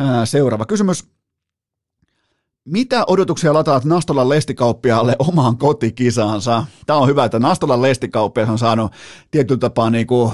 Äh, 0.00 0.06
seuraava 0.24 0.66
kysymys. 0.66 1.17
Mitä 2.70 3.04
odotuksia 3.06 3.54
lataat 3.54 3.84
Nastolan 3.84 4.28
lestikauppiaalle 4.28 5.16
omaan 5.18 5.58
kotikisaansa? 5.58 6.64
Tämä 6.86 6.98
on 6.98 7.08
hyvä, 7.08 7.24
että 7.24 7.38
Nastolan 7.38 7.82
lestikauppias 7.82 8.48
on 8.48 8.58
saanut 8.58 8.92
tietyllä 9.30 9.58
tapaa, 9.58 9.90
niin 9.90 10.06
kuin, 10.06 10.32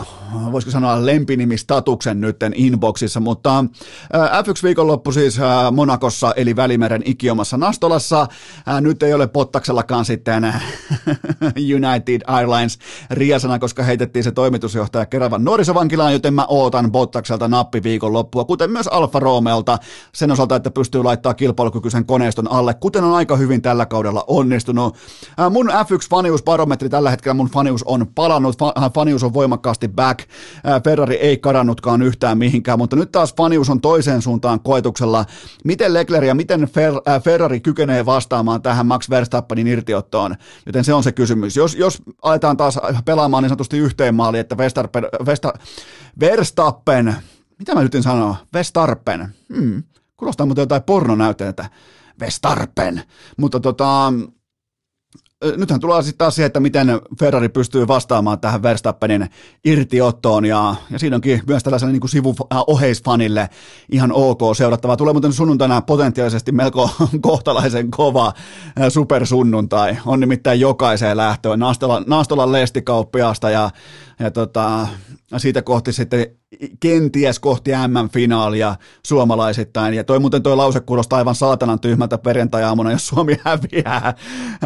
voisiko 0.53 0.70
sanoa, 0.70 1.07
lempinimistatuksen 1.07 2.20
nytten 2.20 2.53
inboxissa, 2.57 3.20
mutta 3.20 3.64
F1 4.12 4.62
viikonloppu 4.62 5.12
siis 5.12 5.39
Monakossa, 5.72 6.32
eli 6.37 6.57
Välimeren 6.57 7.03
ikiomassa 7.05 7.57
Nastolassa. 7.57 8.26
Nyt 8.80 9.03
ei 9.03 9.14
ole 9.14 9.26
Pottaksellakaan 9.26 10.05
sitten 10.05 10.55
United 11.76 12.20
Airlines 12.26 12.78
riasana, 13.11 13.59
koska 13.59 13.82
heitettiin 13.82 14.24
se 14.24 14.32
toimitusjohtaja 14.32 15.07
Keravan 15.07 15.45
nuorisovankilaan, 15.45 16.12
joten 16.12 16.35
mä 16.35 16.45
ootan 16.49 16.93
Bottakselta 16.93 17.49
nappi 17.49 17.82
viikonloppua, 17.82 18.45
kuten 18.45 18.70
myös 18.70 18.89
Alfa 18.89 19.20
Romeolta 19.20 19.78
sen 20.14 20.30
osalta, 20.30 20.57
että 20.57 20.70
pystyy 20.70 21.03
laittaa 21.03 21.35
kilpailukykyisen 21.35 22.07
koneen 22.07 22.24
koneiston 22.25 22.53
alle, 22.53 22.75
kuten 22.75 23.05
on 23.05 23.14
aika 23.14 23.37
hyvin 23.37 23.62
tällä 23.62 23.87
kaudella 23.87 24.25
onnistunut. 24.27 24.97
Mun 25.51 25.68
F1-faniusbarometri 25.68 26.89
tällä 26.89 27.11
hetkellä, 27.11 27.35
mun 27.35 27.51
fanius 27.51 27.83
on 27.83 28.07
palannut, 28.14 28.57
fanius 28.95 29.22
on 29.22 29.35
voimakkaasti 29.35 29.89
back, 29.89 30.29
Ferrari 30.85 31.14
ei 31.14 31.37
kadannutkaan 31.37 32.03
yhtään 32.03 32.39
mihinkään, 32.39 32.79
mutta 32.79 32.97
nyt 32.97 33.12
taas 33.12 33.35
fanius 33.35 33.70
on 33.70 33.81
toiseen 33.81 34.22
suuntaan 34.22 34.61
koetuksella. 34.61 35.25
Miten 35.64 35.95
Leclerc 35.95 36.27
ja 36.27 36.35
miten 36.35 36.62
Fer- 36.62 37.20
Ferrari 37.20 37.61
kykenee 37.61 38.07
vastaamaan 38.07 38.62
tähän 38.62 38.87
Max 38.87 39.11
Verstappenin 39.11 39.66
irtiottoon? 39.66 40.35
Joten 40.66 40.85
se 40.85 40.95
on 40.95 41.03
se 41.03 41.12
kysymys. 41.12 41.57
Jos, 41.57 41.75
jos 41.75 42.03
aletaan 42.22 42.57
taas 42.57 42.79
pelaamaan 43.05 43.43
niin 43.43 43.49
sanotusti 43.49 43.79
yhteen 43.79 44.14
maaliin, 44.14 44.41
että 44.41 44.57
Verstappen, 44.57 45.05
Verstappen 46.20 47.16
mitä 47.59 47.75
mä 47.75 47.83
nyt 47.83 47.97
sanoa? 48.01 48.37
Vestarpen. 48.55 49.35
Hmm. 49.57 49.83
Kuulostaa 50.16 50.47
muuten 50.47 50.62
jotain 50.62 50.83
pornonäytteitä. 50.83 51.70
Vestarpen. 52.21 53.03
Mutta 53.37 53.61
tota, 53.61 54.12
nythän 55.57 55.81
tulee 55.81 56.03
sitten 56.03 56.19
taas 56.19 56.35
siihen, 56.35 56.47
että 56.47 56.61
miten 56.61 56.89
Ferrari 57.21 57.49
pystyy 57.49 57.89
vastaamaan 57.89 58.41
tähän 58.41 58.62
Verstappenin 58.62 59.31
irtiottoon, 59.65 60.45
ja, 60.45 60.75
ja 60.91 60.99
siinä 60.99 61.17
onkin 61.17 61.43
myös 61.47 61.62
tällaiselle 61.62 61.93
niin 61.93 62.09
sivu 62.09 62.35
äh, 62.53 62.59
oheisfanille 62.67 63.49
ihan 63.93 64.12
ok 64.12 64.41
seurattavaa. 64.57 64.97
Tulee 64.97 65.15
muuten 65.15 65.33
sunnuntaina 65.33 65.83
potentiaalisesti 65.83 66.53
melko 66.53 66.91
kohtalaisen 67.21 67.91
kova 67.91 68.27
äh, 68.27 68.89
supersunnuntai. 68.89 69.97
On 70.07 70.21
nimittäin 70.21 70.61
jokaiseen 70.61 71.17
lähtöön 71.17 71.59
Naastolan, 71.59 72.05
Naastolan 72.07 72.53
lestikauppiasta 72.53 73.51
ja, 73.51 73.71
ja 74.19 74.31
tota, 74.31 74.89
siitä 75.39 75.62
kohti 75.62 75.93
sitten 75.93 76.26
kenties 76.80 77.39
kohti 77.39 77.70
M-finaalia 77.70 78.76
suomalaisittain. 79.07 79.95
Ja 79.95 80.05
toi 80.05 80.18
muuten 80.18 80.43
toi 80.43 80.57
lause 80.57 80.80
kuulostaa 80.80 81.16
aivan 81.16 81.35
saatanan 81.35 81.80
tyhmältä 81.80 82.18
perjantai-aamuna, 82.18 82.93
jos 82.93 83.07
Suomi 83.07 83.37
häviää 83.45 84.14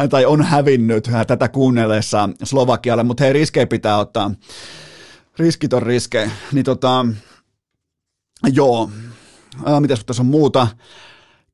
tai 0.09 0.25
on 0.25 0.41
hävinnyt 0.41 1.09
tätä 1.27 1.49
kuunnellessa 1.49 2.29
Slovakialle, 2.43 3.03
mutta 3.03 3.23
hei, 3.23 3.33
riskejä 3.33 3.67
pitää 3.67 3.97
ottaa. 3.97 4.31
Riskit 5.39 5.73
on 5.73 5.83
riskejä. 5.83 6.31
Niin 6.51 6.65
tota, 6.65 7.05
joo, 8.53 8.89
mitäs 9.79 10.05
tässä 10.05 10.23
on 10.23 10.27
muuta? 10.27 10.67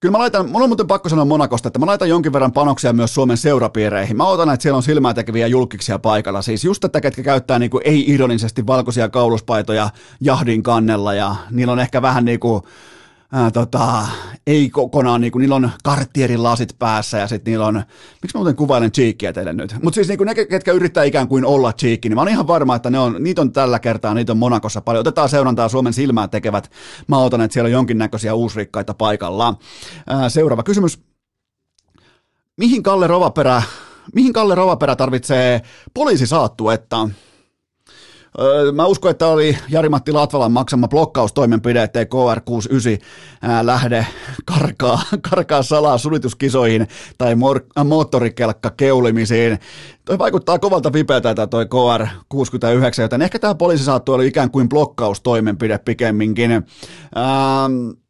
Kyllä 0.05 0.11
mä 0.11 0.19
laitan, 0.19 0.49
mun 0.49 0.61
on 0.61 0.69
muuten 0.69 0.87
pakko 0.87 1.09
sanoa 1.09 1.25
Monakosta, 1.25 1.67
että 1.67 1.79
mä 1.79 1.85
laitan 1.85 2.09
jonkin 2.09 2.33
verran 2.33 2.51
panoksia 2.51 2.93
myös 2.93 3.13
Suomen 3.13 3.37
seurapiireihin. 3.37 4.17
Mä 4.17 4.27
otan, 4.27 4.49
että 4.49 4.61
siellä 4.61 4.77
on 4.77 4.83
silmää 4.83 5.13
tekeviä 5.13 5.47
julkiksia 5.47 5.99
paikalla. 5.99 6.41
Siis 6.41 6.63
just 6.63 6.81
tätä, 6.81 7.01
ketkä 7.01 7.23
käyttää 7.23 7.59
niin 7.59 7.71
ei-ironisesti 7.83 8.67
valkoisia 8.67 9.09
kauluspaitoja 9.09 9.89
jahdin 10.21 10.63
kannella 10.63 11.13
ja 11.13 11.35
niillä 11.51 11.73
on 11.73 11.79
ehkä 11.79 12.01
vähän 12.01 12.25
niin 12.25 12.39
kuin 12.39 12.61
ää, 13.31 13.51
tota, 13.51 14.05
ei 14.47 14.69
kokonaan, 14.69 15.21
niin 15.21 15.31
kuin, 15.31 15.39
niillä 15.39 15.55
on 15.55 15.71
karttierin 15.83 16.43
lasit 16.43 16.75
päässä 16.79 17.17
ja 17.17 17.27
sitten 17.27 17.51
niillä 17.51 17.65
on, 17.65 17.83
miksi 18.21 18.37
mä 18.37 18.39
muuten 18.39 18.55
kuvailen 18.55 18.91
cheekkiä 18.91 19.33
teille 19.33 19.53
nyt, 19.53 19.75
mutta 19.83 19.95
siis 19.95 20.07
niin 20.07 20.17
kuin 20.17 20.25
ne, 20.25 20.45
ketkä 20.45 20.71
yrittää 20.71 21.03
ikään 21.03 21.27
kuin 21.27 21.45
olla 21.45 21.73
cheekki, 21.73 22.09
niin 22.09 22.15
mä 22.15 22.21
oon 22.21 22.29
ihan 22.29 22.47
varma, 22.47 22.75
että 22.75 22.89
ne 22.89 22.99
on, 22.99 23.15
niitä 23.19 23.41
on 23.41 23.51
tällä 23.51 23.79
kertaa, 23.79 24.13
niitä 24.13 24.31
on 24.31 24.37
Monakossa 24.37 24.81
paljon. 24.81 24.99
Otetaan 24.99 25.29
seurantaa 25.29 25.69
Suomen 25.69 25.93
silmää 25.93 26.27
tekevät, 26.27 26.71
mä 27.07 27.17
otan, 27.17 27.41
että 27.41 27.53
siellä 27.53 27.67
on 27.67 27.71
jonkinnäköisiä 27.71 28.33
uusrikkaita 28.33 28.93
paikalla. 28.93 29.55
Ää, 30.07 30.29
seuraava 30.29 30.63
kysymys. 30.63 30.99
Mihin 32.57 32.83
Kalle 32.83 33.07
Rovaperä, 33.07 33.63
mihin 34.13 34.33
Kalle 34.33 34.55
Rovaperä 34.55 34.95
tarvitsee 34.95 35.61
poliisisaattuetta? 35.93 37.09
Mä 38.73 38.85
uskon, 38.85 39.11
että 39.11 39.27
oli 39.27 39.57
Jari-Matti 39.69 40.11
Latvalan 40.11 40.51
maksama 40.51 40.87
blokkaustoimenpide, 40.87 41.83
ettei 41.83 42.05
KR69 42.05 43.01
lähde 43.61 44.07
karkaa, 44.45 45.01
karkaa 45.29 45.63
salaa 45.63 45.97
sulituskisoihin 45.97 46.87
tai 47.17 47.35
mor- 47.35 47.83
moottorikelkka 47.85 48.69
keulimisiin. 48.77 49.59
Toi 50.05 50.17
vaikuttaa 50.17 50.59
kovalta 50.59 50.93
vipeältä 50.93 51.35
tämä 51.35 51.47
toi 51.47 51.65
KR69, 51.65 53.01
joten 53.01 53.21
ehkä 53.21 53.39
tämä 53.39 53.55
poliisi 53.55 53.83
saattoi 53.83 54.15
olla 54.15 54.25
ikään 54.25 54.51
kuin 54.51 54.69
blokkaustoimenpide 54.69 55.77
pikemminkin. 55.77 56.51
Ähm, 56.51 58.04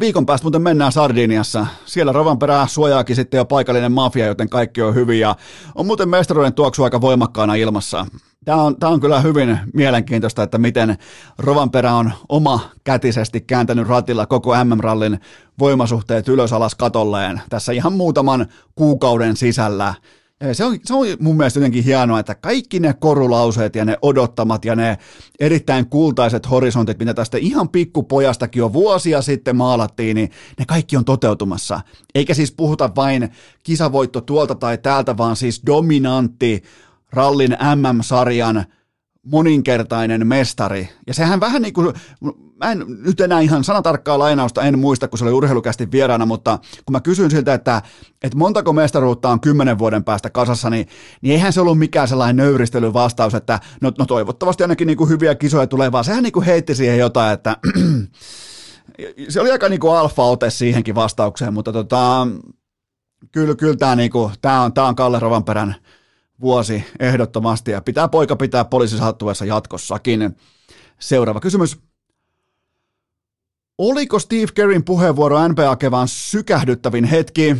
Viikon 0.00 0.26
päästä 0.26 0.44
muuten 0.44 0.62
mennään 0.62 0.92
Sardiniassa. 0.92 1.66
Siellä 1.84 2.12
Rovanperää 2.12 2.66
suojaakin 2.66 3.16
sitten 3.16 3.38
jo 3.38 3.44
paikallinen 3.44 3.92
mafia, 3.92 4.26
joten 4.26 4.48
kaikki 4.48 4.82
on 4.82 4.94
hyvin. 4.94 5.20
Ja 5.20 5.36
on 5.74 5.86
muuten 5.86 6.08
mestaruuden 6.08 6.54
tuoksu 6.54 6.84
aika 6.84 7.00
voimakkaana 7.00 7.54
ilmassa. 7.54 8.06
Tämä 8.44 8.62
on, 8.62 8.76
tämä 8.76 8.92
on 8.92 9.00
kyllä 9.00 9.20
hyvin 9.20 9.58
mielenkiintoista, 9.74 10.42
että 10.42 10.58
miten 10.58 10.98
Rovanperä 11.38 11.94
on 11.94 12.12
oma 12.28 12.60
kätisesti 12.84 13.40
kääntänyt 13.40 13.88
ratilla 13.88 14.26
koko 14.26 14.64
MM-rallin 14.64 15.20
voimasuhteet 15.58 16.28
ylös 16.28 16.52
alas 16.52 16.74
katolleen 16.74 17.40
tässä 17.48 17.72
ihan 17.72 17.92
muutaman 17.92 18.46
kuukauden 18.74 19.36
sisällä. 19.36 19.94
Se 20.52 20.64
on, 20.64 20.78
se 20.84 20.94
on 20.94 21.06
mun 21.20 21.36
mielestä 21.36 21.58
jotenkin 21.58 21.84
hienoa, 21.84 22.20
että 22.20 22.34
kaikki 22.34 22.80
ne 22.80 22.94
korulauseet 22.94 23.76
ja 23.76 23.84
ne 23.84 23.98
odottamat 24.02 24.64
ja 24.64 24.76
ne 24.76 24.98
erittäin 25.40 25.86
kultaiset 25.86 26.50
horisontit, 26.50 26.98
mitä 26.98 27.14
tästä 27.14 27.38
ihan 27.38 27.68
pikkupojastakin 27.68 28.60
jo 28.60 28.72
vuosia 28.72 29.22
sitten 29.22 29.56
maalattiin, 29.56 30.14
niin 30.14 30.30
ne 30.58 30.64
kaikki 30.64 30.96
on 30.96 31.04
toteutumassa. 31.04 31.80
Eikä 32.14 32.34
siis 32.34 32.52
puhuta 32.52 32.90
vain 32.96 33.28
kisavoitto 33.62 34.20
tuolta 34.20 34.54
tai 34.54 34.78
täältä, 34.78 35.16
vaan 35.16 35.36
siis 35.36 35.62
dominantti 35.66 36.62
rallin 37.12 37.56
MM-sarjan 37.74 38.64
moninkertainen 39.30 40.26
mestari. 40.26 40.88
Ja 41.06 41.14
sehän 41.14 41.40
vähän 41.40 41.62
niin 41.62 41.74
kuin, 41.74 41.94
mä 42.64 42.72
en 42.72 42.84
nyt 43.04 43.20
enää 43.20 43.40
ihan 43.40 43.64
sanatarkkaa 43.64 44.18
lainausta 44.18 44.62
en 44.62 44.78
muista, 44.78 45.08
kun 45.08 45.18
se 45.18 45.24
oli 45.24 45.32
urheilukästi 45.32 45.90
vieraana, 45.90 46.26
mutta 46.26 46.58
kun 46.86 46.92
mä 46.92 47.00
kysyin 47.00 47.30
siltä, 47.30 47.54
että, 47.54 47.82
että 48.22 48.38
montako 48.38 48.72
mestaruutta 48.72 49.28
on 49.28 49.40
kymmenen 49.40 49.78
vuoden 49.78 50.04
päästä 50.04 50.30
kasassa, 50.30 50.70
niin, 50.70 50.88
niin 51.22 51.32
eihän 51.32 51.52
se 51.52 51.60
ollut 51.60 51.78
mikään 51.78 52.08
sellainen 52.08 52.36
nöyristelyvastaus, 52.36 53.34
että 53.34 53.60
no, 53.80 53.92
no 53.98 54.06
toivottavasti 54.06 54.64
ainakin 54.64 54.86
niin 54.86 54.96
kuin 54.96 55.10
hyviä 55.10 55.34
kisoja 55.34 55.66
tulee, 55.66 55.92
vaan 55.92 56.04
sehän 56.04 56.22
niin 56.22 56.32
kuin 56.32 56.46
heitti 56.46 56.74
siihen 56.74 56.98
jotain, 56.98 57.32
että 57.32 57.56
se 59.28 59.40
oli 59.40 59.50
aika 59.50 59.68
niin 59.68 59.80
kuin 59.80 59.96
alfa-ote 59.96 60.50
siihenkin 60.50 60.94
vastaukseen, 60.94 61.54
mutta 61.54 61.72
tota, 61.72 62.28
kyllä, 63.32 63.54
kyllä 63.54 63.76
tämä, 63.76 63.96
niin 63.96 64.10
kuin, 64.10 64.32
tämä, 64.42 64.62
on, 64.62 64.72
tämä 64.72 64.86
on 64.86 64.96
Kalle 64.96 65.18
Rovanperän 65.18 65.74
vuosi 66.40 66.84
ehdottomasti 67.00 67.70
ja 67.70 67.80
pitää 67.80 68.08
poika 68.08 68.36
pitää 68.36 68.64
poliisisattuessa 68.64 69.44
jatkossakin. 69.44 70.36
Seuraava 70.98 71.40
kysymys. 71.40 71.78
Oliko 73.78 74.18
Steve 74.18 74.46
Kerrin 74.54 74.84
puheenvuoro 74.84 75.48
NBA-kevään 75.48 76.08
sykähdyttävin 76.08 77.04
hetki? 77.04 77.56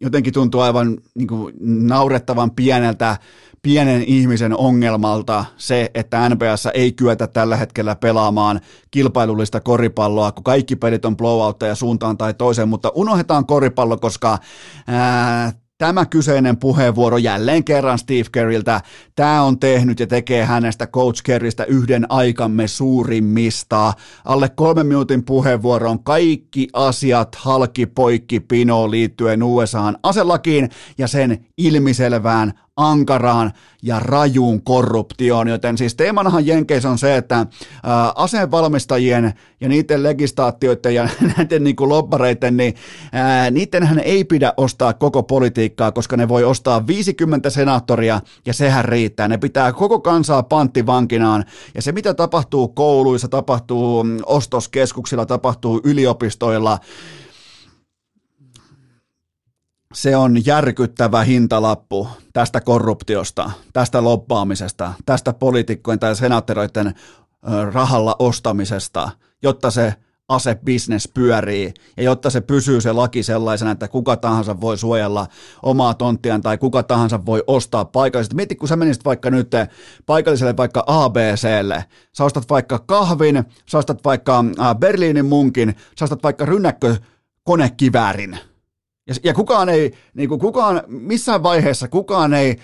Jotenkin 0.00 0.32
tuntuu 0.32 0.60
aivan 0.60 0.98
niin 1.14 1.28
kuin, 1.28 1.54
naurettavan 1.60 2.50
pieneltä, 2.50 3.16
pienen 3.62 4.02
ihmisen 4.02 4.56
ongelmalta 4.56 5.44
se, 5.56 5.90
että 5.94 6.28
NBAssa 6.28 6.70
ei 6.70 6.92
kyetä 6.92 7.26
tällä 7.26 7.56
hetkellä 7.56 7.96
pelaamaan 7.96 8.60
kilpailullista 8.90 9.60
koripalloa, 9.60 10.32
kun 10.32 10.44
kaikki 10.44 10.76
pelit 10.76 11.04
on 11.04 11.16
blowoutteja 11.16 11.74
suuntaan 11.74 12.18
tai 12.18 12.34
toiseen, 12.34 12.68
mutta 12.68 12.92
unohdetaan 12.94 13.46
koripallo, 13.46 13.96
koska 13.96 14.38
ää, 14.86 15.52
tämä 15.82 16.06
kyseinen 16.06 16.56
puheenvuoro 16.56 17.18
jälleen 17.18 17.64
kerran 17.64 17.98
Steve 17.98 18.24
Kerriltä. 18.32 18.80
Tämä 19.16 19.42
on 19.42 19.58
tehnyt 19.58 20.00
ja 20.00 20.06
tekee 20.06 20.44
hänestä 20.44 20.86
Coach 20.86 21.22
Kerristä 21.22 21.64
yhden 21.64 22.06
aikamme 22.08 22.68
suurimmista. 22.68 23.92
Alle 24.24 24.48
kolmen 24.48 24.86
minuutin 24.86 25.24
puheenvuoron 25.24 26.04
kaikki 26.04 26.68
asiat 26.72 27.34
halki 27.34 27.86
poikki 27.86 28.40
pinoon 28.40 28.90
liittyen 28.90 29.42
USAan 29.42 29.98
aselakiin 30.02 30.70
ja 30.98 31.08
sen 31.08 31.46
ilmiselvään 31.58 32.52
ankaraan 32.76 33.52
ja 33.82 34.00
rajuun 34.00 34.62
korruptioon, 34.62 35.48
joten 35.48 35.78
siis 35.78 35.94
teemanahan 35.94 36.46
Jenkeissä 36.46 36.90
on 36.90 36.98
se, 36.98 37.16
että 37.16 37.36
ää, 37.36 38.12
asevalmistajien 38.14 39.32
ja 39.60 39.68
niiden 39.68 40.02
legislaatioiden 40.02 40.94
ja 40.94 41.08
näiden 41.36 41.64
niin 41.64 41.76
kuin 41.76 41.88
lobbareiden, 41.88 42.56
niin 42.56 42.74
ää, 43.12 43.50
niidenhän 43.50 43.98
ei 43.98 44.24
pidä 44.24 44.52
ostaa 44.56 44.92
koko 44.92 45.22
politiikkaa, 45.22 45.92
koska 45.92 46.16
ne 46.16 46.28
voi 46.28 46.44
ostaa 46.44 46.86
50 46.86 47.50
senaattoria 47.50 48.20
ja 48.46 48.52
sehän 48.52 48.84
riittää. 48.84 49.28
Ne 49.28 49.38
pitää 49.38 49.72
koko 49.72 50.00
kansaa 50.00 50.42
panttivankinaan 50.42 51.44
ja 51.74 51.82
se 51.82 51.92
mitä 51.92 52.14
tapahtuu 52.14 52.68
kouluissa, 52.68 53.28
tapahtuu 53.28 54.04
ostoskeskuksilla, 54.26 55.26
tapahtuu 55.26 55.80
yliopistoilla, 55.84 56.78
se 59.92 60.16
on 60.16 60.46
järkyttävä 60.46 61.22
hintalappu 61.24 62.08
tästä 62.32 62.60
korruptiosta, 62.60 63.50
tästä 63.72 64.04
loppaamisesta, 64.04 64.92
tästä 65.06 65.32
poliitikkojen 65.32 65.98
tai 65.98 66.16
senaattoreiden 66.16 66.94
rahalla 67.72 68.16
ostamisesta, 68.18 69.10
jotta 69.42 69.70
se 69.70 69.94
asebisnes 70.28 71.08
pyörii 71.14 71.74
ja 71.96 72.02
jotta 72.02 72.30
se 72.30 72.40
pysyy 72.40 72.80
se 72.80 72.92
laki 72.92 73.22
sellaisena, 73.22 73.70
että 73.70 73.88
kuka 73.88 74.16
tahansa 74.16 74.60
voi 74.60 74.78
suojella 74.78 75.26
omaa 75.62 75.94
tonttiaan 75.94 76.42
tai 76.42 76.58
kuka 76.58 76.82
tahansa 76.82 77.26
voi 77.26 77.44
ostaa 77.46 77.84
paikallisesti. 77.84 78.36
Mieti, 78.36 78.56
kun 78.56 78.68
sä 78.68 78.76
menisit 78.76 79.04
vaikka 79.04 79.30
nyt 79.30 79.50
paikalliselle 80.06 80.56
vaikka 80.56 80.84
ABClle, 80.86 81.84
sä 82.12 82.24
ostat 82.24 82.44
vaikka 82.50 82.78
kahvin, 82.78 83.44
sä 83.66 83.78
ostat 83.78 84.04
vaikka 84.04 84.44
Berliinin 84.78 85.26
munkin, 85.26 85.76
sä 85.98 86.04
ostat 86.04 86.22
vaikka 86.22 86.44
rynnäkkö 86.44 86.96
konekiväärin– 87.44 88.38
ja, 89.06 89.14
ja 89.24 89.34
kukaan 89.34 89.68
ei, 89.68 89.92
niin 90.14 90.28
kuin 90.28 90.40
kukaan, 90.40 90.82
missään 90.86 91.42
vaiheessa 91.42 91.88
kukaan 91.88 92.34
ei 92.34 92.58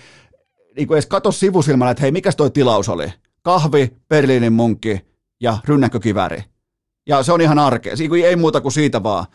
niin 0.75 0.87
kuin 0.87 0.95
edes 0.95 1.05
katso 1.05 1.31
sivusilmällä, 1.31 1.91
että 1.91 2.01
hei, 2.01 2.11
mikä 2.11 2.31
toi 2.37 2.51
tilaus 2.51 2.89
oli? 2.89 3.13
Kahvi, 3.41 3.91
Berliinin 4.09 4.53
munkki 4.53 5.01
ja 5.41 5.57
rynnäkkökiväri. 5.65 6.43
Ja 7.07 7.23
se 7.23 7.33
on 7.33 7.41
ihan 7.41 7.59
arkea. 7.59 7.93
Ei 8.25 8.35
muuta 8.35 8.61
kuin 8.61 8.71
siitä 8.71 9.03
vaan 9.03 9.25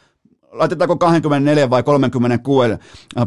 laitetaanko 0.55 0.97
24 0.97 1.71
vai 1.71 1.83
36 1.83 2.71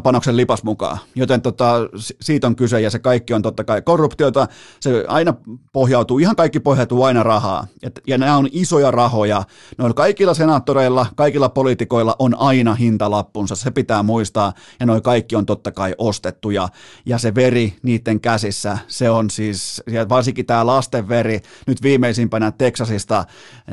panoksen 0.02 0.36
lipas 0.36 0.62
mukaan. 0.62 0.98
Joten 1.14 1.42
tota, 1.42 1.74
siitä 2.20 2.46
on 2.46 2.56
kyse 2.56 2.80
ja 2.80 2.90
se 2.90 2.98
kaikki 2.98 3.34
on 3.34 3.42
totta 3.42 3.64
kai 3.64 3.82
korruptiota. 3.82 4.48
Se 4.80 5.04
aina 5.08 5.34
pohjautuu, 5.72 6.18
ihan 6.18 6.36
kaikki 6.36 6.60
pohjautuu 6.60 7.02
aina 7.02 7.22
rahaa. 7.22 7.66
Et, 7.82 8.00
ja 8.06 8.18
nämä 8.18 8.36
on 8.36 8.48
isoja 8.52 8.90
rahoja. 8.90 9.42
Noilla 9.78 9.94
kaikilla 9.94 10.34
senaattoreilla, 10.34 11.06
kaikilla 11.16 11.48
poliitikoilla 11.48 12.16
on 12.18 12.34
aina 12.38 12.74
hintalappunsa. 12.74 13.56
Se 13.56 13.70
pitää 13.70 14.02
muistaa. 14.02 14.52
Ja 14.80 14.86
noin 14.86 15.02
kaikki 15.02 15.36
on 15.36 15.46
totta 15.46 15.72
kai 15.72 15.94
ostettuja. 15.98 16.68
Ja 17.06 17.18
se 17.18 17.34
veri 17.34 17.76
niiden 17.82 18.20
käsissä, 18.20 18.78
se 18.86 19.10
on 19.10 19.30
siis, 19.30 19.82
varsinkin 20.08 20.46
tämä 20.46 20.66
lasten 20.66 21.08
veri, 21.08 21.40
nyt 21.66 21.82
viimeisimpänä 21.82 22.52
Teksasista, 22.52 23.24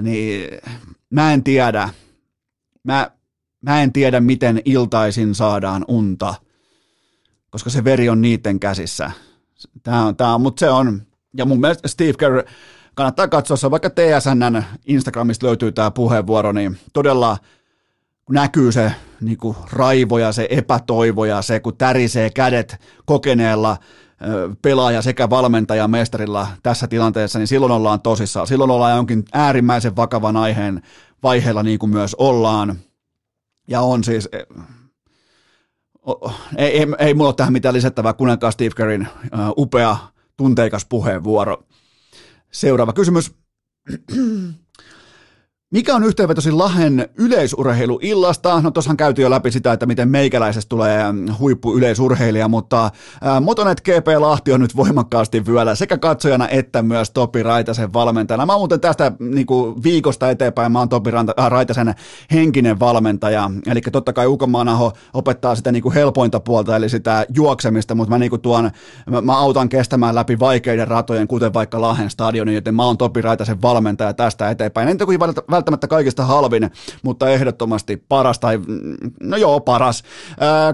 niin 0.01 0.49
mä 1.09 1.33
en 1.33 1.43
tiedä. 1.43 1.89
Mä, 2.83 3.11
Mä 3.61 3.81
en 3.81 3.93
tiedä, 3.93 4.19
miten 4.19 4.61
iltaisin 4.65 5.35
saadaan 5.35 5.85
unta, 5.87 6.35
koska 7.49 7.69
se 7.69 7.83
veri 7.83 8.09
on 8.09 8.21
niiden 8.21 8.59
käsissä. 8.59 9.11
Tämä 9.83 10.05
on, 10.05 10.15
tämä 10.15 10.35
on, 10.35 10.41
mutta 10.41 10.59
se 10.59 10.69
on, 10.69 11.01
ja 11.37 11.45
mun 11.45 11.59
mielestä 11.59 11.87
Steve 11.87 12.13
Kerr, 12.13 12.43
kannattaa 12.95 13.27
katsoa, 13.27 13.71
vaikka 13.71 13.89
TSNn 13.89 14.63
Instagramista 14.85 15.47
löytyy 15.47 15.71
tämä 15.71 15.91
puheenvuoro, 15.91 16.51
niin 16.51 16.77
todella 16.93 17.37
näkyy 18.29 18.71
se 18.71 18.91
niin 19.21 19.37
kuin 19.37 19.57
raivo 19.71 20.17
ja 20.17 20.31
se 20.31 20.47
epätoivo 20.49 21.25
ja 21.25 21.41
se, 21.41 21.59
kun 21.59 21.77
tärisee 21.77 22.29
kädet 22.29 22.77
kokeneella 23.05 23.77
pelaaja 24.61 25.01
sekä 25.01 25.29
valmentaja 25.29 25.87
mestarilla 25.87 26.47
tässä 26.63 26.87
tilanteessa, 26.87 27.39
niin 27.39 27.47
silloin 27.47 27.71
ollaan 27.71 28.01
tosissaan. 28.01 28.47
Silloin 28.47 28.71
ollaan 28.71 28.95
jonkin 28.95 29.23
äärimmäisen 29.33 29.95
vakavan 29.95 30.37
aiheen 30.37 30.81
vaiheella, 31.23 31.63
niin 31.63 31.79
kuin 31.79 31.89
myös 31.89 32.15
ollaan. 32.15 32.75
Ja 33.67 33.81
on 33.81 34.03
siis, 34.03 34.29
eh, 34.31 34.45
ei, 36.57 36.79
ei, 36.79 36.87
ei 36.99 37.13
mulla 37.13 37.29
ole 37.29 37.35
tähän 37.35 37.53
mitään 37.53 37.75
lisättävää 37.75 38.13
kuninkaan 38.13 38.53
Steve 38.53 38.75
Kerrin 38.75 39.07
upea, 39.57 39.97
tunteikas 40.37 40.85
puheenvuoro. 40.85 41.63
Seuraava 42.51 42.93
kysymys. 42.93 43.35
Mikä 45.75 45.95
on 45.95 46.03
yhteenvetosi 46.03 46.51
Lahen 46.51 47.09
yleisurheiluillasta? 47.17 48.61
No 48.61 48.71
tuossahan 48.71 48.97
käytiin 48.97 49.23
jo 49.23 49.29
läpi 49.29 49.51
sitä, 49.51 49.73
että 49.73 49.85
miten 49.85 50.09
meikäläisestä 50.09 50.69
tulee 50.69 51.03
huippuyleisurheilija, 51.39 52.47
mutta 52.47 52.91
Motonet 53.41 53.81
GP 53.81 54.07
Lahti 54.17 54.51
on 54.51 54.59
nyt 54.59 54.75
voimakkaasti 54.75 55.45
vyöllä 55.45 55.75
sekä 55.75 55.97
katsojana 55.97 56.47
että 56.47 56.81
myös 56.81 57.11
Topi 57.11 57.43
Raitasen 57.43 57.93
valmentajana. 57.93 58.45
Mä 58.45 58.57
muuten 58.57 58.79
tästä 58.79 59.11
niin 59.19 59.45
kuin 59.45 59.83
viikosta 59.83 60.29
eteenpäin 60.29 60.71
mä 60.71 60.79
oon 60.79 60.89
Topi 60.89 61.11
Raitasen 61.49 61.95
henkinen 62.31 62.79
valmentaja, 62.79 63.51
eli 63.67 63.81
totta 63.81 64.13
kai 64.13 64.27
Ukomaanaho 64.27 64.91
opettaa 65.13 65.55
sitä 65.55 65.71
niin 65.71 65.83
kuin 65.83 65.93
helpointa 65.93 66.39
puolta, 66.39 66.75
eli 66.75 66.89
sitä 66.89 67.25
juoksemista, 67.35 67.95
mutta 67.95 68.09
mä, 68.09 68.17
niin 68.17 68.29
kuin 68.29 68.41
tuon, 68.41 68.71
mä 69.21 69.37
autan 69.37 69.69
kestämään 69.69 70.15
läpi 70.15 70.39
vaikeiden 70.39 70.87
ratojen, 70.87 71.27
kuten 71.27 71.53
vaikka 71.53 71.81
Lahden 71.81 72.09
stadionin, 72.09 72.55
joten 72.55 72.75
mä 72.75 72.85
oon 72.85 72.97
Topi 72.97 73.21
Raitasen 73.21 73.61
valmentaja 73.61 74.13
tästä 74.13 74.49
eteenpäin. 74.49 74.87
En 74.87 74.97
toki 74.97 75.19
kaikista 75.89 76.25
halvin, 76.25 76.71
mutta 77.03 77.29
ehdottomasti 77.29 77.97
paras 77.97 78.39
tai, 78.39 78.59
no 79.23 79.37
joo, 79.37 79.59
paras. 79.59 80.03
Ää, 80.39 80.73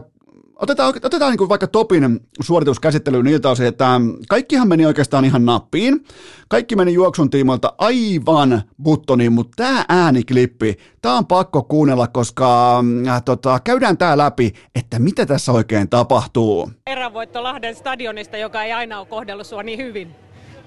Otetaan, 0.61 0.93
otetaan 1.03 1.35
niin 1.35 1.49
vaikka 1.49 1.67
Topin 1.67 2.19
suorituskäsittelyyn 2.41 3.25
niiltä 3.25 3.49
osin, 3.49 3.65
että 3.65 4.01
kaikkihan 4.29 4.67
meni 4.67 4.85
oikeastaan 4.85 5.25
ihan 5.25 5.45
nappiin. 5.45 6.05
Kaikki 6.47 6.75
meni 6.75 6.93
juoksun 6.93 7.29
tiimoilta 7.29 7.73
aivan 7.77 8.61
buttoniin, 8.83 9.33
mutta 9.33 9.51
tämä 9.55 9.85
ääniklippi, 9.89 10.77
tämä 11.01 11.17
on 11.17 11.25
pakko 11.25 11.63
kuunnella, 11.63 12.07
koska 12.07 12.79
äh, 13.07 13.21
tota, 13.25 13.59
käydään 13.63 13.97
tämä 13.97 14.17
läpi, 14.17 14.53
että 14.75 14.99
mitä 14.99 15.25
tässä 15.25 15.51
oikein 15.51 15.89
tapahtuu. 15.89 16.71
Erävoitto 16.87 17.43
Lahden 17.43 17.75
stadionista, 17.75 18.37
joka 18.37 18.63
ei 18.63 18.71
aina 18.71 18.99
ole 18.99 19.07
kohdellut 19.07 19.47
sua 19.47 19.63
niin 19.63 19.79
hyvin. 19.79 20.15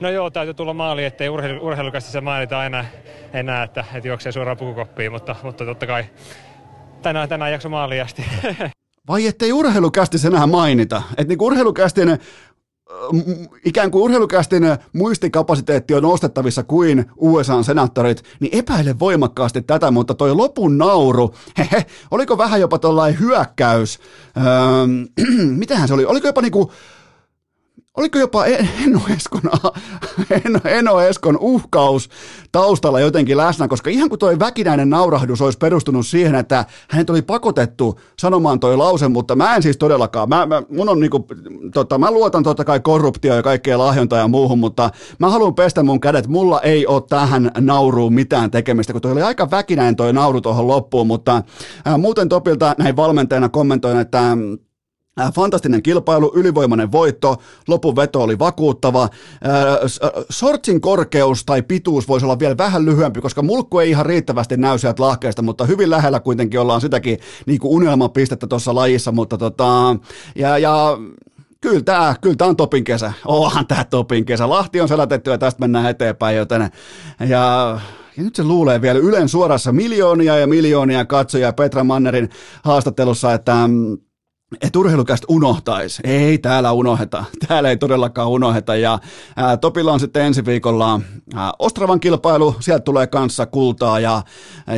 No 0.00 0.10
joo, 0.10 0.30
täytyy 0.30 0.54
tulla 0.54 0.74
maali, 0.74 1.04
ettei 1.04 1.28
urheilu, 1.28 1.66
urheilukästissä 1.66 2.20
mainita 2.20 2.64
enää, 2.64 2.86
enää 3.32 3.62
että, 3.62 3.84
että 3.94 4.08
juoksee 4.08 4.32
suoraan 4.32 4.56
pukukoppiin, 4.56 5.12
mutta, 5.12 5.36
mutta 5.42 5.64
totta 5.64 5.86
kai 5.86 6.04
tänään, 7.02 7.28
tänään 7.28 7.52
jakso 7.52 7.68
maaliin 7.68 8.02
asti. 8.02 8.24
Vai 9.08 9.26
ettei 9.26 9.52
urheilukästissä 9.52 10.28
enää 10.28 10.46
mainita? 10.46 11.02
Että 11.10 11.28
niin 11.28 11.42
urheilukästin 11.42 12.18
ikään 13.64 13.90
kuin 13.90 14.02
urheilukästin 14.02 14.62
muistikapasiteetti 14.92 15.94
on 15.94 16.02
nostettavissa 16.02 16.62
kuin 16.62 17.10
USA-senaattorit, 17.16 18.22
niin 18.40 18.58
epäile 18.58 18.98
voimakkaasti 18.98 19.62
tätä, 19.62 19.90
mutta 19.90 20.14
toi 20.14 20.34
lopun 20.34 20.78
nauru, 20.78 21.34
hehe, 21.58 21.86
oliko 22.10 22.38
vähän 22.38 22.60
jopa 22.60 22.78
tuollainen 22.78 23.20
hyökkäys, 23.20 23.98
öö, 24.36 24.44
mitähän 25.60 25.88
se 25.88 25.94
oli, 25.94 26.04
oliko 26.04 26.26
jopa 26.26 26.42
niinku 26.42 26.72
oliko 27.96 28.18
jopa 28.18 28.44
Eno 28.46 29.00
Eskon, 29.16 29.40
Eno, 30.44 30.60
Eno 30.64 31.00
Eskon 31.00 31.38
uhkaus 31.38 32.08
taustalla 32.52 33.00
jotenkin 33.00 33.36
läsnä, 33.36 33.68
koska 33.68 33.90
ihan 33.90 34.08
kuin 34.08 34.18
toi 34.18 34.38
väkinäinen 34.38 34.90
naurahdus 34.90 35.40
olisi 35.40 35.58
perustunut 35.58 36.06
siihen, 36.06 36.34
että 36.34 36.64
hänet 36.88 37.10
oli 37.10 37.22
pakotettu 37.22 38.00
sanomaan 38.18 38.60
toi 38.60 38.76
lause, 38.76 39.08
mutta 39.08 39.36
mä 39.36 39.56
en 39.56 39.62
siis 39.62 39.76
todellakaan, 39.76 40.28
mä, 40.28 40.46
mä, 40.46 40.62
mun 40.70 40.88
on 40.88 41.00
niinku, 41.00 41.26
tota, 41.74 41.98
mä 41.98 42.10
luotan 42.10 42.42
totta 42.42 42.64
kai 42.64 42.80
korruptio 42.80 43.34
ja 43.34 43.42
kaikkea 43.42 43.78
lahjontaa 43.78 44.18
ja 44.18 44.28
muuhun, 44.28 44.58
mutta 44.58 44.90
mä 45.18 45.30
haluan 45.30 45.54
pestä 45.54 45.82
mun 45.82 46.00
kädet, 46.00 46.26
mulla 46.26 46.60
ei 46.60 46.86
ole 46.86 47.02
tähän 47.08 47.50
nauruun 47.58 48.14
mitään 48.14 48.50
tekemistä, 48.50 48.92
kun 48.92 49.02
toi 49.02 49.12
oli 49.12 49.22
aika 49.22 49.50
väkinäinen 49.50 49.96
toi 49.96 50.12
nauru 50.12 50.40
tuohon 50.40 50.68
loppuun, 50.68 51.06
mutta 51.06 51.42
ää, 51.84 51.98
muuten 51.98 52.28
Topilta 52.28 52.74
näin 52.78 52.96
valmentajana 52.96 53.48
kommentoin, 53.48 53.98
että 53.98 54.24
Äh, 54.24 54.38
fantastinen 55.34 55.82
kilpailu, 55.82 56.32
ylivoimainen 56.34 56.92
voitto, 56.92 57.36
lopun 57.68 57.96
veto 57.96 58.22
oli 58.22 58.38
vakuuttava. 58.38 59.02
Äh, 59.02 59.10
Sortsin 60.30 60.80
korkeus 60.80 61.44
tai 61.44 61.62
pituus 61.62 62.08
voisi 62.08 62.26
olla 62.26 62.38
vielä 62.38 62.56
vähän 62.56 62.84
lyhyempi, 62.84 63.20
koska 63.20 63.42
mulkku 63.42 63.78
ei 63.78 63.90
ihan 63.90 64.06
riittävästi 64.06 64.56
näy 64.56 64.78
sieltä 64.78 65.02
lahkeesta, 65.02 65.42
mutta 65.42 65.64
hyvin 65.64 65.90
lähellä 65.90 66.20
kuitenkin 66.20 66.60
ollaan 66.60 66.80
sitäkin 66.80 67.18
niin 67.46 67.58
kuin 67.58 67.72
unelmapistettä 67.72 68.46
tuossa 68.46 68.74
lajissa, 68.74 69.12
mutta 69.12 69.38
tota, 69.38 69.96
ja, 70.36 70.58
ja 70.58 70.98
kyllä 71.60 71.82
tämä, 71.82 72.14
kyllä 72.20 72.36
tämä 72.36 72.48
on 72.48 72.56
topin 72.56 72.84
kesä. 72.84 73.12
Onhan 73.24 73.66
tämä 73.66 73.84
topin 73.84 74.24
kesä. 74.24 74.48
Lahti 74.48 74.80
on 74.80 74.88
selätetty 74.88 75.30
ja 75.30 75.38
tästä 75.38 75.60
mennään 75.60 75.90
eteenpäin, 75.90 76.36
joten 76.36 76.70
ja 77.28 77.78
ja 78.16 78.22
nyt 78.22 78.34
se 78.34 78.44
luulee 78.44 78.82
vielä 78.82 78.98
Ylen 78.98 79.28
suorassa 79.28 79.72
miljoonia 79.72 80.36
ja 80.36 80.46
miljoonia 80.46 81.04
katsojia 81.04 81.52
Petra 81.52 81.84
Mannerin 81.84 82.30
haastattelussa, 82.64 83.32
että 83.32 83.66
mm, 83.66 83.98
että 84.62 84.78
urheilukästä 84.78 85.26
unohtaisi. 85.28 86.02
Ei 86.04 86.38
täällä 86.38 86.72
unoheta. 86.72 87.24
Täällä 87.48 87.70
ei 87.70 87.76
todellakaan 87.76 88.28
unoheta. 88.28 88.76
Ja 88.76 88.98
ää, 89.36 89.56
Topilla 89.56 89.92
on 89.92 90.00
sitten 90.00 90.24
ensi 90.24 90.44
viikolla 90.44 91.00
ää, 91.34 91.52
Ostravan 91.58 92.00
kilpailu. 92.00 92.56
Sieltä 92.60 92.82
tulee 92.82 93.06
kanssa 93.06 93.46
kultaa 93.46 94.00
ja, 94.00 94.22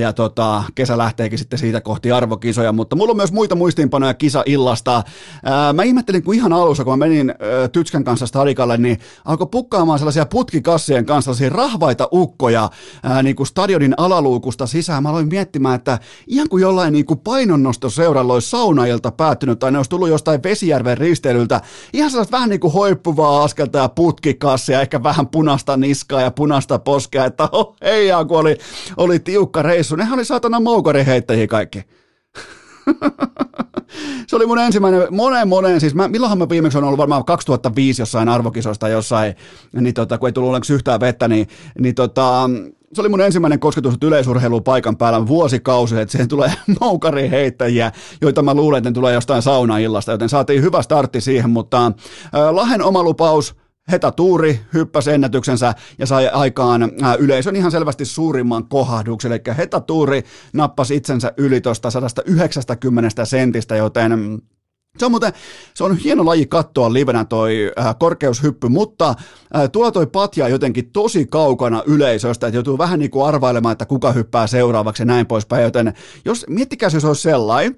ja 0.01 0.13
tota, 0.13 0.63
kesä 0.75 0.99
lähteekin 0.99 1.39
sitten 1.39 1.59
siitä 1.59 1.81
kohti 1.81 2.13
arvokisoja. 2.13 2.73
Mutta 2.73 2.97
mulla 2.97 3.11
on 3.11 3.17
myös 3.17 3.33
muita 3.33 3.55
muistiinpanoja 3.55 4.15
kisa-illasta. 4.15 5.03
Ää, 5.45 5.73
mä 5.73 5.83
ihmettelin, 5.83 6.23
kun 6.23 6.35
ihan 6.35 6.53
alussa, 6.53 6.85
kun 6.85 6.93
mä 6.93 7.07
menin 7.07 7.31
ää, 7.31 7.69
Tytskän 7.69 8.05
kanssa 8.05 8.27
stadikalle, 8.27 8.77
niin 8.77 8.99
alkoi 9.25 9.47
pukkaamaan 9.51 9.99
sellaisia 9.99 10.27
putkikassien 10.27 11.07
kanssa 11.07 11.35
sellaisia 11.35 11.57
rahvaita 11.57 12.09
ukkoja 12.13 12.71
ää, 13.03 13.23
niin 13.23 13.37
kuin 13.37 13.47
stadionin 13.47 13.95
alaluukusta 13.97 14.67
sisään. 14.67 15.03
Mä 15.03 15.09
aloin 15.09 15.29
miettimään, 15.29 15.75
että 15.75 15.99
ihan 16.27 16.49
kuin 16.49 16.61
jollain 16.61 16.93
niin 16.93 17.07
kuin 17.07 17.21
painonnostoseuralla 17.21 18.33
olisi 18.33 18.51
saunailta 18.51 19.11
päättynyt 19.11 19.63
tai 19.67 19.73
ne 19.73 19.79
olisi 19.79 19.91
tullut 19.91 20.09
jostain 20.09 20.43
Vesijärven 20.43 20.99
risteilyltä. 20.99 21.61
Ihan 21.93 22.11
sellaista 22.11 22.37
vähän 22.37 22.49
niin 22.49 22.61
kuin 22.61 22.73
hoippuvaa 22.73 23.45
askelta 23.45 23.79
ja 23.79 23.89
putkikassia, 23.89 24.81
ehkä 24.81 25.03
vähän 25.03 25.27
punasta 25.27 25.77
niskaa 25.77 26.21
ja 26.21 26.31
punasta 26.31 26.79
poskea, 26.79 27.25
että 27.25 27.49
oh, 27.53 27.77
hei, 27.85 28.09
kun 28.29 28.39
oli, 28.39 28.59
oli 28.97 29.19
tiukka 29.19 29.63
reissu. 29.63 29.97
Nehän 29.97 30.15
oli 30.15 30.25
saatana 30.25 30.61
heittäjiä 31.07 31.47
kaikki. 31.47 31.85
Se 34.27 34.37
oli 34.37 34.47
mun 34.47 34.59
ensimmäinen, 34.59 35.03
monen 35.11 35.49
monen, 35.49 35.81
siis 35.81 35.95
mä, 35.95 36.09
milloinhan 36.09 36.39
mä 36.39 36.49
viimeksi 36.49 36.79
on 36.79 36.85
ollut 36.85 36.99
varmaan 36.99 37.25
2005 37.25 38.03
jossain 38.03 38.29
arvokisoista 38.29 38.89
jossain, 38.89 39.35
niin 39.73 39.95
tota, 39.95 40.19
kun 40.19 40.29
ei 40.29 40.33
tullut 40.33 40.49
onneksi 40.49 40.75
yhtään 40.75 41.01
vettä, 41.01 41.29
niin, 41.29 41.49
niin 41.79 41.95
tota, 41.95 42.51
se 42.93 43.01
oli 43.01 43.09
mun 43.09 43.21
ensimmäinen 43.21 43.61
kosketus 43.61 43.95
yleisurheiluun 44.03 44.65
paikan 44.65 44.97
päällä 44.97 45.27
vuosikausi, 45.27 46.01
että 46.01 46.13
siihen 46.13 46.29
tulee 46.29 46.53
heittäjiä, 47.31 47.93
joita 48.21 48.43
mä 48.43 48.55
luulen, 48.55 48.79
että 48.79 48.91
ne 48.91 48.95
tulee 48.95 49.15
jostain 49.15 49.43
saunaillasta, 49.43 50.13
joten 50.13 50.29
saatiin 50.29 50.63
hyvä 50.63 50.83
startti 50.83 51.21
siihen, 51.21 51.51
mutta 51.51 51.87
äh, 51.87 51.93
Lahen 52.51 52.83
oma 52.83 53.03
lupaus, 53.03 53.55
Heta 53.93 54.13
Tuuri 54.13 54.61
hyppäsi 54.75 55.11
ennätyksensä 55.11 55.75
ja 55.99 56.07
sai 56.07 56.29
aikaan 56.29 56.83
äh, 56.83 57.17
yleisön 57.19 57.57
ihan 57.57 57.71
selvästi 57.71 58.05
suurimman 58.05 58.69
kohahduksen, 58.69 59.33
eli 59.33 59.57
Heta 59.57 59.81
Tuuri 59.81 60.23
nappasi 60.53 60.97
itsensä 60.97 61.33
yli 61.37 61.61
tuosta 61.61 61.91
190 61.91 63.25
sentistä, 63.25 63.77
joten 63.77 64.43
se 64.99 65.05
on 65.05 65.11
muuten, 65.11 65.33
se 65.75 65.85
on 65.85 65.97
hieno 65.97 66.27
laji 66.27 66.47
katsoa 66.47 66.93
livenä 66.93 67.25
toi 67.25 67.73
äh, 67.79 67.97
korkeushyppy, 67.99 68.69
mutta 68.69 69.09
äh, 69.57 69.71
tuolla 69.73 69.93
toi 69.93 70.07
patja 70.07 70.49
jotenkin 70.49 70.91
tosi 70.93 71.27
kaukana 71.27 71.83
yleisöstä, 71.87 72.47
että 72.47 72.57
joutuu 72.57 72.79
vähän 72.79 72.99
niin 72.99 73.11
kuin 73.11 73.27
arvailemaan, 73.27 73.73
että 73.73 73.87
kuka 73.87 74.13
hyppää 74.13 74.47
seuraavaksi 74.47 75.03
ja 75.03 75.07
näin 75.07 75.27
poispäin, 75.27 75.63
joten 75.63 75.95
jos, 76.25 76.47
miettikää 76.49 76.91
jos 76.93 77.05
olisi 77.05 77.23
sellainen, 77.23 77.77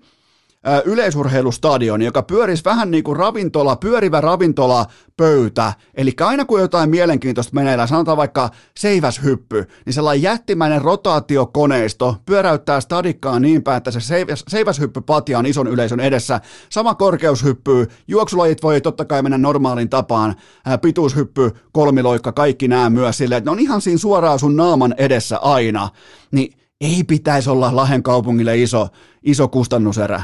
yleisurheilustadion, 0.84 2.02
joka 2.02 2.22
pyörisi 2.22 2.64
vähän 2.64 2.90
niin 2.90 3.04
kuin 3.04 3.16
ravintola, 3.16 3.76
pyörivä 3.76 4.20
ravintola 4.20 4.86
pöytä. 5.16 5.72
Eli 5.94 6.12
aina 6.20 6.44
kun 6.44 6.60
jotain 6.60 6.90
mielenkiintoista 6.90 7.54
meneillään, 7.54 7.88
sanotaan 7.88 8.16
vaikka 8.16 8.50
seiväshyppy, 8.78 9.66
niin 9.86 9.94
sellainen 9.94 10.22
jättimäinen 10.22 10.82
rotaatiokoneisto 10.82 12.16
pyöräyttää 12.26 12.80
stadikkaa 12.80 13.40
niin 13.40 13.62
päin, 13.62 13.76
että 13.76 13.90
se 13.90 14.00
seiväshyppypatja 14.48 15.38
on 15.38 15.46
ison 15.46 15.66
yleisön 15.66 16.00
edessä. 16.00 16.40
Sama 16.70 16.94
korkeushyppy, 16.94 17.86
juoksulajit 18.08 18.62
voi 18.62 18.80
totta 18.80 19.04
kai 19.04 19.22
mennä 19.22 19.38
normaalin 19.38 19.88
tapaan, 19.88 20.34
pituushyppy, 20.82 21.50
kolmiloikka, 21.72 22.32
kaikki 22.32 22.68
nämä 22.68 22.90
myös 22.90 23.18
silleen, 23.18 23.38
että 23.38 23.50
ne 23.50 23.52
on 23.52 23.58
ihan 23.58 23.80
siinä 23.80 23.98
suoraan 23.98 24.38
sun 24.38 24.56
naaman 24.56 24.94
edessä 24.98 25.38
aina. 25.38 25.88
Niin 26.30 26.57
ei 26.80 27.04
pitäisi 27.04 27.50
olla 27.50 27.76
Lahen 27.76 28.02
kaupungille 28.02 28.58
iso, 28.58 28.88
iso 29.22 29.48
kustannuserä. 29.48 30.22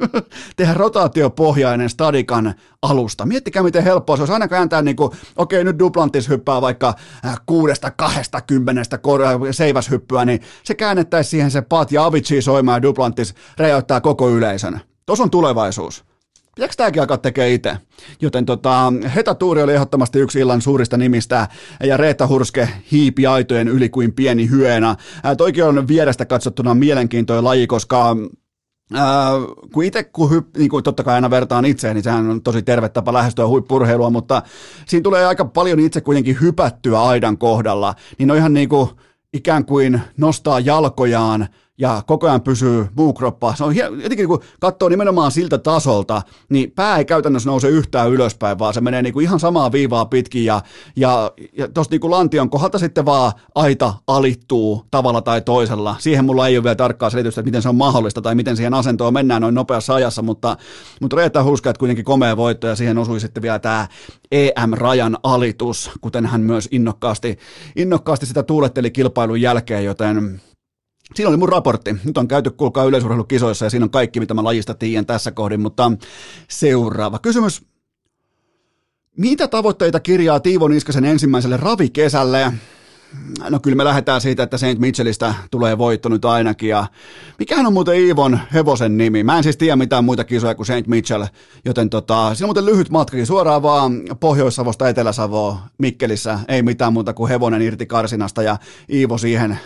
tehdä 0.56 0.74
rotaatiopohjainen 0.74 1.90
stadikan 1.90 2.54
alusta. 2.82 3.26
Miettikää, 3.26 3.62
miten 3.62 3.84
helppoa 3.84 4.16
se 4.16 4.22
olisi 4.22 4.32
aina 4.32 4.48
kääntää, 4.48 4.82
niin 4.82 4.96
kuin, 4.96 5.10
okei, 5.36 5.64
nyt 5.64 5.78
Duplantis 5.78 6.28
hyppää 6.28 6.60
vaikka 6.60 6.94
äh, 7.26 7.40
kuudesta 7.46 7.90
kahdesta 7.90 8.40
kymmenestä 8.40 8.98
seiväshyppyä, 9.50 10.24
niin 10.24 10.40
se 10.64 10.74
käännettäisiin 10.74 11.30
siihen 11.30 11.50
se 11.50 11.62
Pat 11.62 11.92
ja 11.92 12.04
Avicii 12.04 12.42
soimaan 12.42 12.76
ja 12.76 12.82
Duplantis 12.82 13.34
räjäyttää 13.58 14.00
koko 14.00 14.30
yleisön. 14.30 14.80
Tuossa 15.06 15.24
on 15.24 15.30
tulevaisuus. 15.30 16.04
Pitääkö 16.54 16.74
tämäkin 16.76 17.02
alkaa 17.02 17.18
tekemään 17.18 17.52
itse? 17.52 17.76
Joten 18.20 18.46
tota, 18.46 18.92
Heta 19.14 19.34
Tuuri 19.34 19.62
oli 19.62 19.74
ehdottomasti 19.74 20.18
yksi 20.18 20.40
illan 20.40 20.62
suurista 20.62 20.96
nimistä 20.96 21.48
ja 21.82 21.96
Reetta 21.96 22.26
Hurske 22.26 22.68
hiipi 22.92 23.26
aitojen 23.26 23.68
yli 23.68 23.88
kuin 23.88 24.12
pieni 24.12 24.50
hyena. 24.50 24.96
Ää, 25.22 25.36
toikin 25.36 25.64
on 25.64 25.88
vierestä 25.88 26.24
katsottuna 26.24 26.74
mielenkiintoinen 26.74 27.44
laji, 27.44 27.66
koska 27.66 28.16
Äh, 28.94 29.02
kun 29.72 29.84
itse, 29.84 30.04
kun 30.04 30.30
hyp, 30.30 30.56
niin 30.56 30.70
kuin 30.70 30.84
totta 30.84 31.04
kai 31.04 31.14
aina 31.14 31.30
vertaan 31.30 31.64
itseään, 31.64 31.94
niin 31.94 32.04
sehän 32.04 32.30
on 32.30 32.42
tosi 32.42 32.62
terve 32.62 32.88
tapa 32.88 33.12
lähestyä 33.12 33.46
huippurheilua, 33.46 34.10
mutta 34.10 34.42
siinä 34.86 35.02
tulee 35.02 35.26
aika 35.26 35.44
paljon 35.44 35.80
itse 35.80 36.00
kuitenkin 36.00 36.40
hypättyä 36.40 37.02
aidan 37.02 37.38
kohdalla, 37.38 37.94
niin 38.18 38.30
on 38.30 38.36
ihan 38.36 38.54
niin 38.54 38.68
kuin 38.68 38.90
ikään 39.32 39.64
kuin 39.64 40.00
nostaa 40.16 40.60
jalkojaan 40.60 41.48
ja 41.80 42.02
koko 42.06 42.26
ajan 42.26 42.42
pysyy 42.42 42.86
muu 42.96 43.12
kroppa. 43.12 43.54
Se 43.54 43.64
on 43.64 43.76
jotenkin 43.76 44.28
kun 44.28 44.40
katsoo 44.60 44.88
nimenomaan 44.88 45.30
siltä 45.30 45.58
tasolta, 45.58 46.22
niin 46.48 46.72
pää 46.76 46.98
ei 46.98 47.04
käytännössä 47.04 47.50
nouse 47.50 47.68
yhtään 47.68 48.10
ylöspäin, 48.10 48.58
vaan 48.58 48.74
se 48.74 48.80
menee 48.80 49.02
niin 49.02 49.12
kuin 49.12 49.24
ihan 49.24 49.40
samaa 49.40 49.72
viivaa 49.72 50.04
pitkin 50.04 50.44
ja, 50.44 50.62
ja, 50.96 51.32
ja 51.58 51.68
tuosta 51.68 51.94
niin 51.94 52.10
lantion 52.10 52.50
kohdalta 52.50 52.78
sitten 52.78 53.04
vaan 53.04 53.32
aita 53.54 53.94
alittuu 54.06 54.84
tavalla 54.90 55.22
tai 55.22 55.40
toisella. 55.40 55.96
Siihen 55.98 56.24
mulla 56.24 56.48
ei 56.48 56.56
ole 56.56 56.64
vielä 56.64 56.74
tarkkaa 56.74 57.10
selitystä, 57.10 57.40
että 57.40 57.48
miten 57.48 57.62
se 57.62 57.68
on 57.68 57.76
mahdollista 57.76 58.22
tai 58.22 58.34
miten 58.34 58.56
siihen 58.56 58.74
asentoon 58.74 59.14
mennään 59.14 59.42
noin 59.42 59.54
nopeassa 59.54 59.94
ajassa, 59.94 60.22
mutta, 60.22 60.56
mutta 61.00 61.16
Reetta 61.16 61.44
Huska, 61.44 61.70
että 61.70 61.78
kuitenkin 61.78 62.04
komea 62.04 62.36
voitto 62.36 62.66
ja 62.66 62.76
siihen 62.76 62.98
osui 62.98 63.20
sitten 63.20 63.42
vielä 63.42 63.58
tämä 63.58 63.88
EM-rajan 64.32 65.18
alitus, 65.22 65.90
kuten 66.00 66.26
hän 66.26 66.40
myös 66.40 66.68
innokkaasti, 66.70 67.38
innokkaasti 67.76 68.26
sitä 68.26 68.42
tuuletteli 68.42 68.90
kilpailun 68.90 69.40
jälkeen, 69.40 69.84
joten 69.84 70.40
Siinä 71.14 71.28
oli 71.28 71.36
mun 71.36 71.48
raportti. 71.48 71.96
Nyt 72.04 72.18
on 72.18 72.28
käyty, 72.28 72.50
kuulkaa 72.50 72.84
yleisurheilukisoissa 72.84 73.66
ja 73.66 73.70
siinä 73.70 73.84
on 73.84 73.90
kaikki, 73.90 74.20
mitä 74.20 74.34
mä 74.34 74.44
lajista 74.44 74.74
tiedän 74.74 75.06
tässä 75.06 75.30
kohdin, 75.30 75.60
mutta 75.60 75.92
seuraava 76.48 77.18
kysymys. 77.18 77.62
Mitä 79.16 79.48
tavoitteita 79.48 80.00
kirjaa 80.00 80.40
Tiivo 80.40 80.68
Niskasen 80.68 81.04
ensimmäiselle 81.04 81.56
ravikesälle? 81.56 82.52
No 83.50 83.60
kyllä 83.60 83.76
me 83.76 83.84
lähdetään 83.84 84.20
siitä, 84.20 84.42
että 84.42 84.58
St. 84.58 84.78
Mitchellistä 84.78 85.34
tulee 85.50 85.78
voitto 85.78 86.08
nyt 86.08 86.24
ainakin. 86.24 86.68
Ja 86.68 86.86
mikähän 87.38 87.66
on 87.66 87.72
muuten 87.72 87.94
Iivon 87.94 88.40
hevosen 88.54 88.96
nimi? 88.96 89.24
Mä 89.24 89.36
en 89.36 89.42
siis 89.42 89.56
tiedä 89.56 89.76
mitään 89.76 90.04
muita 90.04 90.24
kisoja 90.24 90.54
kuin 90.54 90.66
St. 90.66 90.86
Mitchell, 90.86 91.24
joten 91.64 91.90
tota, 91.90 92.34
siinä 92.34 92.44
on 92.44 92.48
muuten 92.48 92.66
lyhyt 92.66 92.90
matkakin 92.90 93.26
suoraan 93.26 93.62
vaan 93.62 94.02
Pohjois-Savosta 94.20 94.88
Etelä-Savoa 94.88 95.58
Mikkelissä. 95.78 96.38
Ei 96.48 96.62
mitään 96.62 96.92
muuta 96.92 97.12
kuin 97.12 97.28
hevonen 97.28 97.62
irti 97.62 97.86
karsinasta 97.86 98.42
ja 98.42 98.56
Iivo 98.92 99.18
siihen, 99.18 99.58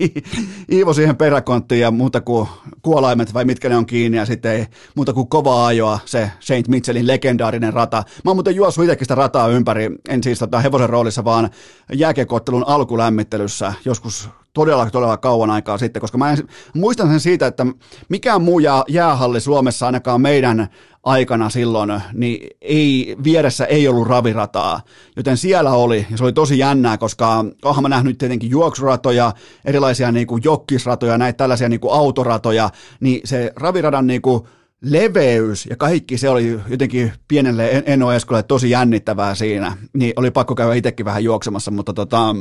Iivo 0.72 0.92
siihen 0.92 1.16
peräkonttiin 1.16 1.80
ja 1.80 1.90
muuta 1.90 2.20
kuin 2.20 2.48
kuolaimet 2.82 3.34
vai 3.34 3.44
mitkä 3.44 3.68
ne 3.68 3.76
on 3.76 3.86
kiinni 3.86 4.18
ja 4.18 4.26
sitten 4.26 4.52
ei 4.52 4.66
muuta 4.94 5.12
kuin 5.12 5.28
kovaa 5.28 5.66
ajoa 5.66 5.98
se 6.04 6.30
St. 6.40 6.68
Mitchellin 6.68 7.06
legendaarinen 7.06 7.72
rata. 7.72 8.02
Mä 8.24 8.30
oon 8.30 8.36
muuten 8.36 8.56
juossut 8.56 8.84
itsekin 8.84 9.04
sitä 9.04 9.14
rataa 9.14 9.48
ympäri, 9.48 9.90
en 10.08 10.22
siis 10.22 10.38
tota 10.38 10.60
hevosen 10.60 10.90
roolissa, 10.90 11.24
vaan 11.24 11.50
jääkiekottelun 11.92 12.64
alkulämmittelyssä 12.78 13.72
joskus 13.84 14.28
todella, 14.52 14.90
todella 14.90 15.16
kauan 15.16 15.50
aikaa 15.50 15.78
sitten, 15.78 16.00
koska 16.00 16.18
mä 16.18 16.32
en, 16.32 16.48
muistan 16.74 17.08
sen 17.08 17.20
siitä, 17.20 17.46
että 17.46 17.66
mikään 18.08 18.42
muu 18.42 18.58
jää, 18.58 18.82
jäähalli 18.88 19.40
Suomessa 19.40 19.86
ainakaan 19.86 20.20
meidän 20.20 20.68
aikana 21.02 21.50
silloin, 21.50 22.02
niin 22.12 22.56
ei, 22.60 23.16
vieressä 23.24 23.64
ei 23.64 23.88
ollut 23.88 24.08
ravirataa, 24.08 24.80
joten 25.16 25.36
siellä 25.36 25.70
oli, 25.70 26.06
ja 26.10 26.16
se 26.16 26.24
oli 26.24 26.32
tosi 26.32 26.58
jännää, 26.58 26.98
koska 26.98 27.44
onhan 27.64 27.82
mä 27.82 27.88
nähnyt 27.88 28.18
tietenkin 28.18 28.50
juoksuratoja, 28.50 29.32
erilaisia 29.64 30.12
niin 30.12 30.26
kuin 30.26 30.42
jokkisratoja, 30.44 31.18
näitä 31.18 31.36
tällaisia 31.36 31.68
niin 31.68 31.80
kuin 31.80 31.94
autoratoja, 31.94 32.70
niin 33.00 33.20
se 33.24 33.52
raviradan 33.56 34.06
niin 34.06 34.22
kuin 34.22 34.42
leveys 34.82 35.66
ja 35.66 35.76
kaikki 35.76 36.18
se 36.18 36.28
oli 36.28 36.60
jotenkin 36.68 37.12
pienelle 37.28 37.82
Eno 37.86 38.12
Eskolle 38.12 38.42
tosi 38.42 38.70
jännittävää 38.70 39.34
siinä, 39.34 39.76
niin 39.92 40.12
oli 40.16 40.30
pakko 40.30 40.54
käydä 40.54 40.74
itsekin 40.74 41.06
vähän 41.06 41.24
juoksemassa, 41.24 41.70
mutta 41.70 41.92
tota, 41.92 42.36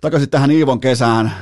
takaisin 0.00 0.30
tähän 0.30 0.50
Iivon 0.50 0.80
kesään. 0.80 1.32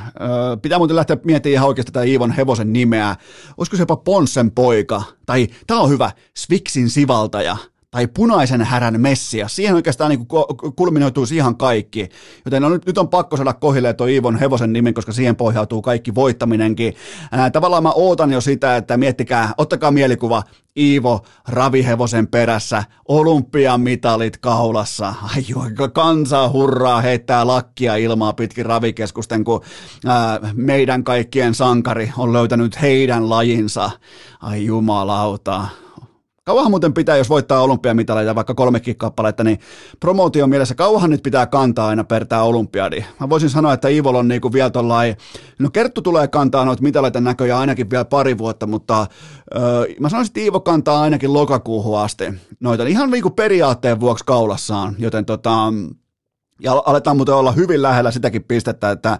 Pitää 0.61 0.77
muuten 0.77 0.95
lähteä 0.95 1.17
miettimään 1.23 1.53
ihan 1.53 1.67
oikeasti 1.67 1.91
tätä 1.91 2.03
Iivon 2.03 2.31
hevosen 2.31 2.73
nimeä. 2.73 3.15
Olisiko 3.57 3.77
se 3.77 3.81
jopa 3.81 3.95
Ponssen 3.95 4.51
poika? 4.51 5.03
Tai 5.25 5.47
tämä 5.67 5.79
on 5.79 5.89
hyvä, 5.89 6.11
Sviksin 6.37 6.89
sivaltaja 6.89 7.57
tai 7.97 8.07
punaisen 8.07 8.61
härän 8.61 9.01
messia. 9.01 9.47
Siihen 9.47 9.75
oikeastaan 9.75 10.09
niin 10.09 10.27
kulminoituisi 10.75 11.35
ihan 11.35 11.57
kaikki. 11.57 12.09
Joten 12.45 12.61
no, 12.61 12.69
nyt, 12.69 12.97
on 12.97 13.09
pakko 13.09 13.37
saada 13.37 13.53
kohille 13.53 13.93
tuo 13.93 14.07
Iivon 14.07 14.39
hevosen 14.39 14.73
nimen, 14.73 14.93
koska 14.93 15.11
siihen 15.11 15.35
pohjautuu 15.35 15.81
kaikki 15.81 16.15
voittaminenkin. 16.15 16.93
Ää, 17.31 17.49
tavallaan 17.49 17.83
mä 17.83 17.91
ootan 17.91 18.31
jo 18.31 18.41
sitä, 18.41 18.77
että 18.77 18.97
miettikää, 18.97 19.53
ottakaa 19.57 19.91
mielikuva, 19.91 20.43
Iivo 20.77 21.21
ravihevosen 21.47 22.27
perässä, 22.27 22.83
olympiamitalit 23.07 24.37
kaulassa. 24.37 25.13
Ai 25.35 25.45
joo, 25.47 25.65
kansa 25.93 26.49
hurraa, 26.49 27.01
heittää 27.01 27.47
lakkia 27.47 27.95
ilmaa 27.95 28.33
pitkin 28.33 28.65
ravikeskusten, 28.65 29.43
kun 29.43 29.61
ää, 30.05 30.39
meidän 30.53 31.03
kaikkien 31.03 31.53
sankari 31.53 32.11
on 32.17 32.33
löytänyt 32.33 32.81
heidän 32.81 33.29
lajinsa. 33.29 33.91
Ai 34.41 34.65
jumalauta, 34.65 35.65
Kauahan 36.47 36.71
muuten 36.71 36.93
pitää, 36.93 37.17
jos 37.17 37.29
voittaa 37.29 37.61
olympiamitaleita, 37.61 38.35
vaikka 38.35 38.53
kolmekin 38.53 38.97
kappaletta, 38.97 39.43
niin 39.43 39.59
promootion 39.99 40.49
mielessä. 40.49 40.75
Kauahan 40.75 41.09
nyt 41.09 41.23
pitää 41.23 41.47
kantaa 41.47 41.87
aina 41.87 42.03
per 42.03 42.25
tämä 42.25 42.41
olympiadi. 42.41 43.05
Mä 43.19 43.29
voisin 43.29 43.49
sanoa, 43.49 43.73
että 43.73 43.87
Ivol 43.87 44.15
on 44.15 44.27
niinku 44.27 44.53
vielä 44.53 44.69
tollain, 44.69 45.15
no 45.59 45.69
Kerttu 45.69 46.01
tulee 46.01 46.27
kantaa 46.27 46.65
noita 46.65 46.83
mitaleita 46.83 47.21
näköjään 47.21 47.59
ainakin 47.59 47.89
vielä 47.89 48.05
pari 48.05 48.37
vuotta, 48.37 48.67
mutta 48.67 49.07
öö, 49.55 49.85
mä 49.99 50.09
sanoisin, 50.09 50.29
että 50.29 50.39
Iivo 50.39 50.59
kantaa 50.59 51.01
ainakin 51.01 51.33
lokakuuhun 51.33 51.99
asti 51.99 52.33
noita 52.59 52.83
ihan 52.83 53.11
niinku 53.11 53.29
periaatteen 53.29 53.99
vuoksi 53.99 54.25
kaulassaan, 54.25 54.95
joten 54.99 55.25
tota, 55.25 55.73
ja 56.61 56.83
aletaan 56.85 57.17
muuten 57.17 57.35
olla 57.35 57.51
hyvin 57.51 57.81
lähellä 57.81 58.11
sitäkin 58.11 58.43
pistettä, 58.43 58.91
että 58.91 59.19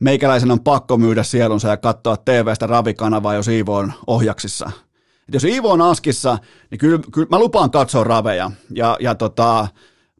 meikäläisen 0.00 0.50
on 0.50 0.60
pakko 0.60 0.98
myydä 0.98 1.22
sielunsa 1.22 1.68
ja 1.68 1.76
katsoa 1.76 2.16
TV-stä 2.16 2.66
ravikanavaa, 2.66 3.34
jos 3.34 3.48
Iivo 3.48 3.76
on 3.76 3.92
ohjaksissa– 4.06 4.70
jos 5.32 5.44
Iivo 5.44 5.70
on 5.70 5.82
askissa, 5.82 6.38
niin 6.70 6.78
kyllä, 6.78 7.00
kyllä 7.12 7.28
mä 7.30 7.38
lupaan 7.38 7.70
katsoa 7.70 8.04
raveja. 8.04 8.50
Ja, 8.74 8.96
ja 9.00 9.14
tota, 9.14 9.68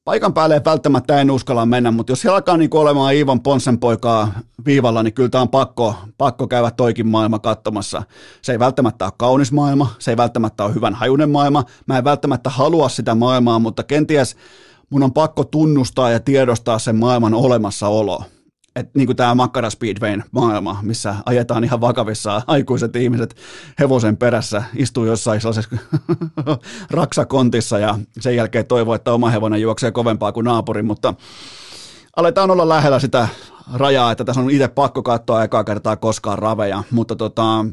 paikan 0.04 0.34
päälle 0.34 0.62
välttämättä 0.64 1.20
en 1.20 1.30
uskalla 1.30 1.66
mennä, 1.66 1.90
mutta 1.90 2.12
jos 2.12 2.20
siellä 2.20 2.36
alkaa 2.36 2.56
niin 2.56 2.70
olemaan 2.72 3.14
Iivon 3.14 3.42
Ponsen 3.42 3.78
poikaa 3.78 4.32
viivalla, 4.64 5.02
niin 5.02 5.14
kyllä 5.14 5.28
tämä 5.28 5.42
on 5.42 5.48
pakko, 5.48 5.94
pakko 6.18 6.46
käydä 6.46 6.70
toikin 6.70 7.06
maailma 7.06 7.38
katsomassa. 7.38 8.02
Se 8.42 8.52
ei 8.52 8.58
välttämättä 8.58 9.04
ole 9.04 9.12
kaunis 9.16 9.52
maailma, 9.52 9.94
se 9.98 10.10
ei 10.10 10.16
välttämättä 10.16 10.64
ole 10.64 10.74
hyvän 10.74 10.94
hajunen 10.94 11.30
maailma, 11.30 11.64
mä 11.86 11.98
en 11.98 12.04
välttämättä 12.04 12.50
halua 12.50 12.88
sitä 12.88 13.14
maailmaa, 13.14 13.58
mutta 13.58 13.82
kenties 13.82 14.36
mun 14.90 15.02
on 15.02 15.12
pakko 15.12 15.44
tunnustaa 15.44 16.10
ja 16.10 16.20
tiedostaa 16.20 16.78
sen 16.78 16.96
maailman 16.96 17.34
olemassaolo 17.34 18.24
että 18.76 18.98
niin 18.98 19.06
kuin 19.06 19.16
tämä 19.16 19.34
Makkara 19.34 19.70
Speedwayn 19.70 20.24
maailma, 20.30 20.78
missä 20.82 21.14
ajetaan 21.26 21.64
ihan 21.64 21.80
vakavissa 21.80 22.42
aikuiset 22.46 22.96
ihmiset 22.96 23.36
hevosen 23.78 24.16
perässä, 24.16 24.62
istuu 24.76 25.04
jossain 25.04 25.40
sellaisessa 25.40 25.76
raksakontissa 26.90 27.78
ja 27.78 27.98
sen 28.20 28.36
jälkeen 28.36 28.66
toivoo, 28.66 28.94
että 28.94 29.12
oma 29.12 29.30
hevonen 29.30 29.60
juoksee 29.60 29.90
kovempaa 29.90 30.32
kuin 30.32 30.44
naapuri, 30.44 30.82
mutta 30.82 31.14
aletaan 32.16 32.50
olla 32.50 32.68
lähellä 32.68 32.98
sitä 32.98 33.28
rajaa, 33.74 34.12
että 34.12 34.24
tässä 34.24 34.40
on 34.40 34.50
itse 34.50 34.68
pakko 34.68 35.02
katsoa 35.02 35.44
ekaa 35.44 35.64
kertaa 35.64 35.96
koskaan 35.96 36.38
raveja, 36.38 36.82
mutta 36.90 37.16
tota, 37.16 37.64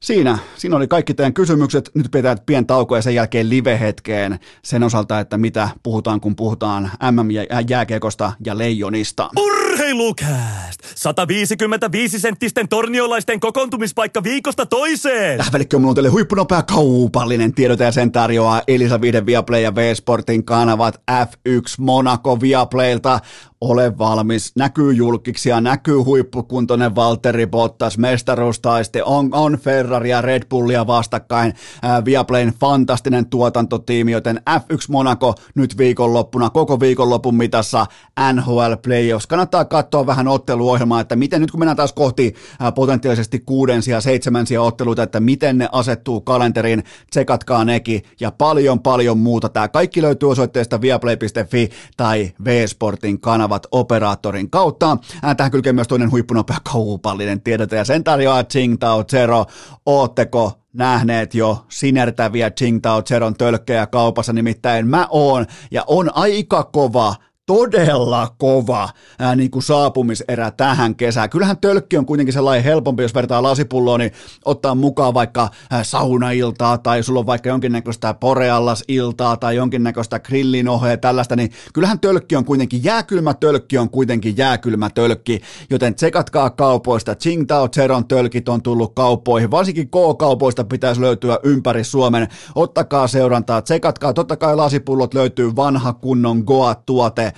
Siinä, 0.00 0.38
siinä 0.56 0.76
oli 0.76 0.88
kaikki 0.88 1.14
teidän 1.14 1.34
kysymykset. 1.34 1.90
Nyt 1.94 2.10
pidetään 2.10 2.38
pien 2.46 2.66
tauko 2.66 2.96
ja 2.96 3.02
sen 3.02 3.14
jälkeen 3.14 3.50
live-hetkeen 3.50 4.38
sen 4.62 4.82
osalta, 4.82 5.20
että 5.20 5.38
mitä 5.38 5.68
puhutaan, 5.82 6.20
kun 6.20 6.36
puhutaan 6.36 6.90
MM-jääkiekosta 7.10 8.32
ja 8.44 8.58
leijonista. 8.58 9.30
Urheilukääst! 9.36 10.80
155 10.94 12.20
senttisten 12.20 12.68
torniolaisten 12.68 13.40
kokoontumispaikka 13.40 14.22
viikosta 14.22 14.66
toiseen! 14.66 15.40
Mulla 15.72 15.88
on 15.88 15.94
teille 15.94 16.10
huippunopea 16.10 16.62
kaupallinen 16.62 17.54
tiedote 17.54 17.84
ja 17.84 17.92
sen 17.92 18.12
tarjoaa 18.12 18.62
Elisa 18.68 19.00
Vihden 19.00 19.26
Viaplay 19.26 19.60
ja 19.60 19.74
V-Sportin 19.74 20.44
kanavat 20.44 21.02
F1 21.10 21.74
Monaco 21.78 22.40
Viaplaylta 22.40 23.20
ole 23.60 23.98
valmis, 23.98 24.52
näkyy 24.56 24.92
julkiksi 24.92 25.50
näkyy 25.60 25.98
huippukuntoinen 25.98 26.94
Valtteri 26.94 27.46
Bottas, 27.46 27.98
mestaruustaisti, 27.98 29.02
on, 29.04 29.28
on 29.32 29.58
Ferrari 29.58 30.10
ja 30.10 30.20
Red 30.20 30.42
Bullia 30.50 30.86
vastakkain, 30.86 31.54
ää, 31.82 32.04
Viaplayn 32.04 32.52
fantastinen 32.60 33.26
tuotantotiimi, 33.26 34.12
joten 34.12 34.40
F1 34.50 34.84
Monaco 34.88 35.34
nyt 35.54 35.78
viikonloppuna, 35.78 36.50
koko 36.50 36.80
viikonlopun 36.80 37.34
mitassa 37.34 37.86
NHL 38.32 38.72
Playoffs. 38.82 39.26
Kannattaa 39.26 39.64
katsoa 39.64 40.06
vähän 40.06 40.28
otteluohjelmaa, 40.28 41.00
että 41.00 41.16
miten 41.16 41.40
nyt 41.40 41.50
kun 41.50 41.60
mennään 41.60 41.76
taas 41.76 41.92
kohti 41.92 42.34
ää, 42.60 42.72
potentiaalisesti 42.72 43.38
kuudensia, 43.38 44.00
seitsemänsiä 44.00 44.62
otteluita, 44.62 45.02
että 45.02 45.20
miten 45.20 45.58
ne 45.58 45.68
asettuu 45.72 46.20
kalenteriin, 46.20 46.84
tsekatkaa 47.10 47.64
nekin 47.64 48.02
ja 48.20 48.30
paljon 48.30 48.80
paljon 48.80 49.18
muuta. 49.18 49.48
Tämä 49.48 49.68
kaikki 49.68 50.02
löytyy 50.02 50.30
osoitteesta 50.30 50.80
viaplay.fi 50.80 51.70
tai 51.96 52.32
V-Sportin 52.44 53.20
kanava 53.20 53.47
kanavat 53.48 53.66
operaattorin 53.70 54.50
kautta. 54.50 54.96
Tähän 55.36 55.50
kylkee 55.50 55.72
myös 55.72 55.88
toinen 55.88 56.10
huippunopea 56.10 56.56
kaupallinen 56.72 57.40
tiedote 57.40 57.76
ja 57.76 57.84
sen 57.84 58.04
tarjoaa 58.04 58.44
Tsingtao 58.44 59.04
Zero. 59.04 59.46
Ootteko 59.86 60.52
nähneet 60.72 61.34
jo 61.34 61.64
sinertäviä 61.68 62.50
Tsingtao 62.50 63.02
Zeron 63.02 63.34
tölkkejä 63.34 63.86
kaupassa, 63.86 64.32
nimittäin 64.32 64.86
mä 64.86 65.06
oon 65.10 65.46
ja 65.70 65.84
on 65.86 66.10
aika 66.14 66.64
kova 66.64 67.14
todella 67.48 68.34
kova 68.38 68.88
ää, 69.18 69.36
niin 69.36 69.50
kuin 69.50 69.62
saapumiserä 69.62 70.50
tähän 70.50 70.94
kesään. 70.94 71.30
Kyllähän 71.30 71.56
tölkki 71.56 71.96
on 71.96 72.06
kuitenkin 72.06 72.32
sellainen 72.32 72.64
helpompi, 72.64 73.02
jos 73.02 73.14
vertaa 73.14 73.42
lasipulloa, 73.42 73.98
niin 73.98 74.12
ottaa 74.44 74.74
mukaan 74.74 75.14
vaikka 75.14 75.48
ää, 75.70 75.84
saunailtaa 75.84 76.78
tai 76.78 77.02
sulla 77.02 77.20
on 77.20 77.26
vaikka 77.26 77.48
jonkinnäköistä 77.48 78.14
poreallasiltaa 78.14 79.36
tai 79.36 79.56
jonkinnäköistä 79.56 80.20
grillinohea 80.20 80.96
tällaista, 80.96 81.36
niin 81.36 81.50
kyllähän 81.74 82.00
tölkki 82.00 82.36
on 82.36 82.44
kuitenkin, 82.44 82.84
jääkylmä 82.84 83.34
tölkki 83.34 83.78
on 83.78 83.90
kuitenkin 83.90 84.36
jääkylmä 84.36 84.90
tölkki, 84.90 85.40
joten 85.70 85.94
tsekatkaa 85.94 86.50
kaupoista. 86.50 87.14
Tsingtao 87.14 87.68
Zeron 87.74 88.08
tölkit 88.08 88.48
on 88.48 88.62
tullut 88.62 88.94
kauppoihin, 88.94 89.50
varsinkin 89.50 89.88
K-kaupoista 89.88 90.64
pitäisi 90.64 91.00
löytyä 91.00 91.38
ympäri 91.42 91.84
Suomen. 91.84 92.28
Ottakaa 92.54 93.06
seurantaa, 93.06 93.62
tsekatkaa, 93.62 94.12
totta 94.12 94.36
kai 94.36 94.56
lasipullot 94.56 95.14
löytyy 95.14 95.56
vanha 95.56 95.92
kunnon 95.92 96.42
Goa-tuote, 96.46 97.32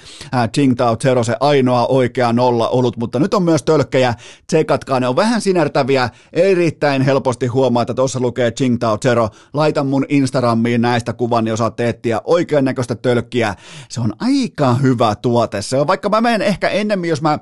Tsingtao 0.52 0.96
Zero 0.96 1.24
se 1.24 1.36
ainoa 1.40 1.86
oikea 1.86 2.32
nolla 2.32 2.68
ollut, 2.68 2.96
mutta 2.96 3.18
nyt 3.18 3.34
on 3.34 3.42
myös 3.42 3.62
tölkkejä, 3.62 4.14
tsekatkaa, 4.46 5.00
ne 5.00 5.08
on 5.08 5.16
vähän 5.16 5.40
sinertäviä, 5.40 6.08
erittäin 6.32 7.02
helposti 7.02 7.46
huomaa, 7.46 7.82
että 7.82 7.94
tuossa 7.94 8.20
lukee 8.20 8.50
Tsingtao 8.50 8.98
Zero, 8.98 9.28
laita 9.52 9.84
mun 9.84 10.06
Instagramiin 10.08 10.82
näistä 10.82 11.12
kuvan, 11.12 11.44
niin 11.44 11.54
osaat 11.54 11.80
etsiä 11.80 12.20
oikean 12.24 12.64
näköistä 12.64 12.94
tölkkiä, 12.94 13.54
se 13.88 14.00
on 14.00 14.12
aika 14.18 14.74
hyvä 14.74 15.14
tuote, 15.14 15.62
se 15.62 15.80
on 15.80 15.86
vaikka 15.86 16.08
mä 16.08 16.20
menen 16.20 16.42
ehkä 16.42 16.68
ennemmin, 16.68 17.10
jos 17.10 17.22
mä 17.22 17.38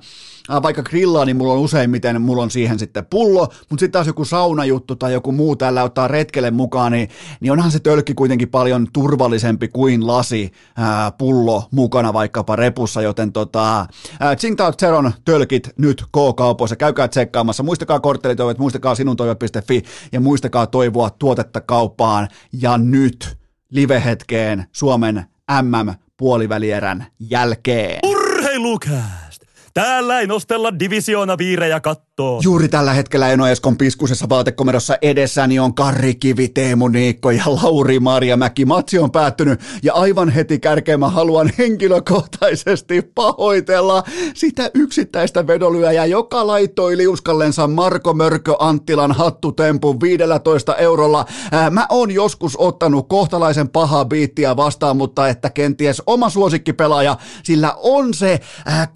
vaikka 0.63 0.83
grillaa, 0.83 1.25
niin 1.25 1.37
mulla 1.37 1.53
on 1.53 1.59
useimmiten, 1.59 2.23
mulla 2.23 2.43
on 2.43 2.51
siihen 2.51 2.79
sitten 2.79 3.07
pullo, 3.07 3.41
mutta 3.43 3.81
sitten 3.81 3.91
taas 3.91 4.07
joku 4.07 4.25
saunajuttu 4.25 4.97
tai 4.97 5.13
joku 5.13 5.33
muu 5.33 5.57
täällä 5.57 5.83
ottaa 5.83 6.09
retkelle 6.09 6.51
mukaan, 6.51 6.93
niin, 6.93 7.09
niin 7.41 7.53
onhan 7.53 7.71
se 7.71 7.81
tölkki 7.81 8.15
kuitenkin 8.15 8.49
paljon 8.49 8.87
turvallisempi 8.93 9.69
kuin 9.69 10.07
lasi 10.07 10.53
ää, 10.77 11.11
pullo 11.11 11.65
mukana 11.71 12.13
vaikkapa 12.13 12.57
repussa, 12.57 13.03
joten 13.03 13.33
tota, 13.33 13.87
Tsingtao 14.37 14.73
Zeron 14.73 15.13
tölkit 15.25 15.71
nyt 15.79 16.03
K-kaupoissa, 16.03 16.77
käykää 16.77 17.09
tsekkaamassa, 17.09 17.63
muistakaa 17.63 18.01
korttelitoivet, 18.01 18.59
muistakaa 18.59 18.95
sinuntoive.fi 18.95 19.83
ja 20.13 20.21
muistakaa 20.21 20.67
toivoa 20.67 21.11
tuotetta 21.11 21.61
kauppaan 21.61 22.29
ja 22.53 22.79
nyt 22.79 23.39
livehetkeen 23.71 24.67
Suomen 24.73 25.25
MM-puolivälierän 25.63 27.07
jälkeen. 27.21 28.01
Urheilukää! 28.05 29.28
Täällä 29.79 30.20
ei 30.20 30.26
nostella 30.26 30.79
divisioona 30.79 31.39
viirejä 31.39 31.81
kattoon. 31.81 32.41
Juuri 32.45 32.68
tällä 32.68 32.93
hetkellä 32.93 33.29
Eno 33.29 33.47
Eskon 33.47 33.76
piskusessa 33.76 34.29
vaatekomerossa 34.29 34.97
edessäni 35.03 35.59
on 35.59 35.74
Karri 35.74 36.14
Kivi, 36.14 36.49
Teemu 36.49 36.89
Niikko 36.89 37.31
ja 37.31 37.45
Lauri 37.47 38.01
Marjamäki. 38.01 38.64
Matsi 38.64 38.99
on 38.99 39.11
päättynyt 39.11 39.61
ja 39.83 39.95
aivan 39.95 40.29
heti 40.29 40.59
kärkeen 40.59 41.01
mä 41.01 41.09
haluan 41.09 41.51
henkilökohtaisesti 41.59 43.03
pahoitella 43.03 44.03
sitä 44.35 44.70
yksittäistä 44.74 45.47
vedolyöjää, 45.47 46.07
joka 46.07 46.47
laittoi 46.47 46.97
liuskallensa 46.97 47.66
Marko 47.66 48.14
Mörkö 48.14 48.57
Anttilan 48.59 49.12
hattutempun 49.12 50.01
15 50.01 50.76
eurolla. 50.76 51.24
Ää, 51.53 51.70
mä 51.70 51.87
oon 51.91 52.11
joskus 52.11 52.57
ottanut 52.57 53.09
kohtalaisen 53.09 53.68
pahaa 53.68 54.05
biittiä 54.05 54.57
vastaan, 54.57 54.97
mutta 54.97 55.29
että 55.29 55.51
kenties 55.51 56.03
oma 56.07 56.31
suosikkipelaaja, 56.31 57.16
sillä 57.43 57.74
on 57.76 58.14
se 58.14 58.41
ää, 58.66 58.89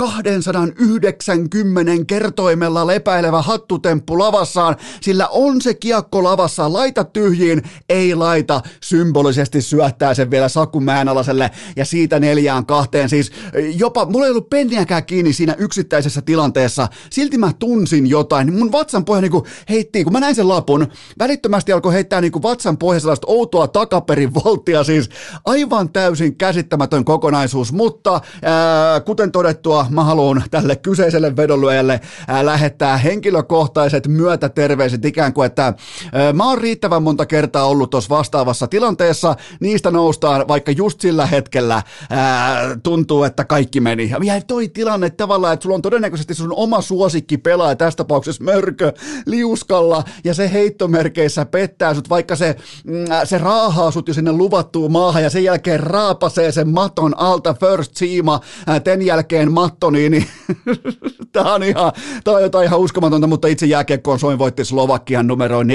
290 0.72 2.04
kertoimella 2.06 2.86
lepäilevä 2.86 3.42
hattutemppu 3.42 4.18
lavassaan, 4.18 4.76
sillä 5.00 5.28
on 5.28 5.60
se 5.60 5.74
kiekko 5.74 6.24
lavassa, 6.24 6.72
laita 6.72 7.04
tyhjiin, 7.04 7.62
ei 7.88 8.14
laita, 8.14 8.60
symbolisesti 8.82 9.62
syöttää 9.62 10.14
sen 10.14 10.30
vielä 10.30 10.48
Saku 10.48 10.80
Mäenalaselle 10.80 11.50
ja 11.76 11.84
siitä 11.84 12.20
neljään 12.20 12.66
kahteen, 12.66 13.08
siis 13.08 13.32
jopa, 13.76 14.06
mulla 14.06 14.26
ei 14.26 14.30
ollut 14.30 14.50
penniäkään 14.50 15.04
kiinni 15.04 15.32
siinä 15.32 15.54
yksittäisessä 15.58 16.22
tilanteessa, 16.22 16.88
silti 17.10 17.38
mä 17.38 17.52
tunsin 17.58 18.06
jotain, 18.06 18.58
mun 18.58 18.72
vatsan 18.72 19.04
pohja 19.04 19.20
niinku 19.20 19.46
heitti, 19.70 20.04
kun 20.04 20.12
mä 20.12 20.20
näin 20.20 20.34
sen 20.34 20.48
lapun, 20.48 20.86
välittömästi 21.18 21.72
alkoi 21.72 21.92
heittää 21.92 22.20
niinku 22.20 22.42
vatsan 22.42 22.78
pohja 22.78 23.00
sellaista 23.00 23.26
outoa 23.30 23.68
takaperin 23.68 24.34
volttia, 24.34 24.84
siis 24.84 25.08
aivan 25.44 25.92
täysin 25.92 26.36
käsittämätön 26.36 27.04
kokonaisuus, 27.04 27.72
mutta 27.72 28.20
ää, 28.42 29.00
kuten 29.00 29.32
todettua, 29.32 29.86
mä 29.90 30.04
haluan 30.04 30.44
tälle 30.62 30.76
kyseiselle 30.76 31.36
vedonlyöjälle 31.36 32.00
ää, 32.28 32.46
lähettää 32.46 32.96
henkilökohtaiset 32.96 34.06
myötäterveiset 34.06 35.04
ikään 35.04 35.32
kuin, 35.32 35.46
että 35.46 35.74
ää, 36.12 36.32
mä 36.32 36.48
oon 36.48 36.58
riittävän 36.58 37.02
monta 37.02 37.26
kertaa 37.26 37.64
ollut 37.64 37.90
tuossa 37.90 38.08
vastaavassa 38.08 38.66
tilanteessa, 38.66 39.36
niistä 39.60 39.90
noustaan, 39.90 40.48
vaikka 40.48 40.72
just 40.72 41.00
sillä 41.00 41.26
hetkellä 41.26 41.82
ää, 42.10 42.76
tuntuu, 42.82 43.24
että 43.24 43.44
kaikki 43.44 43.80
meni. 43.80 44.10
Ja 44.24 44.40
toi 44.46 44.68
tilanne 44.68 45.10
tavallaan, 45.10 45.54
että 45.54 45.62
sulla 45.62 45.74
on 45.74 45.82
todennäköisesti 45.82 46.34
sun 46.34 46.52
oma 46.56 46.80
suosikki 46.80 47.38
pelaaja, 47.38 47.76
tässä 47.76 47.96
tapauksessa 47.96 48.44
Mörkö, 48.44 48.92
liuskalla, 49.26 50.04
ja 50.24 50.34
se 50.34 50.52
heittomerkeissä 50.52 51.44
pettää 51.44 51.94
sut, 51.94 52.08
vaikka 52.08 52.36
se, 52.36 52.56
mm, 52.84 53.04
se 53.24 53.38
raahaa 53.38 53.90
sut 53.90 54.08
jo 54.08 54.14
sinne 54.14 54.32
luvattuun 54.32 54.92
maahan, 54.92 55.22
ja 55.22 55.30
sen 55.30 55.44
jälkeen 55.44 55.80
raapasee 55.80 56.52
sen 56.52 56.68
maton 56.68 57.18
alta 57.18 57.54
first 57.54 57.92
teama, 57.94 58.40
ten 58.84 59.02
jälkeen 59.02 59.52
matto, 59.52 59.90
niin, 59.90 60.12
niin 60.12 60.26
tämä 61.32 61.54
on, 61.54 61.62
ihan, 61.62 61.92
tää 62.24 62.34
on 62.34 62.42
jotain 62.42 62.66
ihan 62.66 62.80
uskomatonta, 62.80 63.26
mutta 63.26 63.48
itse 63.48 63.66
jääkiekkoon 63.66 64.18
Suomi 64.18 64.38
voitti 64.38 64.64
Slovakian 64.64 65.26
numeroin 65.26 65.68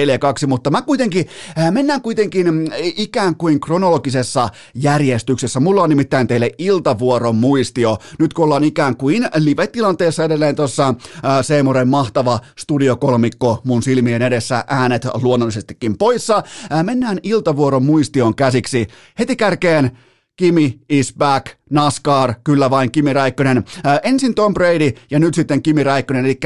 4-2, 0.44 0.48
mutta 0.48 0.70
mä 0.70 0.82
kuitenkin, 0.82 1.26
mennään 1.72 2.02
kuitenkin 2.02 2.54
mm, 2.54 2.66
ikään 2.98 3.36
kuin 3.36 3.60
kronologisessa 3.60 4.50
järjestyksessä. 4.76 5.60
Mulla 5.60 5.84
on 5.84 5.90
nimittäin 5.90 6.28
teille 6.28 6.52
iltavuoron 6.58 7.36
muistio, 7.36 7.98
nyt 8.20 8.34
kun 8.34 8.46
ollaan 8.46 8.64
ikään 8.64 8.98
kuin 8.98 9.28
live-tilanteessa 9.36 10.24
edelleen 10.24 10.56
tuossa 10.56 10.94
Seemoren 11.42 11.88
mahtava 11.88 12.40
studiokolmikko 12.60 13.62
mun 13.64 13.84
silmien 13.84 14.22
edessä, 14.22 14.66
äänet 14.68 15.08
luonnollisestikin 15.22 15.98
poissa. 15.98 16.44
Mennään 16.84 17.20
iltavuoron 17.24 17.86
muistion 17.86 18.36
käsiksi. 18.36 18.88
Heti 19.20 19.36
kärkeen 19.36 19.98
Kimi 20.38 20.80
is 20.90 21.14
back. 21.18 21.57
NASCAR, 21.70 22.34
kyllä 22.44 22.70
vain 22.70 22.92
Kimi 22.92 23.14
Räikkönen. 23.14 23.64
Ää, 23.84 24.00
ensin 24.04 24.36
Tom 24.36 24.54
Brady 24.54 24.92
ja 25.12 25.20
nyt 25.20 25.34
sitten 25.34 25.62
Kimi 25.62 25.84
Räikkönen, 25.84 26.26
eli 26.26 26.40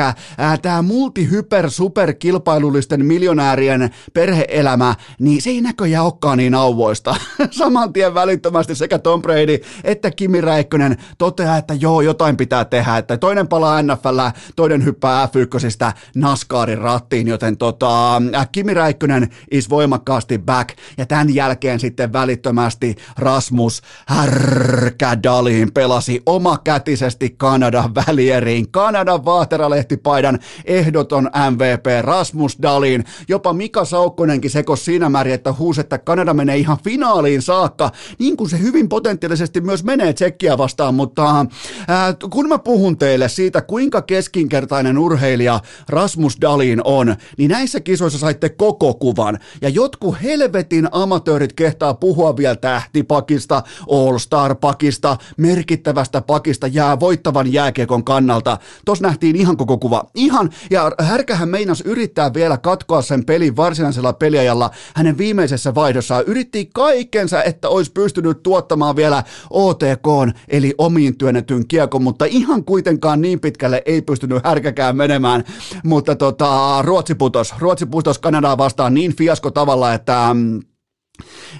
tämä 0.62 0.82
multi-hyper 0.82 1.70
super 1.70 2.14
kilpailullisten 2.14 3.06
miljonäärien 3.06 3.90
perheelämä, 4.14 4.96
niin 5.20 5.42
se 5.42 5.50
ei 5.50 5.62
näköjään 5.62 6.06
olekaan 6.06 6.38
niin 6.38 6.56
auvoista. 6.56 7.16
Saman 7.52 7.94
tien 7.94 8.14
välittömästi 8.14 8.76
sekä 8.76 9.00
Tom 9.00 9.22
Brady 9.22 9.60
että 9.84 10.12
Kimi 10.12 10.42
Räikkönen 10.42 10.98
toteaa, 11.18 11.58
että 11.58 11.74
joo, 11.74 12.02
jotain 12.02 12.38
pitää 12.38 12.66
tehdä, 12.66 12.98
että 12.98 13.18
toinen 13.18 13.48
palaa 13.48 13.82
NFL, 13.82 14.20
toinen 14.56 14.86
hyppää 14.86 15.26
F1 15.26 15.94
NASCARin 16.16 16.78
rattiin, 16.78 17.28
joten 17.28 17.58
tota, 17.58 18.22
Kimi 18.52 18.74
Räikkönen 18.74 19.30
is 19.52 19.70
voimakkaasti 19.70 20.40
back, 20.40 20.70
ja 20.98 21.06
tämän 21.06 21.36
jälkeen 21.36 21.80
sitten 21.80 22.14
välittömästi 22.14 22.96
Rasmus 23.18 23.82
härkä 24.08 25.11
Dalin 25.24 25.74
pelasi 25.74 26.22
omakätisesti 26.26 27.36
Kanadan 27.38 27.96
välieriin. 27.96 28.72
Kanadan 28.72 29.26
vaateralehtipaidan 29.26 30.40
ehdoton 30.66 31.30
MVP 31.52 31.86
Rasmus 32.02 32.58
Dalin. 32.62 33.04
Jopa 33.28 33.54
Mika 33.54 33.86
Saukkonenkin 33.86 34.52
sekos 34.52 34.86
siinä 34.86 35.10
määrin, 35.10 35.34
että 35.34 35.54
huusi, 35.54 35.82
että 35.82 35.98
Kanada 35.98 36.34
menee 36.34 36.58
ihan 36.58 36.78
finaaliin 36.84 37.42
saakka, 37.42 37.92
niin 38.20 38.38
kuin 38.38 38.50
se 38.50 38.60
hyvin 38.60 38.90
potentiaalisesti 38.90 39.62
myös 39.62 39.84
menee 39.84 40.14
Tsekkiä 40.14 40.58
vastaan, 40.58 40.96
mutta 40.96 41.46
ää, 41.88 42.16
kun 42.30 42.48
mä 42.48 42.60
puhun 42.60 42.98
teille 42.98 43.30
siitä, 43.30 43.62
kuinka 43.62 44.02
keskinkertainen 44.02 44.98
urheilija 44.98 45.60
Rasmus 45.90 46.38
Dalin 46.42 46.82
on, 46.84 47.16
niin 47.38 47.52
näissä 47.52 47.80
kisoissa 47.80 48.20
saitte 48.20 48.50
koko 48.50 48.94
kuvan. 48.94 49.40
Ja 49.62 49.70
jotkut 49.70 50.16
helvetin 50.24 50.88
amatöörit 50.92 51.54
kehtaa 51.54 51.94
puhua 51.94 52.38
vielä 52.38 52.56
tähtipakista, 52.56 53.64
all-star-pakista, 53.90 55.01
uudesta 55.08 55.18
merkittävästä 55.38 56.22
pakista 56.22 56.68
jää 56.68 57.00
voittavan 57.00 57.54
jääkiekon 57.54 58.04
kannalta. 58.04 58.58
Tos 58.86 59.02
nähtiin 59.02 59.36
ihan 59.36 59.58
koko 59.58 59.78
kuva. 59.78 60.04
Ihan, 60.16 60.50
ja 60.70 60.92
Härkähän 61.00 61.50
meinas 61.50 61.82
yrittää 61.82 62.34
vielä 62.34 62.58
katkoa 62.58 63.02
sen 63.02 63.26
pelin 63.26 63.56
varsinaisella 63.56 64.14
peliajalla 64.14 64.72
hänen 64.96 65.18
viimeisessä 65.18 65.76
vaihdossaan. 65.76 66.24
Yritti 66.28 66.70
kaikkensa, 66.74 67.44
että 67.44 67.70
olisi 67.70 67.92
pystynyt 67.92 68.44
tuottamaan 68.44 68.96
vielä 68.96 69.24
OTK, 69.50 70.08
eli 70.48 70.74
omiin 70.78 71.18
työnnetyn 71.18 71.68
kiekon, 71.68 72.04
mutta 72.04 72.26
ihan 72.26 72.64
kuitenkaan 72.66 73.22
niin 73.22 73.40
pitkälle 73.40 73.82
ei 73.86 74.02
pystynyt 74.02 74.44
Härkäkään 74.44 74.98
menemään. 74.98 75.44
Mutta 75.84 76.16
tota, 76.16 76.82
Ruotsi 76.82 77.16
putos. 77.16 77.54
Ruotsi 77.60 77.86
putos 77.86 78.20
Kanadaa 78.20 78.58
vastaan 78.58 78.94
niin 78.94 79.16
fiasko 79.16 79.52
tavalla, 79.52 79.94
että 79.94 80.30
mm, 80.34 80.60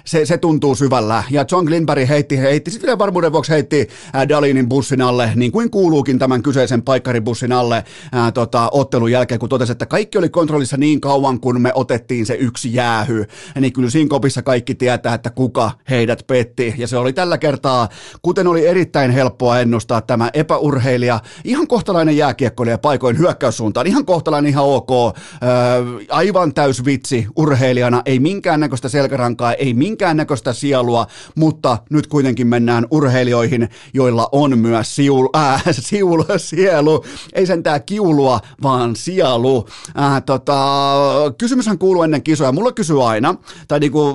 se, 0.04 0.26
se 0.26 0.38
tuntuu 0.38 0.74
syvällä. 0.74 1.22
Ja 1.30 1.44
John 1.52 1.64
Glinberg 1.64 2.08
heitti, 2.08 2.38
heitti 2.38 2.70
sitten 2.70 2.86
vielä 2.86 2.98
varmuuden 2.98 3.32
vuoksi 3.32 3.52
heitti 3.52 3.88
ää, 4.12 4.28
Dalinin 4.28 4.68
bussin 4.68 5.02
alle, 5.02 5.32
niin 5.34 5.52
kuin 5.52 5.70
kuuluukin 5.70 6.18
tämän 6.18 6.42
kyseisen 6.42 6.82
paikkaribussin 6.82 7.52
alle 7.52 7.84
ää, 8.12 8.32
tota, 8.32 8.68
ottelun 8.72 9.12
jälkeen, 9.12 9.40
kun 9.40 9.48
totesi, 9.48 9.72
että 9.72 9.86
kaikki 9.86 10.18
oli 10.18 10.28
kontrollissa 10.28 10.76
niin 10.76 11.00
kauan, 11.00 11.40
kun 11.40 11.60
me 11.60 11.72
otettiin 11.74 12.26
se 12.26 12.34
yksi 12.34 12.74
jäähy. 12.74 13.24
Niin 13.60 13.72
kyllä 13.72 13.90
siinä 13.90 14.08
kopissa 14.08 14.42
kaikki 14.42 14.74
tietää, 14.74 15.14
että 15.14 15.30
kuka 15.30 15.70
heidät 15.90 16.26
petti. 16.26 16.74
Ja 16.78 16.86
se 16.86 16.96
oli 16.96 17.12
tällä 17.12 17.38
kertaa, 17.38 17.88
kuten 18.22 18.46
oli 18.46 18.66
erittäin 18.66 19.10
helppoa 19.10 19.60
ennustaa 19.60 20.00
tämä 20.00 20.30
epäurheilija, 20.34 21.20
ihan 21.44 21.66
kohtalainen 21.66 22.16
jääkiekkoilija 22.16 22.78
paikoin 22.78 23.18
hyökkäyssuuntaan, 23.18 23.86
ihan 23.86 24.04
kohtalainen, 24.04 24.48
ihan 24.50 24.64
ok, 24.64 24.90
ää, 24.90 25.12
aivan 26.08 26.54
täys 26.54 26.84
vitsi 26.84 27.26
urheilijana, 27.36 28.02
ei 28.06 28.18
minkäännäköistä 28.18 28.88
selkärankaa, 28.88 29.51
ei 29.52 29.74
minkäännäköistä 29.74 30.52
sielua, 30.52 31.06
mutta 31.34 31.78
nyt 31.90 32.06
kuitenkin 32.06 32.46
mennään 32.46 32.86
urheilijoihin, 32.90 33.68
joilla 33.94 34.28
on 34.32 34.58
myös 34.58 34.96
siul, 34.96 35.28
äh, 35.36 35.64
siul, 35.88 36.24
sielu, 36.36 37.04
ei 37.32 37.46
sentään 37.46 37.82
kiulua, 37.82 38.40
vaan 38.62 38.96
sielu. 38.96 39.66
Äh, 39.98 40.22
tota, 40.26 40.54
kysymyshän 41.38 41.78
kuuluu 41.78 42.02
ennen 42.02 42.22
kisoja, 42.22 42.52
mulla 42.52 42.72
kysyy 42.72 43.08
aina, 43.08 43.34
tai 43.68 43.80
niinku, 43.80 44.14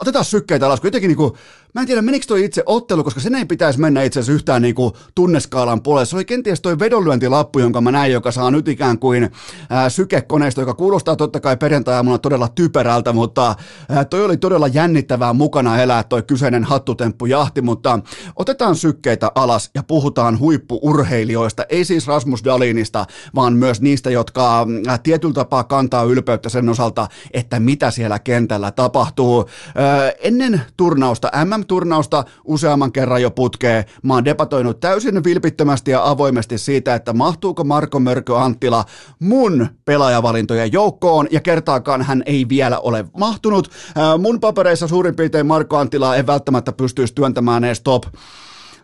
otetaan 0.00 0.24
sykkeitä 0.24 0.66
alas, 0.66 0.80
kun 0.80 0.88
jotenkin 0.88 1.08
niinku, 1.08 1.36
Mä 1.76 1.80
en 1.80 1.86
tiedä, 1.86 2.02
menikö 2.02 2.26
toi 2.26 2.44
itse 2.44 2.62
ottelu, 2.66 3.04
koska 3.04 3.20
sen 3.20 3.34
ei 3.34 3.44
pitäisi 3.44 3.80
mennä 3.80 4.02
itse 4.02 4.20
asiassa 4.20 4.32
yhtään 4.32 4.62
niin 4.62 4.74
kuin 4.74 4.92
tunneskaalan 5.14 5.82
puolelle. 5.82 6.06
Se 6.06 6.16
oli 6.16 6.24
kenties 6.24 6.60
toi 6.60 6.78
vedonlyöntilappu, 6.78 7.58
jonka 7.58 7.80
mä 7.80 7.92
näin, 7.92 8.12
joka 8.12 8.30
saa 8.30 8.50
nyt 8.50 8.68
ikään 8.68 8.98
kuin 8.98 9.30
ää, 9.70 9.88
sykekoneista, 9.88 10.60
joka 10.60 10.74
kuulostaa 10.74 11.16
totta 11.16 11.40
kai 11.40 11.56
perjantai 11.56 12.02
todella 12.22 12.48
typerältä, 12.48 13.12
mutta 13.12 13.54
ää, 13.88 14.04
toi 14.04 14.24
oli 14.24 14.36
todella 14.36 14.66
jännittävää 14.66 15.32
mukana 15.32 15.82
elää 15.82 16.02
toi 16.02 16.22
kyseinen 16.22 16.64
hattutemppu 16.64 17.26
jahti, 17.26 17.62
mutta 17.62 17.98
otetaan 18.36 18.76
sykkeitä 18.76 19.30
alas 19.34 19.70
ja 19.74 19.82
puhutaan 19.82 20.38
huippuurheilijoista, 20.38 21.64
ei 21.68 21.84
siis 21.84 22.06
Rasmus 22.06 22.44
Dalinista, 22.44 23.06
vaan 23.34 23.52
myös 23.52 23.80
niistä, 23.80 24.10
jotka 24.10 24.66
ää, 24.86 24.98
tietyllä 24.98 25.34
tapaa 25.34 25.64
kantaa 25.64 26.02
ylpeyttä 26.04 26.48
sen 26.48 26.68
osalta, 26.68 27.08
että 27.32 27.60
mitä 27.60 27.90
siellä 27.90 28.18
kentällä 28.18 28.70
tapahtuu. 28.70 29.48
Ää, 29.74 30.10
ennen 30.10 30.60
turnausta 30.76 31.30
MM 31.44 31.65
turnausta 31.66 32.24
useamman 32.44 32.92
kerran 32.92 33.22
jo 33.22 33.30
putkeen. 33.30 33.84
Mä 34.02 34.14
oon 34.14 34.24
debatoinut 34.24 34.80
täysin 34.80 35.24
vilpittömästi 35.24 35.90
ja 35.90 36.08
avoimesti 36.10 36.58
siitä, 36.58 36.94
että 36.94 37.12
mahtuuko 37.12 37.64
Marko 37.64 38.00
Mörkö 38.00 38.38
Anttila 38.38 38.84
mun 39.18 39.66
pelaajavalintojen 39.84 40.72
joukkoon, 40.72 41.28
ja 41.30 41.40
kertaakaan 41.40 42.02
hän 42.02 42.22
ei 42.26 42.48
vielä 42.48 42.78
ole 42.78 43.04
mahtunut. 43.18 43.70
Mun 44.18 44.40
papereissa 44.40 44.88
suurin 44.88 45.16
piirtein 45.16 45.46
Marko 45.46 45.76
Anttilaa 45.76 46.16
ei 46.16 46.26
välttämättä 46.26 46.72
pystyisi 46.72 47.14
työntämään 47.14 47.64
edes 47.64 47.80
top 47.80 48.02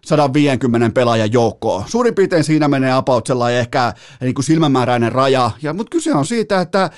150 0.06 0.90
pelaajan 0.94 1.32
joukkoon. 1.32 1.84
Suurin 1.86 2.14
piirtein 2.14 2.44
siinä 2.44 2.68
menee 2.68 2.92
about 2.92 3.26
sellainen 3.26 3.60
ehkä 3.60 3.94
niin 4.20 4.34
kuin 4.34 4.44
silmämääräinen 4.44 5.12
raja, 5.12 5.50
ja, 5.62 5.72
mutta 5.72 5.90
kyse 5.90 6.14
on 6.14 6.26
siitä, 6.26 6.60
että 6.60 6.82
äh, 6.82 6.90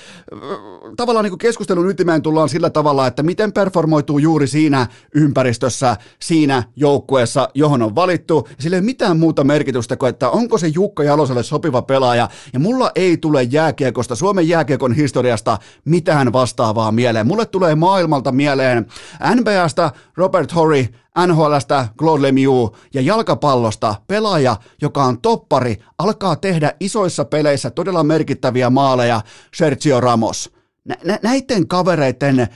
tavallaan 0.97 1.25
niin 1.25 1.31
kuin 1.31 1.39
keskustelun 1.39 1.91
ytimeen 1.91 2.23
tullaan 2.23 2.49
sillä 2.49 2.71
tavalla, 2.71 3.07
että 3.07 3.23
miten 3.23 3.53
performoituu 3.53 4.19
juuri 4.19 4.47
siinä 4.47 4.87
ympäristössä, 5.15 5.97
siinä 6.23 6.63
joukkueessa, 6.77 7.49
johon 7.55 7.83
on 7.83 7.95
valittu, 7.95 8.49
sillä 8.59 8.77
ei 8.77 8.81
ole 8.81 8.85
mitään 8.85 9.19
muuta 9.19 9.45
merkitystä 9.45 9.97
kuin, 9.97 10.11
että 10.11 10.31
onko 10.31 10.59
se 10.59 10.67
Jukka 10.67 11.05
Jaloselle 11.05 11.43
sopiva 11.43 11.83
pelaaja, 11.83 12.29
ja 12.53 12.61
mulla 12.61 12.91
ei 12.95 13.17
tule 13.17 13.43
jääkiekosta, 13.43 14.15
Suomen 14.15 14.49
jääkiekon 14.49 14.93
historiasta 14.93 15.59
mitään 15.85 16.33
vastaavaa 16.33 16.93
mieleen. 16.93 17.27
Mulle 17.27 17.47
tulee 17.47 17.75
maailmalta 17.75 18.33
mieleen 18.33 18.87
NBAsta 19.35 19.91
Robert 20.17 20.55
Horry, 20.55 20.87
NHLstä 21.27 21.89
Claude 21.99 22.23
Lemieux 22.23 22.73
ja 22.95 23.01
jalkapallosta 23.01 23.95
pelaaja, 24.07 24.57
joka 24.83 25.05
on 25.05 25.21
toppari, 25.21 25.77
alkaa 25.99 26.37
tehdä 26.37 26.73
isoissa 26.81 27.25
peleissä 27.25 27.71
todella 27.71 28.05
merkittäviä 28.05 28.71
maaleja, 28.71 29.21
Sergio 29.55 30.01
Ramos. 30.01 30.53
Nä- 30.85 30.97
nä- 31.05 31.19
näiden 31.23 31.69
kavereiden 31.69 32.49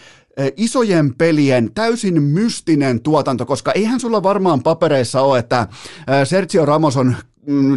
isojen 0.57 1.15
pelien 1.15 1.75
täysin 1.75 2.23
mystinen 2.23 3.03
tuotanto, 3.03 3.47
koska 3.47 3.73
eihän 3.73 4.01
sulla 4.01 4.23
varmaan 4.23 4.63
papereissa 4.63 5.21
ole, 5.21 5.39
että 5.39 5.67
Sergio 6.25 6.67
Ramos 6.67 6.97
on 6.97 7.17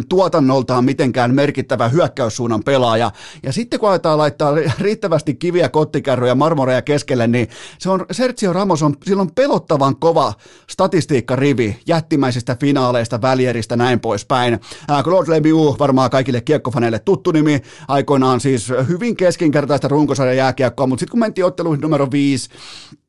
tuotannoltaan 0.08 0.84
mitenkään 0.84 1.34
merkittävä 1.34 1.88
hyökkäyssuunnan 1.88 2.64
pelaaja. 2.64 3.10
Ja 3.42 3.52
sitten 3.52 3.80
kun 3.80 3.88
aletaan 3.88 4.18
laittaa 4.18 4.52
riittävästi 4.78 5.34
kiviä, 5.34 5.68
kottikärryjä, 5.68 6.34
marmoreja 6.34 6.82
keskelle, 6.82 7.26
niin 7.26 7.48
se 7.78 7.90
on 7.90 8.06
Sergio 8.10 8.52
Ramos 8.52 8.82
on 8.82 8.96
silloin 9.04 9.30
pelottavan 9.34 9.96
kova 9.96 10.32
statistiikkarivi 10.70 11.76
jättimäisistä 11.86 12.56
finaaleista, 12.60 13.22
välieristä, 13.22 13.76
näin 13.76 14.00
poispäin. 14.00 14.60
Claude 15.04 15.30
Lemieux, 15.30 15.78
varmaan 15.78 16.10
kaikille 16.10 16.40
kiekkofaneille 16.40 16.98
tuttu 16.98 17.32
nimi, 17.32 17.62
aikoinaan 17.88 18.40
siis 18.40 18.72
hyvin 18.88 19.16
keskinkertaista 19.16 19.88
runkosarjan 19.88 20.36
jääkiekkoa, 20.36 20.86
mutta 20.86 21.00
sitten 21.00 21.10
kun 21.10 21.20
mentiin 21.20 21.44
otteluihin 21.44 21.80
numero 21.80 22.10
5, 22.10 22.48
Äh, 22.50 23.01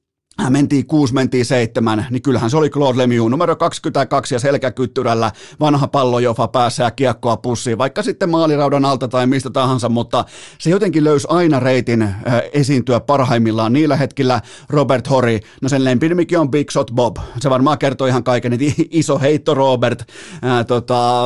mentiin 0.49 0.87
kuusi, 0.87 1.13
mentiin 1.13 1.45
seitsemän, 1.45 2.05
niin 2.09 2.21
kyllähän 2.21 2.49
se 2.49 2.57
oli 2.57 2.69
Claude 2.69 2.97
Lemieux, 2.97 3.31
numero 3.31 3.55
22 3.55 4.35
ja 4.35 4.39
selkäkyttyrällä, 4.39 5.31
vanha 5.59 5.87
pallojofa 5.87 6.47
päässä 6.47 6.83
ja 6.83 6.91
kiekkoa 6.91 7.37
pussiin, 7.37 7.77
vaikka 7.77 8.03
sitten 8.03 8.29
maaliraudan 8.29 8.85
alta 8.85 9.07
tai 9.07 9.27
mistä 9.27 9.49
tahansa, 9.49 9.89
mutta 9.89 10.25
se 10.59 10.69
jotenkin 10.69 11.03
löysi 11.03 11.27
aina 11.29 11.59
reitin 11.59 12.01
äh, 12.01 12.15
esiintyä 12.53 12.99
parhaimmillaan 12.99 13.73
niillä 13.73 13.95
hetkillä. 13.95 14.41
Robert 14.69 15.09
Hori, 15.09 15.39
no 15.61 15.69
sen 15.69 15.83
lempinimikin 15.83 16.39
on 16.39 16.51
Big 16.51 16.71
Shot 16.71 16.91
Bob, 16.91 17.17
se 17.39 17.49
varmaan 17.49 17.77
kertoo 17.77 18.07
ihan 18.07 18.23
kaiken, 18.23 18.53
että 18.53 18.65
iso 18.89 19.19
heitto 19.19 19.53
Robert, 19.53 20.03
ää, 20.41 20.59
äh, 20.59 20.65
tota, 20.65 21.23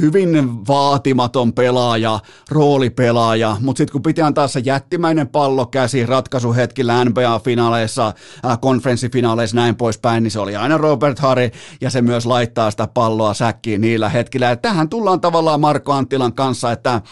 hyvin 0.00 0.66
vaatimaton 0.68 1.52
pelaaja, 1.52 2.20
roolipelaaja, 2.50 3.56
mutta 3.60 3.78
sitten 3.78 3.92
kun 3.92 4.02
piti 4.02 4.22
antaa 4.22 4.48
se 4.48 4.60
jättimäinen 4.64 5.28
pallo 5.28 5.66
käsi 5.66 6.06
ratkaisuhetkillä 6.06 7.04
NBA-finaaleissa, 7.04 8.12
konferenssifinaaleissa 8.60 9.56
näin 9.56 9.76
poispäin, 9.76 10.22
niin 10.22 10.30
se 10.30 10.40
oli 10.40 10.56
aina 10.56 10.78
Robert 10.78 11.18
Harry 11.18 11.50
ja 11.80 11.90
se 11.90 12.02
myös 12.02 12.26
laittaa 12.26 12.70
sitä 12.70 12.86
palloa 12.94 13.34
säkkiin 13.34 13.80
niillä 13.80 14.08
hetkillä. 14.08 14.46
Ja 14.46 14.56
tähän 14.56 14.88
tullaan 14.88 15.20
tavallaan 15.20 15.60
Marko 15.60 15.92
Anttilan 15.92 16.32
kanssa, 16.32 16.72
että 16.72 17.02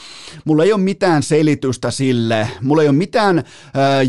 mulla 0.44 0.64
ei 0.64 0.72
ole 0.72 0.80
mitään 0.80 1.22
selitystä 1.22 1.90
sille, 1.90 2.48
mulla 2.62 2.82
ei 2.82 2.88
ole 2.88 2.96
mitään 2.96 3.38
äh, 3.38 3.44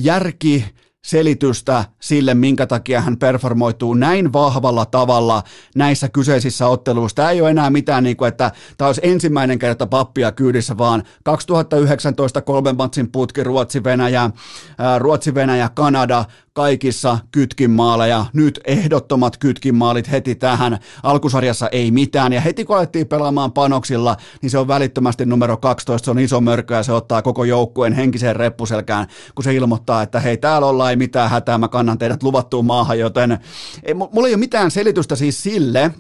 järki 0.02 0.66
selitystä 1.06 1.86
sille, 2.02 2.34
minkä 2.34 2.68
takia 2.68 3.02
hän 3.02 3.18
performoituu 3.18 3.94
näin 3.94 4.34
vahvalla 4.34 4.86
tavalla 4.86 5.44
näissä 5.76 6.10
kyseisissä 6.10 6.68
otteluissa. 6.68 7.16
Tämä 7.16 7.32
ei 7.32 7.42
ole 7.42 7.50
enää 7.50 7.70
mitään, 7.70 8.04
niin 8.04 8.18
kuin, 8.18 8.28
että 8.28 8.52
tämä 8.78 8.88
olisi 8.88 9.02
ensimmäinen 9.04 9.60
kerta 9.60 9.88
pappia 9.88 10.32
kyydissä, 10.32 10.78
vaan 10.78 11.04
2019 11.24 12.42
kolmen 12.42 12.78
matsin 12.78 13.12
putki 13.12 13.44
Ruotsi-Venäjä, 13.44 14.30
Ruotsi-Venäjä, 15.00 15.70
Kanada, 15.74 16.26
kaikissa 16.56 17.20
kytkinmaaleja, 17.32 18.26
nyt 18.34 18.60
ehdottomat 18.66 19.38
kytkinmaalit 19.38 20.12
heti 20.12 20.36
tähän. 20.36 20.80
Alkusarjassa 21.04 21.68
ei 21.72 21.92
mitään, 21.92 22.34
ja 22.34 22.42
heti 22.42 22.66
kun 22.66 22.78
alettiin 22.78 23.08
pelaamaan 23.08 23.52
panoksilla, 23.52 24.18
niin 24.42 24.50
se 24.50 24.58
on 24.58 24.68
välittömästi 24.68 25.26
numero 25.26 25.58
12, 25.58 26.06
se 26.06 26.12
on 26.12 26.20
iso 26.20 26.42
mörkö, 26.42 26.74
ja 26.74 26.84
se 26.84 26.92
ottaa 26.92 27.22
koko 27.22 27.44
joukkueen 27.44 27.94
henkiseen 27.94 28.36
reppuselkään, 28.36 29.08
kun 29.36 29.44
se 29.44 29.54
ilmoittaa, 29.56 30.02
että 30.02 30.20
hei, 30.20 30.38
täällä 30.38 30.68
ollaan, 30.68 30.90
ei 30.90 30.96
mitään 30.96 31.30
hätää, 31.30 31.58
mä 31.58 31.68
kannan 31.68 31.98
teidät 31.98 32.24
luvattuun 32.24 32.66
maahan, 32.66 33.00
joten 33.00 33.40
ei, 33.84 33.94
mulla 33.94 34.28
ei 34.28 34.34
ole 34.34 34.38
mitään 34.38 34.72
selitystä 34.72 35.16
siis 35.16 35.44
sille, 35.44 35.92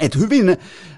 että 0.00 0.18
hyvin 0.18 0.56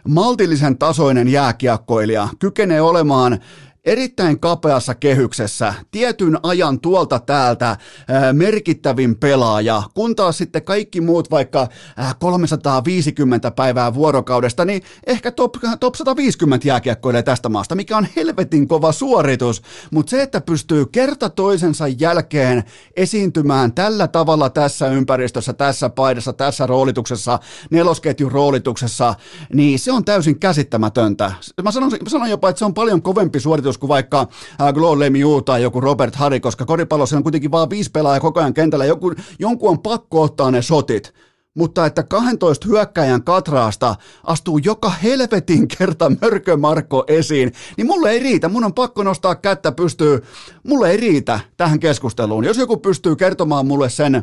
maltillisen 0.08 0.78
tasoinen 0.78 1.28
jääkiekkoilija 1.28 2.28
kykenee 2.38 2.80
olemaan 2.80 3.40
erittäin 3.84 4.40
kapeassa 4.40 4.94
kehyksessä, 4.94 5.74
tietyn 5.90 6.38
ajan 6.42 6.80
tuolta 6.80 7.18
täältä 7.18 7.76
ää, 8.08 8.32
merkittävin 8.32 9.16
pelaaja, 9.16 9.82
kun 9.94 10.16
taas 10.16 10.38
sitten 10.38 10.64
kaikki 10.64 11.00
muut 11.00 11.30
vaikka 11.30 11.68
ää, 11.96 12.14
350 12.20 13.50
päivää 13.50 13.94
vuorokaudesta, 13.94 14.64
niin 14.64 14.82
ehkä 15.06 15.30
top, 15.30 15.54
top 15.80 15.94
150 15.94 16.68
jääkiekkoilee 16.68 17.22
tästä 17.22 17.48
maasta, 17.48 17.74
mikä 17.74 17.96
on 17.96 18.06
helvetin 18.16 18.68
kova 18.68 18.92
suoritus, 18.92 19.62
mutta 19.90 20.10
se, 20.10 20.22
että 20.22 20.40
pystyy 20.40 20.86
kerta 20.86 21.30
toisensa 21.30 21.88
jälkeen 21.88 22.64
esiintymään 22.96 23.72
tällä 23.72 24.08
tavalla 24.08 24.50
tässä 24.50 24.88
ympäristössä, 24.88 25.52
tässä 25.52 25.90
paidassa, 25.90 26.32
tässä 26.32 26.66
roolituksessa, 26.66 27.38
nelosketjun 27.70 28.32
roolituksessa, 28.32 29.14
niin 29.54 29.78
se 29.78 29.92
on 29.92 30.04
täysin 30.04 30.38
käsittämätöntä. 30.40 31.32
Mä 31.62 31.72
sanon, 31.72 31.90
mä 31.90 32.08
sanon 32.08 32.30
jopa, 32.30 32.48
että 32.48 32.58
se 32.58 32.64
on 32.64 32.74
paljon 32.74 33.02
kovempi 33.02 33.40
suoritus 33.40 33.69
suoritus 33.72 33.78
kuin 33.78 33.88
vaikka 33.88 34.26
Glo 34.74 34.98
Lemieux 34.98 35.44
tai 35.44 35.62
joku 35.62 35.80
Robert 35.80 36.16
Harry, 36.16 36.40
koska 36.40 36.64
koripallossa 36.64 37.16
on 37.16 37.22
kuitenkin 37.22 37.50
vain 37.50 37.70
viisi 37.70 37.90
pelaajaa 37.90 38.20
koko 38.20 38.40
ajan 38.40 38.54
kentällä. 38.54 38.84
Joku, 38.84 39.14
jonkun 39.38 39.70
on 39.70 39.78
pakko 39.78 40.22
ottaa 40.22 40.50
ne 40.50 40.62
sotit 40.62 41.14
mutta 41.54 41.86
että 41.86 42.02
12 42.02 42.68
hyökkäjän 42.68 43.22
katraasta 43.22 43.96
astuu 44.24 44.58
joka 44.58 44.88
helvetin 44.88 45.68
kerta 45.68 46.12
Mörkö 46.22 46.56
Marko 46.56 47.04
esiin, 47.08 47.52
niin 47.76 47.86
mulle 47.86 48.10
ei 48.10 48.18
riitä. 48.18 48.48
Mun 48.48 48.64
on 48.64 48.74
pakko 48.74 49.02
nostaa 49.02 49.34
kättä 49.34 49.72
pystyy. 49.72 50.22
Mulle 50.62 50.90
ei 50.90 50.96
riitä 50.96 51.40
tähän 51.56 51.80
keskusteluun. 51.80 52.44
Jos 52.44 52.58
joku 52.58 52.76
pystyy 52.76 53.16
kertomaan 53.16 53.66
mulle 53.66 53.90
sen, 53.90 54.22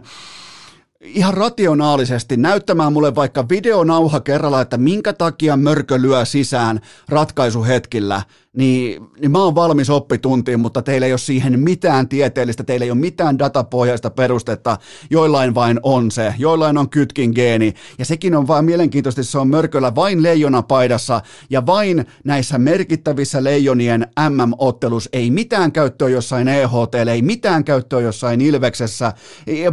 ihan 1.02 1.34
rationaalisesti 1.34 2.38
näyttämään 2.38 2.94
mulle 2.94 3.16
vaikka 3.16 3.50
videonauha 3.50 4.20
kerralla, 4.20 4.62
että 4.62 4.78
minkä 4.78 5.14
takia 5.14 5.58
mörkö 5.58 6.02
lyö 6.02 6.26
sisään 6.26 6.80
ratkaisuhetkillä, 7.10 8.22
niin, 8.58 9.08
niin 9.20 9.32
mä 9.32 9.44
oon 9.44 9.56
valmis 9.56 9.90
oppituntiin, 9.90 10.60
mutta 10.60 10.82
teillä 10.82 11.08
ei 11.08 11.14
ole 11.14 11.18
siihen 11.18 11.60
mitään 11.60 12.08
tieteellistä, 12.08 12.64
teillä 12.64 12.84
ei 12.84 12.92
ole 12.92 13.00
mitään 13.00 13.40
datapohjaista 13.40 14.10
perustetta, 14.10 14.78
joillain 15.10 15.56
vain 15.56 15.80
on 15.84 16.12
se, 16.12 16.34
joillain 16.38 16.78
on 16.78 16.90
kytkin 16.90 17.32
geeni, 17.36 17.74
ja 18.00 18.06
sekin 18.06 18.36
on 18.36 18.48
vain 18.48 18.66
mielenkiintoisesti, 18.66 19.32
se 19.32 19.38
on 19.38 19.48
mörköllä 19.48 19.96
vain 19.96 20.24
leijona 20.24 20.62
paidassa, 20.62 21.22
ja 21.50 21.66
vain 21.66 22.06
näissä 22.24 22.58
merkittävissä 22.58 23.44
leijonien 23.44 24.08
MM-ottelus, 24.30 25.10
ei 25.14 25.32
mitään 25.32 25.72
käyttöä 25.72 26.10
jossain 26.10 26.48
EHT, 26.48 26.96
ei 27.12 27.22
mitään 27.22 27.64
käyttöä 27.64 28.02
jossain 28.02 28.42
Ilveksessä, 28.42 29.14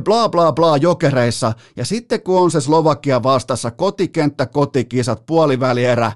bla 0.04 0.28
bla 0.28 0.52
bla 0.52 0.76
jokereissa, 0.76 1.52
ja 1.76 1.84
sitten 1.84 2.22
kun 2.22 2.40
on 2.40 2.50
se 2.50 2.60
Slovakia 2.60 3.22
vastassa, 3.22 3.70
kotikenttä, 3.70 4.46
kotikisat, 4.46 5.26
puolivälierä, 5.26 6.12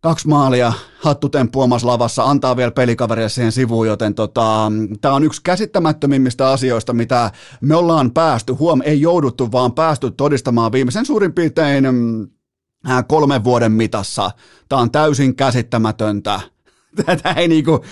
kaksi 0.00 0.28
maalia, 0.28 0.72
hattutemppu 1.00 1.60
omassa 1.60 1.86
lavassa, 1.86 2.24
antaa 2.24 2.56
vielä 2.56 2.70
pelikavereille 2.70 3.28
siihen 3.28 3.52
sivuun, 3.52 3.86
joten 3.86 4.14
tota, 4.14 4.72
tämä 5.00 5.14
on 5.14 5.24
yksi 5.24 5.42
käsittämättömimmistä 5.42 6.50
asioista, 6.50 6.92
mitä 6.92 7.30
me 7.60 7.74
ollaan 7.74 8.10
päästy, 8.10 8.52
huom, 8.52 8.80
ei 8.84 9.00
jouduttu, 9.00 9.52
vaan 9.52 9.72
päästy 9.72 10.10
todistamaan 10.10 10.72
viimeisen 10.72 11.06
suurin 11.06 11.32
piirtein 11.32 11.84
mm, 11.84 12.28
kolmen 13.06 13.44
vuoden 13.44 13.72
mitassa. 13.72 14.30
Tämä 14.68 14.82
on 14.82 14.90
täysin 14.90 15.36
käsittämätöntä 15.36 16.40
tämä 17.22 17.34
ei, 17.34 17.48
niinku, 17.48 17.84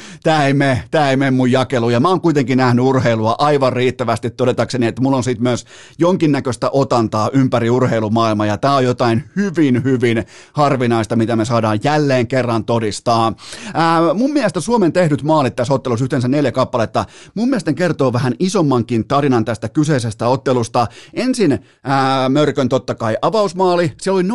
ei, 0.44 0.54
mene, 0.54 0.84
mene 1.16 1.30
mun 1.30 1.52
jakeluun. 1.52 1.92
Ja 1.92 2.00
mä 2.00 2.08
oon 2.08 2.20
kuitenkin 2.20 2.58
nähnyt 2.58 2.84
urheilua 2.84 3.34
aivan 3.38 3.72
riittävästi 3.72 4.30
todetakseni, 4.30 4.86
että 4.86 5.02
mulla 5.02 5.16
on 5.16 5.24
siitä 5.24 5.42
myös 5.42 5.64
jonkinnäköistä 5.98 6.70
otantaa 6.72 7.30
ympäri 7.32 7.70
urheilumaailmaa. 7.70 8.46
Ja 8.46 8.58
tämä 8.58 8.76
on 8.76 8.84
jotain 8.84 9.24
hyvin, 9.36 9.84
hyvin 9.84 10.24
harvinaista, 10.52 11.16
mitä 11.16 11.36
me 11.36 11.44
saadaan 11.44 11.78
jälleen 11.84 12.26
kerran 12.26 12.64
todistaa. 12.64 13.32
Ää, 13.74 14.14
mun 14.14 14.32
mielestä 14.32 14.60
Suomen 14.60 14.92
tehdyt 14.92 15.22
maalit 15.22 15.56
tässä 15.56 15.74
ottelussa 15.74 16.04
yhteensä 16.04 16.28
neljä 16.28 16.52
kappaletta. 16.52 17.04
Mun 17.34 17.48
mielestä 17.48 17.72
kertoo 17.72 18.12
vähän 18.12 18.34
isommankin 18.38 19.08
tarinan 19.08 19.44
tästä 19.44 19.68
kyseisestä 19.68 20.28
ottelusta. 20.28 20.86
Ensin 21.14 21.58
ää, 21.84 22.28
Mörkön 22.28 22.68
totta 22.68 22.94
kai 22.94 23.16
avausmaali. 23.22 23.92
Se 24.00 24.10
oli 24.10 24.22
0-2 24.22 24.26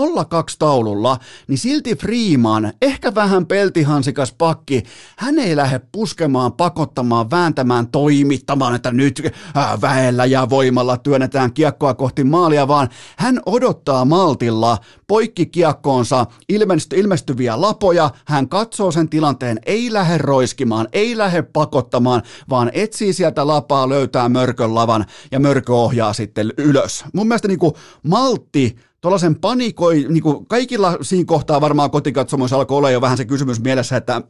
taululla, 0.59 1.18
niin 1.47 1.57
silti 1.57 1.95
Freeman, 1.95 2.74
ehkä 2.82 3.16
vähän 3.16 3.45
peltihansikas 3.45 4.34
paha 4.34 4.51
pakki, 4.52 4.84
hän 5.18 5.39
ei 5.39 5.56
lähde 5.56 5.82
puskemaan, 5.91 6.54
pakottamaan, 6.54 7.30
vääntämään, 7.32 7.88
toimittamaan, 7.88 8.76
että 8.76 8.91
nyt 8.91 9.22
äh, 9.58 9.82
väellä 9.82 10.26
ja 10.26 10.49
voimalla 10.49 10.97
työnnetään 10.97 11.54
kiekkoa 11.54 11.93
kohti 11.93 12.24
maalia, 12.24 12.68
vaan 12.68 12.89
hän 13.18 13.39
odottaa 13.45 14.06
maltilla 14.06 14.78
poikki 15.08 15.45
kiekkoonsa 15.45 16.26
ilmesty, 16.49 16.95
ilmestyviä 16.95 17.62
lapoja, 17.62 18.10
hän 18.26 18.49
katsoo 18.49 18.91
sen 18.91 19.10
tilanteen, 19.10 19.60
ei 19.66 19.93
lähde 19.93 20.18
roiskimaan, 20.18 20.88
ei 20.93 21.18
lähde 21.18 21.41
pakottamaan, 21.41 22.22
vaan 22.49 22.72
etsii 22.74 23.14
sieltä 23.14 23.47
lapaa, 23.47 23.89
löytää 23.89 24.30
mörkön 24.30 24.76
lavan 24.76 25.06
ja 25.32 25.39
mörkö 25.39 25.76
ohjaa 25.76 26.14
sitten 26.14 26.54
ylös. 26.58 27.06
Mun 27.14 27.28
mielestä 27.28 27.47
niin 27.47 27.60
kuin 27.60 27.74
maltti 28.04 28.76
tuollaisen 29.02 29.36
panikoi, 29.36 30.06
niin 30.10 30.24
kuin 30.24 30.45
kaikilla 30.45 30.97
siinä 31.02 31.26
kohtaa 31.26 31.62
varmaan 31.62 31.91
kotikatsomoissa 31.91 32.56
alkoi 32.58 32.78
olla 32.78 32.91
jo 32.91 33.02
vähän 33.02 33.18
se 33.18 33.26
kysymys 33.26 33.60
mielessä, 33.60 33.97
että 33.97 34.22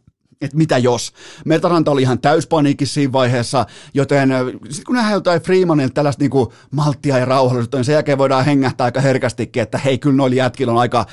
että 0.41 0.57
mitä 0.57 0.77
jos. 0.77 1.13
Mertaranta 1.45 1.91
oli 1.91 2.01
ihan 2.01 2.19
täyspaniikissa 2.19 2.93
siinä 2.93 3.11
vaiheessa, 3.11 3.65
joten 3.93 4.29
sitten 4.63 4.85
kun 4.85 4.95
nähdään 4.95 5.13
jotain 5.13 5.41
Freemanilta 5.41 5.93
tällaista 5.93 6.23
niin 6.23 6.31
kuin 6.31 6.49
malttia 6.71 7.17
ja 7.17 7.25
rauhallisuutta, 7.25 7.77
niin 7.77 7.85
sen 7.85 7.93
jälkeen 7.93 8.17
voidaan 8.17 8.45
hengähtää 8.45 8.85
aika 8.85 9.01
herkästikin, 9.01 9.63
että 9.63 9.77
hei, 9.77 9.97
kyllä 9.97 10.15
noilla 10.15 10.35
jätkillä 10.35 10.73
on 10.73 10.79
aika 10.79 11.05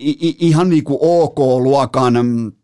i- 0.00 0.36
ihan 0.38 0.68
niin 0.68 0.84
kuin 0.84 0.98
ok-luokan 1.00 2.16
Äh, 2.16 2.61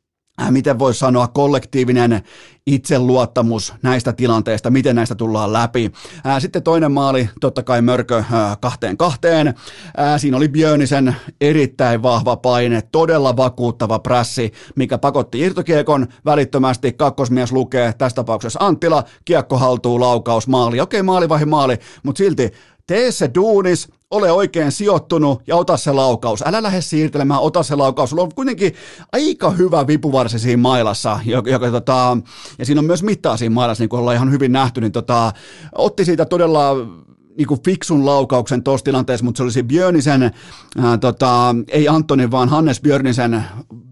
miten 0.51 0.79
voisi 0.79 0.99
sanoa, 0.99 1.29
kollektiivinen 1.29 2.23
itseluottamus 2.67 3.75
näistä 3.83 4.13
tilanteista, 4.13 4.71
miten 4.71 4.97
näistä 4.97 5.15
tullaan 5.15 5.53
läpi. 5.53 5.93
Äh, 6.27 6.41
sitten 6.41 6.63
toinen 6.63 6.93
maali, 6.93 7.29
totta 7.41 7.63
kai 7.63 7.83
Mörkö 7.83 8.17
äh, 8.17 8.59
kahteen 8.61 8.97
kahteen. 8.97 9.55
Siinä 10.17 10.37
oli 10.37 10.49
Björnisen 10.49 11.17
erittäin 11.41 12.03
vahva 12.03 12.37
paine, 12.37 12.83
todella 12.93 13.37
vakuuttava 13.37 13.99
prässi, 13.99 14.53
mikä 14.77 14.99
pakotti 14.99 15.41
irtokiekon 15.41 16.07
välittömästi. 16.25 16.93
Kakkosmies 16.93 17.53
lukee, 17.53 17.93
tässä 17.93 18.17
tapauksessa 18.17 18.59
Anttila, 18.63 19.05
kiekko 19.25 19.59
haltuu, 19.59 20.01
laukaus, 20.01 20.49
maali. 20.49 20.81
Okei, 20.81 21.03
maali 21.03 21.29
vai 21.29 21.45
maali, 21.45 21.79
mutta 22.03 22.19
silti 22.19 22.53
tee 22.87 23.13
se 23.13 23.31
duunis, 23.35 23.89
ole 24.11 24.33
oikein 24.33 24.73
sijoittunut 24.73 25.43
ja 25.47 25.57
ota 25.57 25.77
se 25.77 25.93
laukaus. 25.93 26.43
Älä 26.47 26.63
lähde 26.63 26.81
siirtelemään, 26.81 27.41
ota 27.41 27.63
se 27.63 27.77
laukaus. 27.77 28.11
Sulla 28.11 28.23
on 28.23 28.35
kuitenkin 28.35 28.75
aika 29.13 29.51
hyvä 29.51 29.87
vipuvarsi 29.87 30.39
siinä 30.39 30.63
mailassa, 30.63 31.21
joka, 31.25 31.51
joka 31.51 31.71
tota, 31.71 32.19
ja 32.59 32.65
siinä 32.65 32.79
on 32.79 32.85
myös 32.85 33.03
mittaa 33.03 33.37
siinä 33.37 33.55
mailassa, 33.55 33.83
niin 33.83 33.89
kuin 33.89 34.01
ollaan 34.01 34.17
ihan 34.17 34.33
hyvin 34.33 34.53
nähty, 34.53 34.81
niin 34.81 34.93
tota, 34.93 35.33
otti 35.73 36.05
siitä 36.05 36.25
todella 36.25 36.77
niin 37.39 37.49
kuin 37.49 37.63
fiksun 37.65 38.07
laukauksen 38.07 38.63
tuossa 38.63 38.85
tilanteessa, 38.85 39.25
mutta 39.25 39.37
se 39.37 39.43
olisi 39.43 39.63
Björnisen, 39.63 40.23
ää, 40.23 40.99
tota, 40.99 41.55
ei 41.69 41.89
Antoni, 41.89 42.31
vaan 42.31 42.49
Hannes 42.49 42.81
Björnisen 42.81 43.45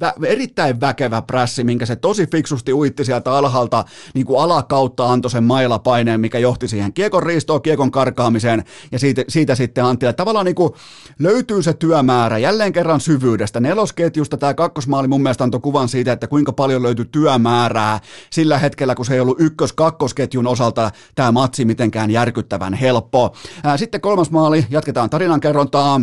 vä- 0.05 0.26
erittäin 0.26 0.80
väkevä 0.80 1.22
prässi, 1.22 1.64
minkä 1.64 1.86
se 1.86 1.97
tosi 1.97 2.26
fiksusti 2.26 2.72
uitti 2.72 3.05
sieltä 3.05 3.32
alhaalta 3.32 3.84
niin 4.14 4.26
kuin 4.26 4.40
alakautta 4.40 5.12
antoi 5.12 5.30
sen 5.30 5.44
mailapaineen, 5.44 6.20
mikä 6.20 6.38
johti 6.38 6.68
siihen 6.68 6.92
kiekon 6.92 7.22
riistoon, 7.22 7.62
kiekon 7.62 7.90
karkaamiseen 7.90 8.64
ja 8.92 8.99
siitä, 8.99 9.24
siitä 9.28 9.55
sitten 9.55 9.84
Anttila. 9.84 10.12
Tavallaan 10.12 10.47
niin 10.47 10.55
kuin 10.55 10.72
löytyy 11.18 11.62
se 11.62 11.74
työmäärä 11.74 12.38
jälleen 12.38 12.72
kerran 12.72 13.01
syvyydestä. 13.01 13.61
Nelosketjusta 13.61 14.36
tämä 14.36 14.55
kakkosmaali 14.55 15.09
mun 15.09 15.22
mielestä 15.22 15.44
antoi 15.44 15.61
kuvan 15.61 15.88
siitä, 15.88 16.12
että 16.12 16.26
kuinka 16.26 16.53
paljon 16.53 16.82
löytyi 16.82 17.05
työmäärää 17.12 18.01
sillä 18.30 18.59
hetkellä, 18.59 18.94
kun 18.94 19.05
se 19.05 19.14
ei 19.14 19.20
ollut 19.20 19.40
ykkös-kakkosketjun 19.40 20.47
osalta 20.47 20.90
tämä 21.14 21.32
matsi 21.32 21.64
mitenkään 21.64 22.11
järkyttävän 22.11 22.74
helppo. 22.74 23.36
Sitten 23.76 24.01
kolmas 24.01 24.30
maali, 24.30 24.66
jatketaan 24.70 25.11
tarinankerrontaa. 25.11 26.01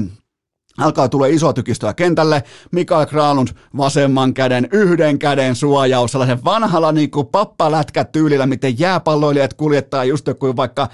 Alkaa 0.78 1.10
tulla 1.10 1.26
iso 1.26 1.54
tykistöä 1.54 1.94
kentälle. 1.94 2.44
Mikael 2.72 3.06
Kralund 3.06 3.48
vasemman 3.78 4.34
käden, 4.34 4.68
yhden 4.72 5.20
käden 5.20 5.56
suojaus, 5.56 6.12
sellaisen 6.12 6.44
vanhalla 6.44 6.92
niin 6.92 7.12
kuin 7.12 7.28
pappalätkä 7.28 8.04
tyylillä, 8.04 8.46
miten 8.46 8.80
jääpalloilijat 8.80 9.54
kuljettaa 9.54 10.04
just 10.04 10.30
kuin 10.40 10.56
vaikka 10.56 10.88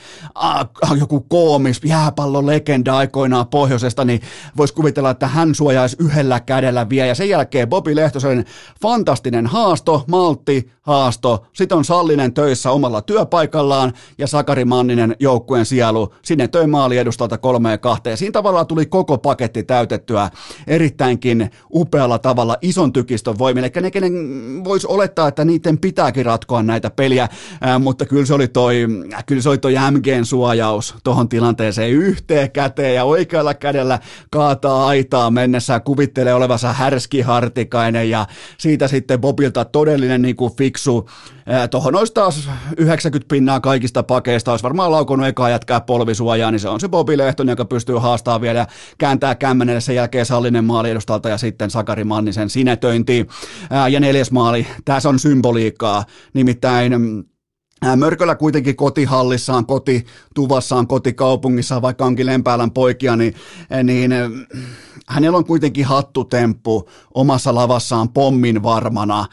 äh, 0.44 0.98
joku 1.00 1.20
koomis 1.20 1.82
jääpallolegenda 1.84 2.98
aikoinaan 2.98 3.48
pohjoisesta, 3.48 4.06
niin 4.06 4.22
voisi 4.58 4.74
kuvitella, 4.74 5.10
että 5.10 5.28
hän 5.28 5.56
suojaisi 5.56 5.98
yhdellä 6.00 6.40
kädellä 6.40 6.90
vielä. 6.90 7.08
Ja 7.08 7.16
sen 7.16 7.30
jälkeen 7.30 7.70
Bobi 7.70 7.96
Lehtosen 7.96 8.46
fantastinen 8.82 9.48
haasto, 9.48 10.04
maltti, 10.08 10.72
haasto. 10.90 11.46
Sitten 11.54 11.78
on 11.78 11.86
Sallinen 11.86 12.34
töissä 12.34 12.72
omalla 12.72 13.02
työpaikallaan 13.02 13.94
ja 14.18 14.28
Sakari 14.28 14.66
Manninen 14.66 15.16
joukkueen 15.20 15.66
sielu. 15.66 16.14
Sinne 16.22 16.48
töi 16.48 16.68
maali 16.68 16.98
edustalta 16.98 17.38
kolmeen 17.38 17.80
kahteen. 17.80 18.18
Siinä 18.18 18.32
tavallaan 18.32 18.68
tuli 18.68 18.86
koko 18.86 19.18
paketti 19.18 19.64
täytettyä 19.64 20.30
erittäinkin 20.68 21.52
upealla 21.74 22.20
tavalla 22.20 22.58
ison 22.62 22.94
tykistön 22.94 23.38
voimille. 23.38 23.72
Eli 23.76 23.82
ne, 23.82 23.92
kenen 23.92 24.14
voisi 24.64 24.88
olettaa, 24.88 25.28
että 25.28 25.46
niiden 25.46 25.78
pitääkin 25.78 26.26
ratkoa 26.26 26.64
näitä 26.64 26.90
peliä, 26.90 27.30
ää, 27.62 27.80
mutta 27.80 28.06
kyllä 28.06 28.26
se 28.26 28.34
oli 28.34 28.48
toi, 28.48 28.88
kyllä 29.26 29.42
se 29.42 29.50
oli 29.50 29.58
toi 29.58 29.74
MGn 29.92 30.26
suojaus 30.26 30.96
tuohon 31.04 31.30
tilanteeseen 31.30 31.92
yhteen 31.92 32.52
käteen 32.52 32.96
ja 32.96 33.04
oikealla 33.04 33.54
kädellä 33.54 34.00
kaataa 34.32 34.88
aitaa 34.88 35.32
mennessä 35.32 35.80
kuvittelee 35.80 36.34
olevansa 36.34 36.74
härskihartikainen 36.74 38.10
ja 38.10 38.26
siitä 38.58 38.88
sitten 38.88 39.22
Bobilta 39.22 39.66
todellinen 39.66 40.22
niin 40.22 40.36
kuin 40.36 40.54
fiksu 40.80 41.10
Tuohon 41.72 41.96
olisi 41.96 42.14
taas 42.14 42.50
90 42.78 43.28
pinnaa 43.34 43.60
kaikista 43.60 44.04
pakeista, 44.04 44.52
olisi 44.52 44.64
varmaan 44.64 44.92
laukonut 44.92 45.28
eka 45.28 45.50
jätkää 45.50 45.82
polvisuojaa, 45.82 46.52
niin 46.52 46.60
se 46.60 46.70
on 46.70 46.80
se 46.80 46.90
Bobi 46.90 47.18
Lehtonen, 47.18 47.54
joka 47.54 47.66
pystyy 47.66 47.96
haastamaan 47.98 48.42
vielä 48.42 48.68
kääntää 48.98 49.36
kämmenelle 49.36 49.82
sen 49.82 49.96
jälkeen 49.96 50.26
Sallinen 50.26 50.66
maali 50.66 50.90
edustalta 50.90 51.30
ja 51.30 51.38
sitten 51.38 51.70
Sakari 51.70 52.04
Mannisen 52.04 52.50
sinetöinti. 52.50 53.28
Ja 53.92 54.00
neljäs 54.00 54.32
maali, 54.32 54.68
tässä 54.86 55.10
on 55.10 55.20
symboliikkaa, 55.20 56.06
nimittäin 56.34 56.94
Mörköllä 57.96 58.36
kuitenkin 58.36 58.76
kotihallissaan, 58.76 59.66
kotituvassaan, 59.66 60.88
kotikaupungissaan, 60.88 61.82
vaikka 61.82 62.06
onkin 62.06 62.26
Lempäälän 62.26 62.72
poikia, 62.72 63.16
niin, 63.16 63.36
niin 63.84 64.12
hänellä 65.08 65.38
on 65.38 65.46
kuitenkin 65.46 65.86
hattutemppu 65.86 66.90
omassa 67.14 67.56
lavassaan 67.56 68.10
pommin 68.10 68.64
varmana 68.64 69.26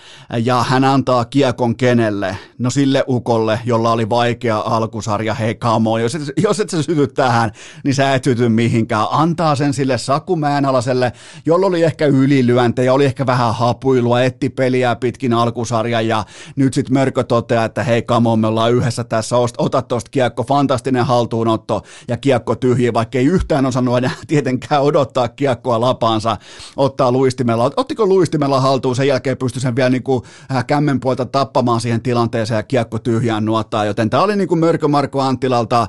ja 0.44 0.62
hän 0.62 0.84
antaa 0.84 1.24
kiekon 1.24 1.76
kenelle? 1.76 2.36
No 2.59 2.70
sille 2.70 3.05
ukolle, 3.09 3.61
jolla 3.64 3.92
oli 3.92 4.09
vaikea 4.09 4.59
alkusarja, 4.59 5.34
hei 5.34 5.55
kamo, 5.55 5.99
jos 5.99 6.14
et, 6.14 6.22
jos 6.36 6.61
et 6.61 6.70
sä 6.70 6.82
syty 6.82 7.07
tähän, 7.07 7.51
niin 7.84 7.94
sä 7.94 8.14
et 8.14 8.24
syty 8.24 8.49
mihinkään. 8.49 9.07
Antaa 9.11 9.57
sen 9.57 9.74
sille 9.74 9.99
Saku 9.99 10.36
Mäenhalaselle, 10.36 11.12
jolla 11.47 11.66
oli 11.66 11.82
ehkä 11.82 12.07
ylilyöntejä, 12.07 12.92
oli 12.92 13.05
ehkä 13.05 13.26
vähän 13.26 13.55
hapuilua, 13.55 14.22
etti 14.22 14.49
peliä 14.49 14.97
pitkin 14.97 15.32
alkusarjan 15.32 16.09
ja 16.09 16.24
nyt 16.57 16.74
sitten 16.74 16.94
Mörkö 16.94 17.24
toteaa, 17.24 17.64
että 17.64 17.82
hei 17.82 18.03
kamo, 18.03 18.36
me 18.39 18.47
ollaan 18.47 18.72
yhdessä 18.72 19.05
tässä, 19.05 19.37
ota 19.59 19.82
tosta 19.82 20.11
kiekko, 20.11 20.43
fantastinen 20.43 21.07
haltuunotto 21.07 21.82
ja 22.09 22.16
kiekko 22.16 22.55
tyhjiä, 22.55 22.93
vaikka 22.93 23.18
ei 23.18 23.26
yhtään 23.26 23.66
osannut 23.66 23.99
enää 23.99 24.11
tietenkään 24.26 24.82
odottaa 24.82 25.28
kiekkoa 25.28 25.80
lapaansa, 25.80 26.37
ottaa 26.76 27.12
luistimella. 27.12 27.70
Ottiko 27.76 28.07
luistimella 28.07 28.61
haltuun, 28.61 28.97
sen 28.97 29.09
jälkeen 29.09 29.37
pystyi 29.37 29.62
sen 29.62 29.76
vielä 29.76 29.91
niin 29.91 30.03
kuin 30.03 30.22
äh, 30.55 30.66
kämmen 30.66 31.01
puolta 31.01 31.26
tappamaan 31.26 31.80
siihen 31.80 32.03
tilanteeseen 32.03 32.57
ja 32.57 32.62
kiekko 32.62 32.99
tyhjään 32.99 33.45
nuottaa, 33.45 33.84
joten 33.84 34.11
tämä 34.11 34.22
oli 34.22 34.37
niin 34.37 34.49
kuin 34.49 34.61
Mörkö 34.61 34.89
Marko 34.89 35.20
Anttilalta 35.20 35.87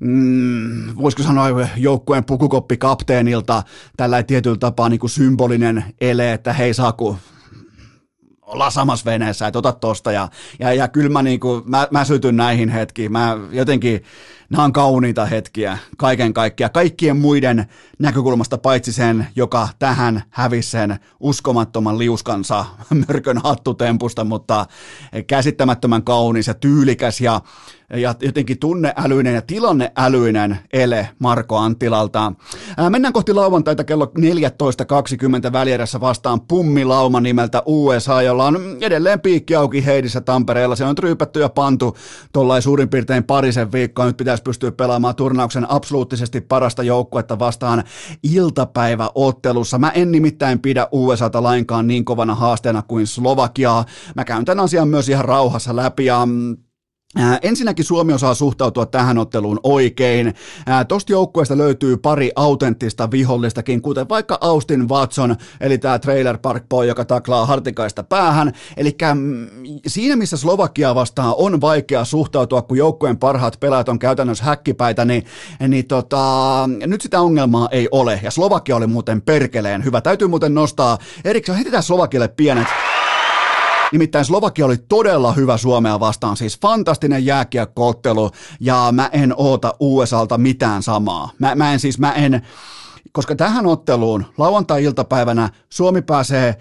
mm, 0.00 0.96
voisiko 0.96 1.22
sanoa 1.22 1.46
joukkueen 1.76 2.24
pukukoppi 2.24 2.76
kapteenilta. 2.76 3.62
Tällä 3.96 4.22
tietyllä 4.22 4.56
tapaa 4.56 4.88
niin 4.88 5.00
kuin 5.00 5.10
symbolinen 5.10 5.84
ele, 6.00 6.32
että 6.32 6.52
hei 6.52 6.74
Saku, 6.74 7.16
ollaan 8.52 8.72
samassa 8.72 9.04
veneessä, 9.04 9.46
että 9.46 9.58
ota 9.58 9.72
tosta. 9.72 10.12
Ja, 10.12 10.28
ja, 10.58 10.72
ja 10.72 10.88
kyllä 10.88 11.08
mä, 11.08 11.22
niin 11.22 11.40
kuin, 11.40 11.62
mä, 11.66 11.88
mä 11.90 12.04
sytyn 12.04 12.36
näihin 12.36 12.68
hetkiin. 12.68 13.12
Mä 13.12 13.38
jotenkin, 13.50 14.04
nämä 14.52 14.64
on 14.64 14.72
kauniita 14.72 15.26
hetkiä 15.26 15.78
kaiken 15.96 16.34
kaikkiaan. 16.34 16.72
Kaikkien 16.72 17.16
muiden 17.16 17.66
näkökulmasta 17.98 18.58
paitsi 18.58 18.92
sen, 18.92 19.26
joka 19.36 19.68
tähän 19.78 20.22
hävisi 20.30 20.70
sen 20.70 20.96
uskomattoman 21.20 21.98
liuskansa 21.98 22.64
mörkön 23.08 23.38
hattutempusta, 23.38 24.24
mutta 24.24 24.66
käsittämättömän 25.26 26.04
kaunis 26.04 26.46
ja 26.46 26.54
tyylikäs 26.54 27.20
ja 27.20 27.40
ja 27.92 28.14
jotenkin 28.20 28.58
tunneälyinen 28.58 29.34
ja 29.34 29.42
tilanneälyinen 29.42 30.58
ele 30.72 31.08
Marko 31.18 31.56
Anttilalta. 31.56 32.32
Ää, 32.76 32.90
mennään 32.90 33.12
kohti 33.12 33.32
lauantaita 33.32 33.84
kello 33.84 34.12
14.20 35.46 35.52
välierässä 35.52 36.00
vastaan 36.00 36.40
pummilauma 36.40 37.20
nimeltä 37.20 37.62
USA, 37.66 38.22
jolla 38.22 38.44
on 38.44 38.76
edelleen 38.80 39.20
piikki 39.20 39.54
auki 39.54 39.86
Heidissä 39.86 40.20
Tampereella. 40.20 40.76
Se 40.76 40.84
on 40.84 40.98
ryypätty 40.98 41.40
ja 41.40 41.48
pantu 41.48 41.96
tuollain 42.32 42.62
suurin 42.62 42.88
piirtein 42.88 43.24
parisen 43.24 43.72
viikkoa. 43.72 44.06
Nyt 44.06 44.16
pitäisi 44.16 44.41
pystyä 44.44 44.72
pelaamaan 44.72 45.16
turnauksen 45.16 45.70
absoluuttisesti 45.70 46.40
parasta 46.40 46.82
joukkuetta 46.82 47.38
vastaan 47.38 47.84
iltapäiväottelussa. 48.22 49.78
Mä 49.78 49.90
en 49.90 50.12
nimittäin 50.12 50.58
pidä 50.58 50.88
USAta 50.92 51.42
lainkaan 51.42 51.86
niin 51.86 52.04
kovana 52.04 52.34
haasteena 52.34 52.82
kuin 52.82 53.06
Slovakiaa. 53.06 53.84
Mä 54.16 54.24
käyn 54.24 54.44
tämän 54.44 54.64
asian 54.64 54.88
myös 54.88 55.08
ihan 55.08 55.24
rauhassa 55.24 55.76
läpi 55.76 56.04
ja 56.04 56.26
mm, 56.26 56.56
ensinnäkin 57.42 57.84
Suomi 57.84 58.12
osaa 58.12 58.34
suhtautua 58.34 58.86
tähän 58.86 59.18
otteluun 59.18 59.60
oikein. 59.62 60.34
Tosta 60.88 61.12
joukkueesta 61.12 61.58
löytyy 61.58 61.96
pari 61.96 62.30
autenttista 62.36 63.10
vihollistakin, 63.10 63.82
kuten 63.82 64.08
vaikka 64.08 64.38
Austin 64.40 64.88
Watson, 64.88 65.36
eli 65.60 65.78
tämä 65.78 65.98
Trailer 65.98 66.38
Park 66.38 66.68
Boy, 66.68 66.86
joka 66.86 67.04
taklaa 67.04 67.46
hartikaista 67.46 68.02
päähän. 68.02 68.52
Eli 68.76 68.96
mm, 69.14 69.46
siinä, 69.86 70.16
missä 70.16 70.36
Slovakia 70.36 70.94
vastaan 70.94 71.34
on 71.36 71.60
vaikea 71.60 72.04
suhtautua, 72.04 72.62
kun 72.62 72.76
joukkueen 72.76 73.18
parhaat 73.18 73.60
pelaajat 73.60 73.88
on 73.88 73.98
käytännössä 73.98 74.44
häkkipäitä, 74.44 75.04
niin, 75.04 75.24
niin 75.68 75.86
tota, 75.86 76.68
nyt 76.86 77.00
sitä 77.00 77.20
ongelmaa 77.20 77.68
ei 77.70 77.88
ole. 77.90 78.20
Ja 78.22 78.30
Slovakia 78.30 78.76
oli 78.76 78.86
muuten 78.86 79.22
perkeleen 79.22 79.84
hyvä. 79.84 80.00
Täytyy 80.00 80.28
muuten 80.28 80.54
nostaa, 80.54 80.98
erikseen 81.24 81.56
heitetään 81.56 81.82
Slovakille 81.82 82.28
pienet 82.28 82.66
Nimittäin 83.92 84.24
Slovakia 84.24 84.66
oli 84.66 84.76
todella 84.76 85.32
hyvä 85.32 85.56
Suomea 85.56 86.00
vastaan, 86.00 86.36
siis 86.36 86.60
fantastinen 86.60 87.26
jääkiekkoottelu, 87.26 88.30
ja 88.60 88.88
mä 88.92 89.10
en 89.12 89.34
oota 89.36 89.74
USAlta 89.80 90.38
mitään 90.38 90.82
samaa. 90.82 91.30
Mä, 91.38 91.54
mä 91.54 91.72
en 91.72 91.80
siis, 91.80 91.98
mä 91.98 92.12
en, 92.12 92.42
koska 93.12 93.36
tähän 93.36 93.66
otteluun 93.66 94.24
lauantai-iltapäivänä 94.38 95.48
Suomi 95.68 96.02
pääsee 96.02 96.56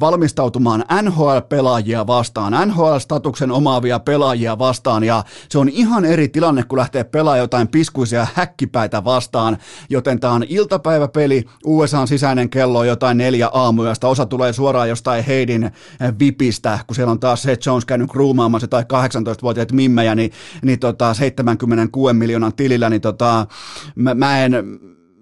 valmistautumaan 0.00 0.84
NHL-pelaajia 1.02 2.06
vastaan, 2.06 2.68
NHL-statuksen 2.68 3.50
omaavia 3.50 3.98
pelaajia 3.98 4.58
vastaan, 4.58 5.04
ja 5.04 5.24
se 5.48 5.58
on 5.58 5.68
ihan 5.68 6.04
eri 6.04 6.28
tilanne, 6.28 6.62
kun 6.62 6.78
lähtee 6.78 7.04
pelaamaan 7.04 7.38
jotain 7.38 7.68
piskuisia 7.68 8.26
häkkipäitä 8.34 9.04
vastaan, 9.04 9.58
joten 9.90 10.20
tämä 10.20 10.32
on 10.32 10.44
iltapäiväpeli, 10.48 11.44
USAn 11.64 12.08
sisäinen 12.08 12.50
kello 12.50 12.84
jotain 12.84 13.18
neljä 13.18 13.50
aamuyöstä, 13.52 14.08
osa 14.08 14.26
tulee 14.26 14.52
suoraan 14.52 14.88
jostain 14.88 15.24
Heidin 15.24 15.70
vipistä, 16.18 16.78
kun 16.86 16.94
siellä 16.94 17.10
on 17.10 17.20
taas 17.20 17.42
se 17.42 17.56
Jones 17.66 17.84
käynyt 17.84 18.10
kruumaamassa 18.10 18.68
tai 18.68 18.82
18-vuotiaat 18.82 19.72
mimmejä, 19.72 20.14
niin, 20.14 20.32
niin 20.62 20.78
tota 20.78 21.14
76 21.14 22.14
miljoonan 22.14 22.54
tilillä, 22.54 22.90
niin 22.90 23.00
tota, 23.00 23.46
mä, 23.94 24.14
mä 24.14 24.44
en, 24.44 24.54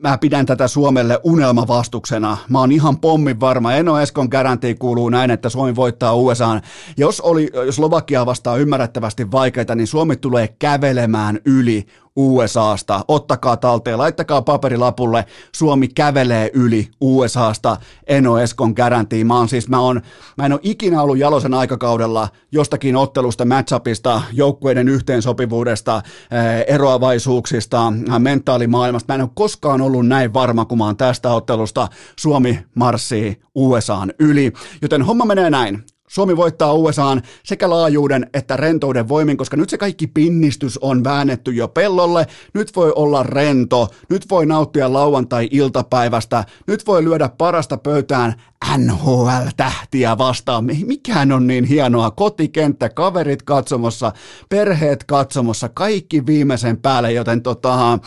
mä 0.03 0.19
pidän 0.19 0.47
tätä 0.47 0.69
Suomelle 0.69 1.21
unelmavastuksena. 1.25 2.37
Mä 2.49 2.59
oon 2.59 2.73
ihan 2.73 2.99
pommin 3.01 3.41
varma. 3.41 3.73
Eno 3.73 4.01
Eskon 4.01 4.29
garanti 4.31 4.75
kuuluu 4.75 5.09
näin, 5.09 5.31
että 5.31 5.49
Suomi 5.49 5.77
voittaa 5.77 6.15
USA. 6.15 6.61
Jos, 6.97 7.21
oli, 7.21 7.51
Slovakia 7.71 8.27
vastaa 8.27 8.57
ymmärrettävästi 8.57 9.31
vaikeita, 9.31 9.75
niin 9.75 9.87
Suomi 9.87 10.17
tulee 10.17 10.49
kävelemään 10.59 11.39
yli 11.45 11.87
USAsta. 12.17 13.05
Ottakaa 13.09 13.57
talteen, 13.57 13.99
laittakaa 13.99 14.43
paperilapulle. 14.43 15.25
Suomi 15.55 15.89
kävelee 15.89 16.51
yli 16.55 16.89
USAsta 17.01 17.77
Eno 18.07 18.39
Eskon 18.39 18.73
garantiin. 18.77 19.27
Mä, 19.27 19.35
siis, 19.47 19.69
mä, 19.69 19.81
on, 19.81 20.03
mä 20.37 20.47
en 20.47 20.53
ole 20.53 20.61
ikinä 20.63 21.03
ollut 21.03 21.19
jalosen 21.19 21.55
aikakaudella 21.55 22.29
jostakin 22.53 22.97
ottelusta, 22.97 23.45
matchupista, 23.45 24.23
joukkueiden 24.33 24.89
yhteensopivuudesta, 24.89 25.97
eh, 25.97 26.75
eroavaisuuksista, 26.75 27.93
mentaalimaailmasta. 28.19 29.13
Mä 29.13 29.15
en 29.15 29.23
ole 29.23 29.31
koskaan 29.35 29.81
ollut 29.81 30.07
näin 30.07 30.35
varma, 30.35 30.65
kun 30.65 30.79
mä 30.79 30.85
oon 30.85 30.97
tästä 30.97 31.31
ottelusta. 31.31 31.89
Suomi 32.17 32.65
marssii 32.75 33.43
USAan 33.55 34.13
yli. 34.19 34.53
Joten 34.83 35.03
homma 35.03 35.25
menee 35.25 35.51
näin. 35.51 35.85
Suomi 36.13 36.37
voittaa 36.37 36.73
USAan 36.73 37.23
sekä 37.45 37.71
laajuuden 37.71 38.31
että 38.35 38.57
rentouden 38.57 39.09
voimin, 39.09 39.37
koska 39.37 39.57
nyt 39.57 39.71
se 39.71 39.79
kaikki 39.79 40.07
pinnistys 40.07 40.79
on 40.79 41.05
väännetty 41.05 41.53
jo 41.53 41.69
pellolle. 41.69 42.27
Nyt 42.55 42.77
voi 42.77 42.93
olla 42.97 43.23
rento, 43.23 43.89
nyt 44.09 44.31
voi 44.31 44.47
nauttia 44.47 44.93
lauantai-iltapäivästä, 44.93 46.45
nyt 46.67 46.87
voi 46.87 47.05
lyödä 47.05 47.29
parasta 47.39 47.77
pöytään 47.77 48.35
NHL-tähtiä 48.77 50.19
vastaan. 50.19 50.65
Mikään 50.65 51.33
on 51.33 51.47
niin 51.47 51.65
hienoa. 51.65 52.11
Kotikenttä, 52.11 52.89
kaverit 52.89 53.43
katsomassa, 53.43 54.13
perheet 54.49 55.05
katsomassa, 55.05 55.69
kaikki 55.69 56.27
viimeisen 56.27 56.77
päälle, 56.77 57.13
joten 57.13 57.43
tota, 57.43 57.99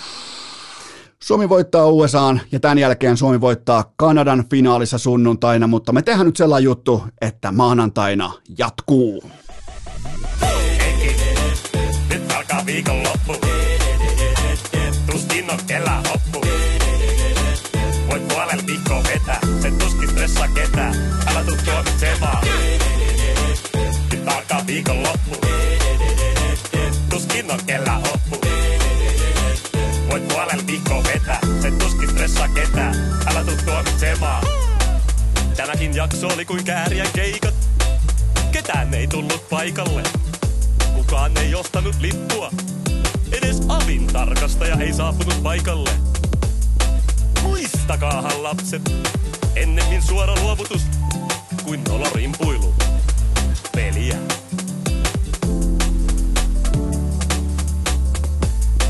Suomi 1.24 1.50
voittaa 1.50 1.86
USAan 1.86 2.42
ja 2.52 2.60
tämän 2.60 2.78
jälkeen 2.78 3.18
Suomi 3.18 3.42
voittaa 3.42 3.94
Kanadan 3.98 4.46
finaalissa 4.50 4.98
sunnuntaina, 4.98 5.68
mutta 5.68 5.92
me 5.92 6.02
tehdään 6.02 6.26
nyt 6.26 6.38
sellainen 6.38 6.66
juttu, 6.66 7.04
että 7.22 7.52
maanantaina 7.52 8.32
jatkuu. 8.58 9.24
Nyt 12.10 12.32
alkaa 12.38 12.66
viikonloppu. 12.66 13.34
Tuskin 15.12 15.52
on 15.52 15.60
kellä 15.68 15.92
hoppu. 16.10 16.42
Voit 18.10 18.68
viikkoa 18.68 19.04
vetää, 19.04 19.40
se 19.62 19.72
tuskin 19.72 20.10
stressaa 20.10 20.48
ketään. 20.48 20.96
Älä 21.28 21.44
tuu 21.44 21.56
tuomitsemaan. 21.66 22.48
Nyt 24.12 24.28
alkaa 24.28 24.68
viikonloppu. 24.68 25.36
Tuskin 27.10 27.52
on 27.52 27.60
kellä 27.66 27.85
Tuomitsemaan. 33.76 34.44
Tänäkin 35.58 35.96
jakso 35.96 36.28
oli 36.28 36.46
kuin 36.46 36.64
kääriän 36.64 37.08
keikat. 37.14 37.54
Ketään 38.52 38.94
ei 38.94 39.08
tullut 39.08 39.50
paikalle. 39.50 40.04
Kukaan 40.94 41.38
ei 41.38 41.56
ostanut 41.56 41.96
lippua. 42.00 42.52
Edes 43.32 43.62
avin 43.68 44.08
tarkastaja 44.08 44.76
ei 44.76 44.94
saapunut 44.94 45.44
paikalle. 45.44 45.90
Muistakaahan 47.42 48.44
lapset, 48.44 48.82
ennemmin 49.56 50.02
suora 50.02 50.36
luovutus 50.42 50.82
kuin 51.64 51.84
nolorimpuilu. 51.84 52.74
Peliä. 53.76 54.18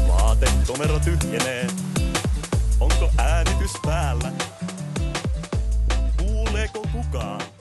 Vaatekomero 0.08 1.00
tyhjenee, 1.00 1.68
tulee 6.56 6.68
koko 6.68 6.88
kukaan. 6.92 7.55